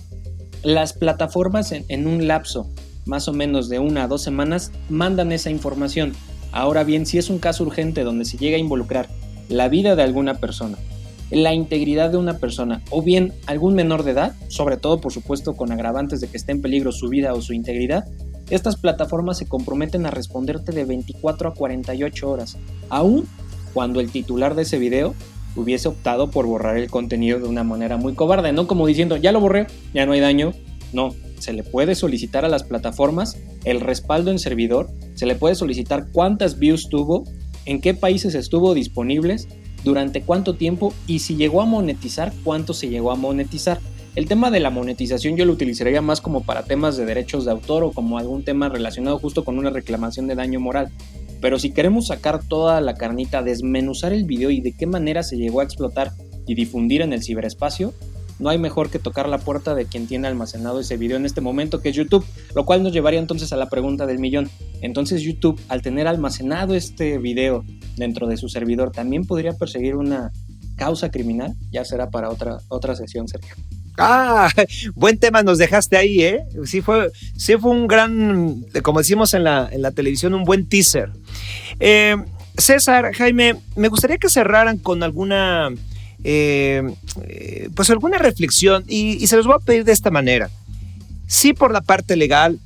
las 0.63 0.93
plataformas 0.95 1.73
en, 1.73 2.07
un 2.07 2.27
lapso 2.27 2.71
más 3.05 3.29
o 3.29 3.35
menos 3.35 3.69
de 3.69 3.79
una 3.79 4.05
a 4.05 4.09
dos 4.09 4.23
semanas 4.23 4.73
mandan 4.89 5.31
esa 5.33 5.51
información. 5.51 6.15
Ahora 6.53 6.85
bien, 6.85 7.05
si 7.05 7.19
es 7.19 7.29
un 7.29 7.39
caso 7.39 7.65
urgente 7.65 8.03
donde 8.03 8.25
se 8.25 8.39
llega 8.39 8.57
a 8.57 8.61
involucrar 8.61 9.09
la 9.49 9.69
vida 9.69 9.95
de 9.95 10.03
alguna 10.03 10.35
persona, 10.35 10.79
la 11.31 11.53
integridad 11.53 12.11
de 12.11 12.17
una 12.17 12.39
persona 12.39 12.83
o 12.91 13.03
bien 13.03 13.35
algún 13.47 13.75
menor 13.75 14.05
de 14.05 14.13
edad, 14.13 14.35
sobre 14.49 14.79
todo 14.79 15.01
por 15.01 15.13
supuesto 15.13 15.55
con 15.55 15.73
agravantes 15.73 16.21
de 16.21 16.29
que 16.29 16.37
esté 16.37 16.53
en 16.53 16.63
peligro 16.63 16.93
su 16.93 17.09
vida 17.09 17.35
o 17.35 17.43
su 17.43 17.53
integridad, 17.53 18.05
estas 18.51 18.77
plataformas 18.77 19.39
se 19.39 19.47
comprometen 19.47 20.07
a 20.07 20.11
responderte 20.11 20.73
de 20.73 20.85
24 20.85 21.49
a 21.49 21.55
48 21.55 22.31
horas, 22.31 22.59
aun 22.89 23.27
cuando 23.75 24.01
el 24.01 24.11
titular 24.11 24.55
de 24.55 24.63
ese 24.63 24.79
video 24.79 25.15
hubiese 25.57 25.89
optado 25.89 26.31
por 26.31 26.47
borrar 26.47 26.79
el 26.79 26.91
contenido 26.91 27.39
de 27.39 27.49
una 27.49 27.65
manera 27.65 27.99
muy 27.99 28.15
cobarde, 28.15 28.53
no 28.53 28.67
como 28.67 28.87
diciendo, 28.87 29.17
ya 29.19 29.33
lo 29.33 29.41
borré, 29.41 29.67
ya 29.93 30.07
no 30.07 30.13
hay 30.13 30.21
daño, 30.21 30.55
no, 30.93 31.15
se 31.39 31.53
le 31.53 31.63
puede 31.63 31.95
solicitar 31.95 32.45
a 32.45 32.49
las 32.49 32.65
plataformas 32.65 33.37
el 33.65 33.81
respaldo 33.81 34.31
en 34.31 34.39
servidor, 34.39 34.89
se 35.15 35.27
le 35.27 35.35
puede 35.35 35.55
solicitar 35.55 36.07
cuántas 36.13 36.59
views 36.59 36.89
tuvo, 36.89 37.25
en 37.67 37.81
qué 37.81 37.93
países 37.95 38.35
estuvo 38.35 38.75
disponibles, 38.75 39.49
durante 39.85 40.23
cuánto 40.23 40.55
tiempo 40.55 40.93
y 41.07 41.21
si 41.21 41.37
llegó 41.37 41.61
a 41.61 41.67
monetizar, 41.67 42.33
cuánto 42.43 42.73
se 42.73 42.89
llegó 42.89 43.13
a 43.13 43.17
monetizar. 43.17 43.79
El 44.17 44.27
tema 44.27 44.51
de 44.51 44.61
la 44.61 44.71
monetización 44.71 45.37
yo 45.37 45.45
lo 45.45 45.53
utilizaría 45.53 46.01
más 46.01 46.21
como 46.21 46.43
para 46.43 46.65
temas 46.65 46.97
de 46.97 47.05
derechos 47.05 47.45
de 47.45 47.51
autor 47.51 47.85
o 47.85 47.93
como 47.93 48.17
algún 48.17 48.45
tema 48.45 48.69
relacionado 48.69 49.19
justo 49.19 49.45
con 49.45 49.59
una 49.59 49.71
reclamación 49.71 50.27
de 50.27 50.37
daño 50.37 50.61
moral. 50.61 50.91
Pero 51.45 51.59
si 51.59 51.73
queremos 51.73 52.07
sacar 52.07 52.43
toda 52.43 52.81
la 52.81 52.95
carnita, 52.95 53.43
desmenuzar 53.43 54.15
el 54.15 54.25
video 54.25 54.49
y 54.49 54.63
de 54.63 54.73
qué 54.73 54.87
manera 54.87 55.23
se 55.23 55.37
llegó 55.37 55.61
a 55.61 55.65
explotar 55.65 56.13
y 56.47 56.55
difundir 56.55 57.03
en 57.03 57.13
el 57.13 57.23
ciberespacio, 57.23 57.93
no 58.39 58.49
hay 58.49 58.57
mejor 58.57 58.89
que 58.89 58.99
tocar 58.99 59.29
la 59.29 59.37
puerta 59.37 59.75
de 59.75 59.85
quien 59.85 60.07
tiene 60.07 60.27
almacenado 60.27 60.81
ese 60.81 60.97
video 60.97 61.19
en 61.19 61.27
este 61.27 61.43
momento, 61.43 61.83
que 61.83 61.91
es 61.91 61.97
YouTube, 61.97 62.25
lo 62.55 62.65
cual 62.65 62.83
nos 62.83 62.95
llevaría 62.95 63.21
entonces 63.21 63.53
a 63.53 63.59
la 63.59 63.69
pregunta 63.69 64.07
del 64.07 64.21
millón. 64.21 64.49
Entonces 64.81 65.21
YouTube, 65.21 65.61
al 65.69 65.83
tener 65.83 66.07
almacenado 66.07 66.75
este 66.75 67.19
video 67.19 67.63
dentro 67.99 68.27
de 68.27 68.39
su 68.39 68.49
servidor, 68.49 68.91
¿también 68.91 69.27
podría 69.27 69.53
perseguir 69.53 69.97
una 69.97 70.33
causa 70.77 71.11
criminal? 71.11 71.55
Ya 71.71 71.85
será 71.85 72.09
para 72.09 72.31
otra, 72.31 72.57
otra 72.69 72.97
sesión, 72.97 73.29
Sergio. 73.29 73.55
Ah, 73.97 74.51
buen 74.95 75.19
tema 75.19 75.43
nos 75.43 75.59
dejaste 75.59 75.97
ahí, 75.97 76.23
¿eh? 76.23 76.45
Sí 76.65 76.81
fue, 76.81 77.11
sí 77.37 77.55
fue 77.57 77.71
un 77.71 77.87
gran, 77.87 78.65
como 78.83 78.99
decimos 78.99 79.35
en 79.35 79.45
la, 79.45 79.69
en 79.71 79.83
la 79.83 79.93
televisión, 79.93 80.35
un 80.35 80.45
buen 80.45 80.67
teaser. 80.67 81.11
Eh, 81.81 82.17
César, 82.57 83.13
Jaime, 83.15 83.57
me 83.77 83.89
gustaría 83.89 84.19
que 84.19 84.29
cerraran 84.29 84.79
con 84.79 85.03
alguna 85.03 85.71
eh, 86.23 86.83
eh, 87.29 87.69
pues 87.75 87.91
alguna 87.91 88.19
reflexión 88.19 88.85
y, 88.87 89.27
se 89.27 89.37
los 89.37 89.47
voy 89.47 89.57
a 89.57 89.65
pedir 89.65 89.85
de 89.85 89.93
esta 89.93 90.11
manera. 90.11 90.51
Sí 91.27 91.53
por 91.53 91.73
la 91.73 91.81
parte 91.81 92.17
legal, 92.17 92.61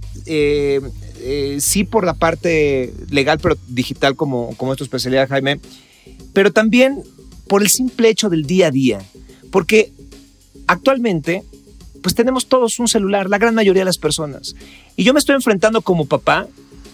sí 1.59 1.85
por 1.85 2.05
la 2.05 2.15
parte 2.15 2.93
legal 3.11 3.39
pero 3.41 3.57
digital 3.69 4.15
como, 4.17 4.55
como 4.57 4.73
es 4.73 4.79
tu 4.79 4.85
especialidad 4.85 5.29
Jaime, 5.29 5.61
pero 6.33 6.53
también 6.53 7.03
por 7.47 7.63
el 7.63 7.69
simple 7.69 8.11
hecho 8.11 8.29
del 8.29 8.45
día 8.45 8.67
a 8.67 8.71
día, 8.71 8.99
porque 9.51 9.93
actualmente 10.69 11.43
pues 12.01 12.15
tenemos 12.15 12.47
todos 12.47 12.79
un 12.79 12.87
celular, 12.87 13.29
la 13.29 13.39
gran 13.39 13.57
mayoría 13.57 13.81
de 13.81 13.87
las 13.87 13.99
personas, 13.99 14.55
y 14.97 15.03
yo 15.03 15.13
me 15.13 15.19
estoy 15.19 15.35
enfrentando 15.35 15.83
como 15.83 16.07
papá 16.07 16.47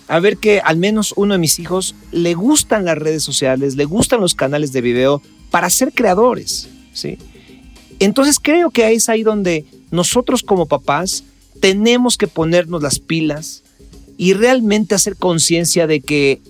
a 0.08 0.18
ver 0.18 0.38
que 0.38 0.60
al 0.60 0.76
menos 0.76 1.12
uno 1.16 1.34
de 1.34 1.38
mis 1.38 1.58
hijos 1.58 1.94
le 2.10 2.34
gustan 2.34 2.84
las 2.84 2.98
redes 2.98 3.22
sociales, 3.22 3.76
le 3.76 3.84
gustan 3.84 4.20
los 4.20 4.34
canales 4.34 4.72
de 4.72 4.80
video, 4.80 5.22
para 5.50 5.70
ser 5.70 5.92
creadores, 5.92 6.68
¿sí? 6.92 7.18
Entonces 8.00 8.40
creo 8.40 8.70
que 8.70 8.92
es 8.92 9.08
ahí 9.08 9.22
donde 9.22 9.64
nosotros 9.90 10.42
como 10.42 10.66
papás 10.66 11.24
tenemos 11.60 12.18
que 12.18 12.26
ponernos 12.26 12.82
las 12.82 12.98
pilas 12.98 13.62
y 14.16 14.32
realmente 14.32 14.94
hacer 14.94 15.16
conciencia 15.16 15.86
de 15.86 16.00
que 16.00 16.40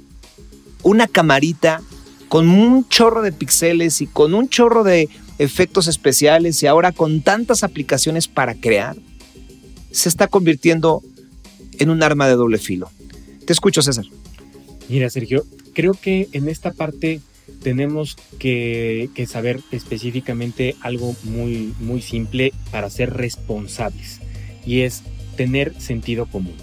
una 0.82 1.06
camarita 1.06 1.82
con 2.28 2.48
un 2.48 2.88
chorro 2.88 3.22
de 3.22 3.32
píxeles 3.32 4.00
y 4.00 4.06
con 4.06 4.34
un 4.34 4.48
chorro 4.48 4.84
de 4.84 5.08
efectos 5.38 5.88
especiales 5.88 6.62
y 6.62 6.66
ahora 6.66 6.92
con 6.92 7.22
tantas 7.22 7.62
aplicaciones 7.62 8.28
para 8.28 8.54
crear, 8.54 8.96
se 9.90 10.08
está 10.08 10.26
convirtiendo 10.28 11.02
en 11.78 11.90
un 11.90 12.02
arma 12.02 12.26
de 12.28 12.34
doble 12.34 12.58
filo. 12.58 12.90
Te 13.46 13.52
escucho, 13.52 13.82
César. 13.82 14.06
Mira, 14.88 15.08
Sergio, 15.10 15.44
creo 15.72 15.94
que 15.94 16.28
en 16.32 16.48
esta 16.48 16.72
parte 16.72 17.20
tenemos 17.62 18.16
que, 18.38 19.08
saber 19.28 19.60
específicamente 19.70 20.76
algo 20.80 21.14
muy, 21.24 21.74
muy 21.80 22.02
simple 22.02 22.52
para 22.70 22.90
ser 22.90 23.12
responsables 23.12 24.20
y 24.66 24.80
es 24.80 25.02
tener 25.36 25.78
sentido 25.80 26.26
común. 26.26 26.54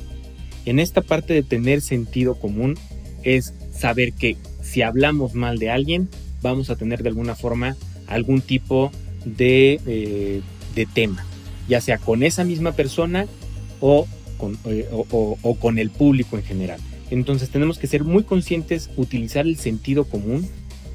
En 0.65 0.79
esta 0.79 1.01
parte 1.01 1.33
de 1.33 1.43
tener 1.43 1.81
sentido 1.81 2.35
común 2.35 2.77
es 3.23 3.53
saber 3.73 4.13
que 4.13 4.37
si 4.61 4.81
hablamos 4.81 5.33
mal 5.33 5.57
de 5.57 5.71
alguien, 5.71 6.09
vamos 6.41 6.69
a 6.69 6.75
tener 6.75 7.03
de 7.03 7.09
alguna 7.09 7.35
forma 7.35 7.75
algún 8.13 8.41
tipo 8.41 8.91
de, 9.25 9.79
eh, 9.85 10.41
tema, 10.93 11.25
ya 11.67 11.81
sea 11.81 11.97
con 11.97 12.23
esa 12.23 12.43
misma 12.43 12.71
persona 12.71 13.27
o 13.79 14.07
con, 14.37 14.57
eh, 14.65 14.87
o 14.91 15.55
con 15.59 15.77
el 15.77 15.89
público 15.89 16.37
en 16.37 16.43
general. 16.43 16.79
Entonces 17.11 17.49
tenemos 17.49 17.77
que 17.77 17.87
ser 17.87 18.03
muy 18.03 18.23
conscientes, 18.23 18.89
utilizar 18.95 19.45
el 19.45 19.57
sentido 19.57 20.05
común 20.05 20.47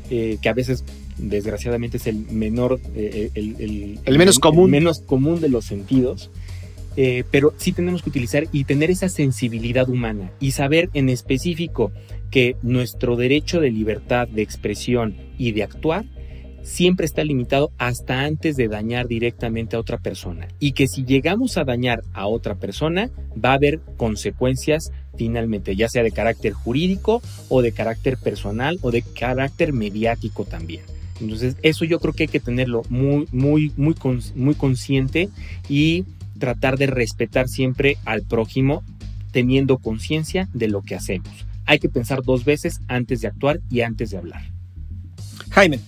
eh, 0.09 0.39
que 0.41 0.49
a 0.49 0.53
veces 0.53 0.85
desgraciadamente 1.19 1.97
es 1.97 2.07
el 2.07 2.17
menor, 2.31 2.81
eh, 2.95 3.31
el, 3.35 4.19
menos 4.19 4.39
común. 4.39 4.71
menos 4.71 5.01
común 5.01 5.41
de 5.41 5.49
los 5.49 5.65
sentidos. 5.65 6.31
Eh, 6.99 7.25
pero 7.31 7.53
sí 7.59 7.73
tenemos 7.73 8.03
que 8.03 8.09
utilizar 8.09 8.47
y 8.53 8.65
tener 8.65 8.91
esa 8.91 9.11
sensibilidad 9.11 9.89
humana 9.91 10.33
y 10.41 10.53
saber 10.53 10.89
en 10.95 11.11
específico 11.11 11.93
que 12.31 12.57
nuestro 12.63 13.17
derecho 13.17 13.61
de 13.61 13.71
libertad 13.71 14.29
de 14.29 14.41
expresión 14.41 15.15
y 15.37 15.53
de 15.53 15.65
actuar 15.65 16.07
siempre 16.67 17.07
está 17.07 17.23
limitado 17.23 17.71
hasta 17.79 18.25
antes 18.25 18.57
de 18.57 18.67
dañar 18.67 19.07
directamente 19.07 19.77
a 19.77 19.81
otra 19.81 19.99
persona 19.99 20.49
y 20.59 20.73
que 20.73 20.89
si 20.89 21.05
llegamos 21.05 21.57
a 21.57 21.65
dañar 21.65 22.03
a 22.13 22.27
otra 22.27 22.57
persona 22.57 23.09
va 23.43 23.53
a 23.53 23.55
haber 23.55 23.81
consecuencias 23.97 24.91
finalmente, 25.17 25.77
ya 25.77 25.89
sea 25.89 26.03
de 26.03 26.11
carácter 26.11 26.53
jurídico 26.53 27.23
o 27.49 27.63
de 27.63 27.71
carácter 27.71 28.19
personal 28.19 28.79
o 28.83 28.91
de 28.91 29.03
carácter 29.03 29.73
mediático 29.73 30.45
también. 30.45 30.83
Entonces, 31.21 31.57
eso 31.63 31.85
yo 31.85 32.01
creo 32.01 32.13
que 32.13 32.25
hay 32.25 32.29
que 32.29 32.41
tenerlo 32.41 32.83
muy, 32.91 33.27
muy, 33.31 33.73
muy, 33.77 33.95
muy 34.35 34.55
consciente 34.55 35.31
y 35.69 36.05
tratar 36.39 36.77
de 36.77 36.89
respetar 36.89 37.49
siempre 37.49 37.97
al 38.05 38.23
prójimo 38.23 38.83
teniendo 39.31 39.79
conciencia 39.79 40.49
de 40.53 40.69
lo 40.69 40.83
que 40.83 40.97
hacemos. 40.97 41.47
Hay 41.65 41.79
que 41.79 41.89
pensar 41.89 42.23
dos 42.23 42.45
veces 42.45 42.81
antes 42.89 43.21
de 43.21 43.29
actuar 43.29 43.61
y 43.71 43.81
antes 43.81 44.11
de 44.11 44.19
hablar. 44.19 44.43
Jaime. 45.51 45.79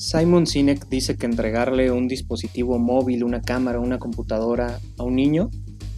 Simon 0.00 0.46
Sinek 0.46 0.88
dice 0.88 1.18
que 1.18 1.26
entregarle 1.26 1.90
un 1.90 2.08
dispositivo 2.08 2.78
móvil, 2.78 3.22
una 3.22 3.42
cámara, 3.42 3.80
una 3.80 3.98
computadora 3.98 4.80
a 4.96 5.02
un 5.02 5.14
niño 5.14 5.50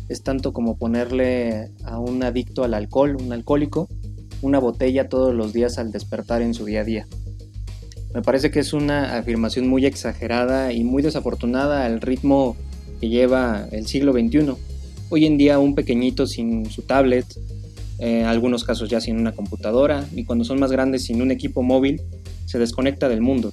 es 0.09 0.25
tanto 0.25 0.53
como 0.53 0.77
ponerle 0.77 1.71
a 1.85 2.01
un 2.01 2.21
adicto 2.25 2.65
al 2.65 2.75
alcohol, 2.75 3.17
un 3.17 3.33
alcohólico, 3.33 3.89
una 4.43 4.59
botella 4.59 5.09
todos 5.09 5.33
los 5.33 5.53
días 5.53 5.79
al 5.79 5.93
despertar 5.93 6.43
en 6.43 6.53
su 6.53 6.65
día 6.65 6.81
a 6.81 6.85
día. 6.85 7.07
Me 8.13 8.23
parece 8.23 8.51
que 8.51 8.59
es 8.59 8.73
una 8.73 9.17
afirmación 9.19 9.69
muy 9.69 9.87
exagerada 9.87 10.73
y 10.73 10.83
muy 10.83 11.05
desafortunada 11.05 11.85
al 11.85 12.01
ritmo 12.01 12.57
que 13.01 13.09
lleva 13.09 13.69
el 13.71 13.87
siglo 13.87 14.13
XXI. 14.13 14.55
Hoy 15.11 15.27
en 15.27 15.39
día 15.39 15.61
un 15.61 15.77
pequeñito 15.77 16.27
sin 16.27 16.69
su 16.69 16.83
tablet, 16.83 17.27
en 18.01 18.25
algunos 18.27 18.65
casos 18.65 18.91
ya 18.91 19.01
sin 19.01 19.17
una 19.17 19.31
computadora, 19.31 20.05
y 20.13 20.25
cuando 20.25 20.45
son 20.45 20.59
más 20.59 20.73
grandes 20.73 21.05
sin 21.05 21.23
un 21.23 21.31
equipo 21.31 21.63
móvil, 21.63 22.03
se 22.47 22.59
desconecta 22.59 23.09
del 23.09 23.21
mundo. 23.21 23.53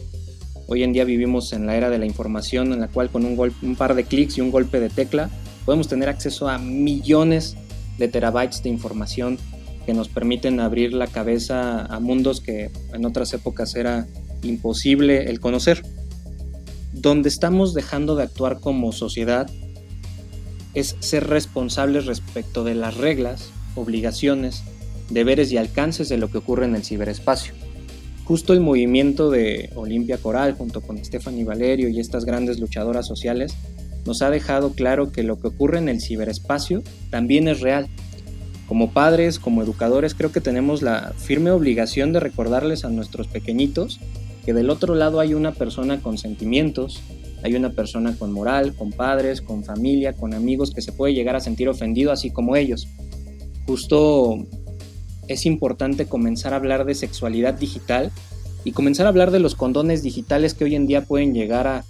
Hoy 0.72 0.84
en 0.84 0.94
día 0.94 1.04
vivimos 1.04 1.52
en 1.52 1.66
la 1.66 1.76
era 1.76 1.90
de 1.90 1.98
la 1.98 2.06
información 2.06 2.74
en 2.74 2.80
la 2.80 2.90
cual 2.90 3.10
con 3.10 3.26
un, 3.26 3.76
par 3.76 3.96
de 3.96 4.04
clics 4.04 4.38
y 4.38 4.42
un 4.42 4.52
golpe 4.52 4.80
de 4.80 4.90
tecla 4.90 5.32
Podemos 5.66 5.88
tener 5.88 6.10
acceso 6.10 6.48
a 6.48 6.60
millones 6.60 7.56
de 7.98 8.08
terabytes 8.08 8.62
de 8.62 8.70
información 8.70 9.40
que 9.88 9.96
nos 9.96 10.10
permiten 10.10 10.60
abrir 10.60 10.94
la 10.94 11.08
cabeza 11.08 11.86
a 11.86 12.00
mundos 12.00 12.40
que 12.40 12.70
en 12.94 13.06
otras 13.06 13.34
épocas 13.34 13.76
era 13.76 14.08
imposible 14.44 15.30
el 15.30 15.40
conocer. 15.40 15.84
Donde 16.94 17.30
estamos 17.30 17.74
dejando 17.74 18.16
de 18.16 18.24
actuar 18.24 18.60
como 18.60 18.92
sociedad 18.92 19.50
es 20.76 20.96
ser 21.00 21.28
responsables 21.28 22.06
respecto 22.06 22.64
de 22.64 22.76
las 22.76 22.96
reglas, 22.96 23.50
obligaciones, 23.76 24.64
deberes 25.10 25.52
y 25.52 25.58
alcances 25.58 26.10
de 26.10 26.18
lo 26.18 26.30
que 26.30 26.38
ocurre 26.38 26.66
en 26.66 26.76
el 26.76 26.84
ciberespacio. 26.84 27.54
Justo 28.30 28.54
el 28.54 28.60
movimiento 28.60 29.32
de 29.32 29.72
Olimpia 29.74 30.20
Coral 30.20 30.54
junto 30.54 30.82
con 30.82 31.04
Stephanie 31.04 31.46
Valerio 31.46 31.90
y 31.90 32.00
estas 32.00 32.26
grandes 32.26 32.60
luchadoras 32.60 33.08
sociales 33.08 33.56
nos 34.06 34.22
ha 34.22 34.30
dejado 34.30 34.74
claro 34.74 35.12
que 35.12 35.24
lo 35.24 35.42
que 35.42 35.48
ocurre 35.48 35.80
en 35.80 35.90
el 35.90 36.00
ciberespacio 36.00 36.84
también 37.10 37.48
es 37.48 37.60
real. 37.60 37.88
Como 38.68 38.92
padres, 38.92 39.40
como 39.40 39.64
educadores, 39.64 40.14
creo 40.14 40.32
que 40.32 40.42
tenemos 40.42 40.84
la 40.84 41.12
firme 41.18 41.50
obligación 41.50 42.14
de 42.14 42.20
recordarles 42.20 42.86
a 42.86 42.90
nuestros 42.90 43.26
pequeñitos 43.26 44.00
que 44.46 44.54
del 44.54 44.70
otro 44.70 44.94
lado 44.94 45.20
hay 45.20 45.34
una 45.34 45.54
persona 45.54 46.00
con 46.00 46.20
sentimientos, 46.20 47.02
hay 47.42 47.56
una 47.56 47.72
persona 47.72 48.16
con 48.16 48.32
moral, 48.32 48.76
con 48.76 48.92
padres, 48.92 49.42
con 49.42 49.64
familia, 49.64 50.14
con 50.14 50.36
amigos 50.36 50.70
que 50.70 50.84
se 50.84 50.92
puede 50.92 51.16
llegar 51.16 51.36
a 51.36 51.40
sentir 51.40 51.68
ofendido 51.68 52.12
así 52.12 52.30
como 52.30 52.56
ellos. 52.56 52.88
Justo 53.66 54.46
es 55.30 55.46
importante 55.46 56.08
comenzar 56.08 56.54
a 56.54 56.58
hablar 56.58 56.86
de 56.86 56.96
sexualidad 56.96 57.54
digital 57.54 58.12
y 58.66 58.74
comenzar 58.74 59.06
a 59.06 59.10
hablar 59.10 59.32
de 59.32 59.40
los 59.40 59.56
condones 59.56 60.04
digitales 60.04 60.56
que 60.56 60.66
hoy 60.66 60.76
en 60.76 60.88
día 60.88 61.06
pueden 61.06 61.34
llegar 61.34 61.68
a 61.68 61.86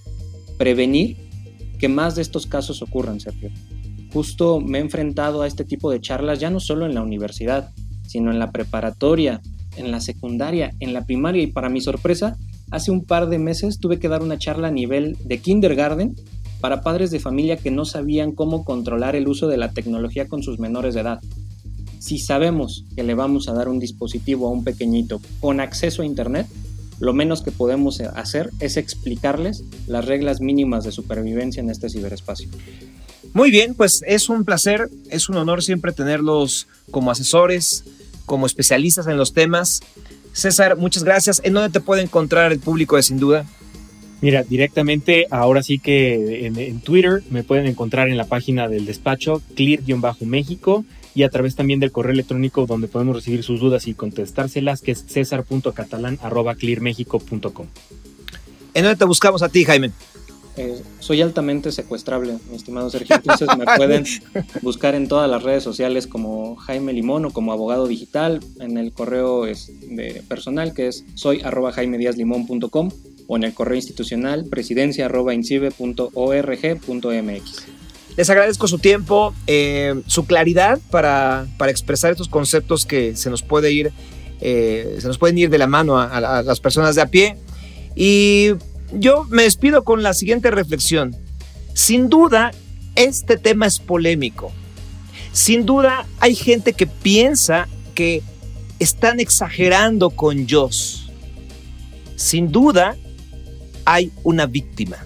prevenir 0.57 1.17
que 1.79 1.87
más 1.87 2.15
de 2.15 2.21
estos 2.21 2.45
casos 2.45 2.81
ocurran, 2.81 3.21
Sergio. 3.21 3.49
Justo 4.13 4.59
me 4.59 4.77
he 4.77 4.81
enfrentado 4.81 5.41
a 5.41 5.47
este 5.47 5.63
tipo 5.63 5.89
de 5.89 6.01
charlas 6.01 6.39
ya 6.39 6.49
no 6.49 6.59
solo 6.59 6.85
en 6.85 6.93
la 6.93 7.01
universidad, 7.01 7.71
sino 8.05 8.29
en 8.29 8.39
la 8.39 8.51
preparatoria, 8.51 9.41
en 9.77 9.89
la 9.89 10.01
secundaria, 10.01 10.73
en 10.81 10.93
la 10.93 11.05
primaria 11.05 11.41
y 11.41 11.47
para 11.47 11.69
mi 11.69 11.79
sorpresa, 11.79 12.37
hace 12.71 12.91
un 12.91 13.05
par 13.05 13.29
de 13.29 13.39
meses 13.39 13.79
tuve 13.79 13.99
que 13.99 14.09
dar 14.09 14.21
una 14.21 14.37
charla 14.37 14.67
a 14.67 14.71
nivel 14.71 15.15
de 15.23 15.37
kindergarten 15.37 16.15
para 16.59 16.81
padres 16.81 17.09
de 17.09 17.21
familia 17.21 17.55
que 17.55 17.71
no 17.71 17.85
sabían 17.85 18.33
cómo 18.33 18.65
controlar 18.65 19.15
el 19.15 19.29
uso 19.29 19.47
de 19.47 19.55
la 19.55 19.71
tecnología 19.71 20.27
con 20.27 20.43
sus 20.43 20.59
menores 20.59 20.93
de 20.93 21.01
edad. 21.01 21.21
Si 21.99 22.17
sabemos 22.17 22.85
que 22.95 23.03
le 23.03 23.13
vamos 23.13 23.49
a 23.49 23.53
dar 23.53 23.67
un 23.67 23.79
dispositivo 23.79 24.47
a 24.47 24.51
un 24.51 24.63
pequeñito 24.63 25.21
con 25.41 25.59
acceso 25.59 26.01
a 26.01 26.05
Internet, 26.05 26.47
lo 26.99 27.13
menos 27.13 27.41
que 27.41 27.51
podemos 27.51 27.99
hacer 28.01 28.49
es 28.59 28.77
explicarles 28.77 29.63
las 29.87 30.05
reglas 30.05 30.41
mínimas 30.41 30.85
de 30.85 30.91
supervivencia 30.91 31.61
en 31.61 31.69
este 31.69 31.89
ciberespacio. 31.89 32.49
Muy 33.33 33.51
bien, 33.51 33.75
pues 33.75 34.01
es 34.07 34.29
un 34.29 34.43
placer, 34.43 34.89
es 35.09 35.29
un 35.29 35.37
honor 35.37 35.61
siempre 35.61 35.91
tenerlos 35.91 36.67
como 36.89 37.11
asesores, 37.11 37.83
como 38.25 38.45
especialistas 38.45 39.07
en 39.07 39.17
los 39.17 39.33
temas. 39.33 39.81
César, 40.33 40.77
muchas 40.77 41.03
gracias. 41.03 41.41
¿En 41.43 41.53
dónde 41.53 41.69
te 41.69 41.79
puede 41.79 42.01
encontrar 42.01 42.51
el 42.51 42.59
público 42.59 42.95
de 42.95 43.03
Sin 43.03 43.17
Duda? 43.17 43.45
Mira, 44.21 44.43
directamente 44.43 45.27
ahora 45.31 45.63
sí 45.63 45.79
que 45.79 46.45
en, 46.45 46.57
en 46.57 46.79
Twitter 46.81 47.23
me 47.29 47.43
pueden 47.43 47.67
encontrar 47.67 48.09
en 48.09 48.17
la 48.17 48.25
página 48.25 48.67
del 48.67 48.85
despacho 48.85 49.41
clear-méxico 49.55 50.85
y 51.15 51.23
a 51.23 51.29
través 51.29 51.55
también 51.55 51.79
del 51.79 51.91
correo 51.91 52.13
electrónico 52.13 52.65
donde 52.65 52.87
podemos 52.87 53.15
recibir 53.15 53.43
sus 53.43 53.59
dudas 53.59 53.87
y 53.87 53.93
contestárselas, 53.93 54.81
que 54.81 54.91
es 54.91 55.05
cesar.catalán.clearmexico.com. 55.07 57.67
¿En 58.73 58.83
dónde 58.83 58.97
te 58.97 59.05
buscamos 59.05 59.41
a 59.41 59.47
ti, 59.49 59.63
Jaime? 59.65 59.91
Eh, 60.57 60.81
soy 60.99 61.21
altamente 61.21 61.71
secuestrable, 61.71 62.37
mi 62.49 62.57
estimado 62.57 62.89
Sergio. 62.89 63.15
Entonces 63.15 63.47
me 63.57 63.63
pueden 63.77 64.03
buscar 64.61 64.93
en 64.93 65.07
todas 65.07 65.29
las 65.29 65.41
redes 65.41 65.63
sociales 65.63 66.05
como 66.05 66.57
Jaime 66.57 66.91
Limón 66.91 67.23
o 67.25 67.31
como 67.31 67.53
abogado 67.53 67.87
digital, 67.87 68.41
en 68.59 68.77
el 68.77 68.91
correo 68.91 69.47
es 69.47 69.71
de 69.81 70.21
personal 70.27 70.73
que 70.73 70.87
es 70.87 71.05
soy 71.15 71.39
arroba 71.41 71.71
o 73.27 73.37
en 73.37 73.43
el 73.43 73.53
correo 73.53 73.75
institucional 73.75 74.45
presidencia 74.45 75.05
arroba 75.05 75.33
les 78.19 78.29
agradezco 78.29 78.67
su 78.67 78.79
tiempo, 78.79 79.33
eh, 79.47 80.01
su 80.05 80.25
claridad 80.25 80.77
para, 80.91 81.47
expresar 81.69 82.11
estos 82.11 82.27
conceptos 82.27 82.85
que 82.85 83.15
se 83.15 83.29
nos 83.29 83.43
puede 83.43 83.71
ir, 83.71 83.93
eh, 84.41 84.97
se 84.99 85.07
nos 85.07 85.17
pueden 85.17 85.37
ir 85.37 85.49
de 85.49 85.57
la 85.57 85.67
mano 85.67 85.97
a, 85.97 86.19
las 86.19 86.59
personas 86.59 86.95
de 86.95 87.01
a 87.01 87.05
pie. 87.05 87.37
Y 87.95 88.55
yo 88.91 89.23
me 89.29 89.43
despido 89.43 89.85
con 89.85 90.03
la 90.03 90.13
siguiente 90.13 90.51
reflexión. 90.51 91.15
Sin 91.73 92.09
duda, 92.09 92.51
este 92.95 93.37
tema 93.37 93.67
es 93.67 93.79
polémico. 93.79 94.51
Sin 95.31 95.65
duda, 95.65 96.05
hay 96.19 96.35
gente 96.35 96.73
que 96.73 96.87
piensa 96.87 97.69
que 97.95 98.21
están 98.79 99.21
exagerando 99.21 100.09
con 100.09 100.45
yo. 100.45 100.69
Sin 102.17 102.51
duda, 102.51 102.97
hay 103.85 104.11
una 104.25 104.45
víctima. 104.45 104.97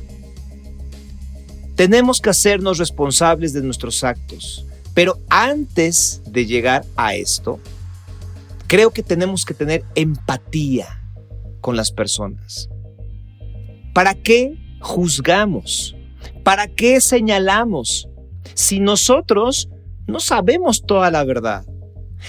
Tenemos 1.75 2.21
que 2.21 2.29
hacernos 2.29 2.77
responsables 2.77 3.53
de 3.53 3.61
nuestros 3.61 4.03
actos. 4.03 4.65
Pero 4.93 5.19
antes 5.29 6.21
de 6.25 6.45
llegar 6.45 6.85
a 6.95 7.15
esto, 7.15 7.59
creo 8.67 8.91
que 8.91 9.01
tenemos 9.01 9.43
que 9.43 9.55
tener 9.55 9.83
empatía 9.95 11.01
con 11.61 11.75
las 11.75 11.91
personas. 11.91 12.69
¿Para 13.93 14.13
qué 14.13 14.57
juzgamos? 14.81 15.95
¿Para 16.43 16.67
qué 16.67 17.01
señalamos? 17.01 18.07
Si 18.53 18.79
nosotros 18.79 19.69
no 20.05 20.19
sabemos 20.19 20.83
toda 20.85 21.09
la 21.09 21.23
verdad. 21.23 21.65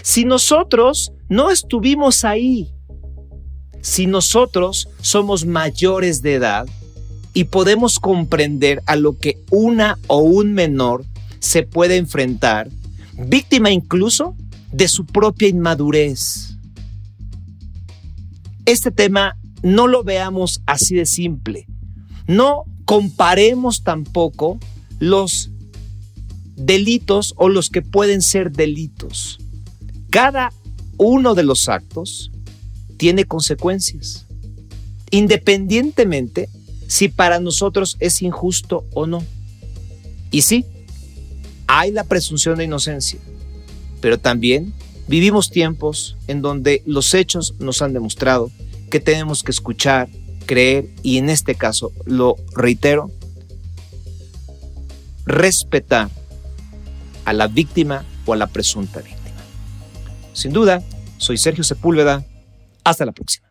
Si 0.03 0.25
nosotros 0.25 1.13
no 1.29 1.51
estuvimos 1.51 2.25
ahí. 2.25 2.73
Si 3.83 4.07
nosotros 4.07 4.89
somos 5.03 5.45
mayores 5.45 6.23
de 6.23 6.35
edad 6.35 6.67
y 7.35 7.45
podemos 7.45 7.99
comprender 7.99 8.82
a 8.87 8.95
lo 8.97 9.18
que 9.18 9.39
una 9.51 9.99
o 10.07 10.18
un 10.18 10.55
menor 10.55 11.05
se 11.41 11.64
puede 11.64 11.97
enfrentar, 11.97 12.70
víctima 13.18 13.70
incluso 13.70 14.37
de 14.72 14.89
su 14.89 15.05
propia 15.05 15.49
inmadurez. 15.49 16.57
Este 18.64 18.91
tema 18.91 19.37
no 19.62 19.89
lo 19.89 20.05
veamos 20.05 20.62
así 20.64 20.95
de 20.95 21.07
simple. 21.07 21.66
No 22.26 22.64
comparemos 22.85 23.82
tampoco 23.82 24.59
los 25.01 25.51
delitos 26.57 27.35
o 27.37 27.49
los 27.49 27.68
que 27.68 27.82
pueden 27.82 28.22
ser 28.22 28.53
delitos. 28.53 29.39
Cada 30.11 30.53
uno 30.97 31.35
de 31.35 31.43
los 31.43 31.68
actos 31.68 32.30
tiene 32.97 33.24
consecuencias, 33.24 34.26
independientemente 35.11 36.49
si 36.95 37.09
para 37.09 37.41
nosotros 37.41 37.97
es 37.99 38.23
injusto 38.23 38.85
o 38.95 39.09
no. 39.09 39.25
Y 40.31 40.43
sí, 40.43 40.65
hay 41.67 41.91
la 41.91 42.05
presunción 42.05 42.57
de 42.57 42.67
inocencia, 42.67 43.19
pero 44.01 44.17
también 44.17 44.73
vivimos 45.09 45.51
tiempos 45.51 46.17
en 46.29 46.41
donde 46.41 46.85
los 46.87 47.13
hechos 47.15 47.55
nos 47.59 47.83
han 47.83 47.95
demostrado 47.95 48.53
que 48.93 49.01
tenemos 49.01 49.43
que 49.43 49.51
escuchar, 49.51 50.09
creer 50.47 50.89
y 51.03 51.19
en 51.19 51.31
este 51.31 51.57
caso, 51.57 51.91
lo 52.05 52.37
reitero, 52.55 53.11
respetar 55.27 56.11
a 57.25 57.33
la 57.33 57.49
víctima 57.49 58.05
o 58.25 58.35
a 58.35 58.37
la 58.37 58.47
presunta 58.47 59.01
víctima. 59.01 59.43
Sin 60.33 60.53
duda, 60.53 60.81
soy 61.19 61.39
Sergio 61.39 61.65
Sepúlveda. 61.65 62.25
Hasta 62.85 63.05
la 63.05 63.11
próxima. 63.11 63.44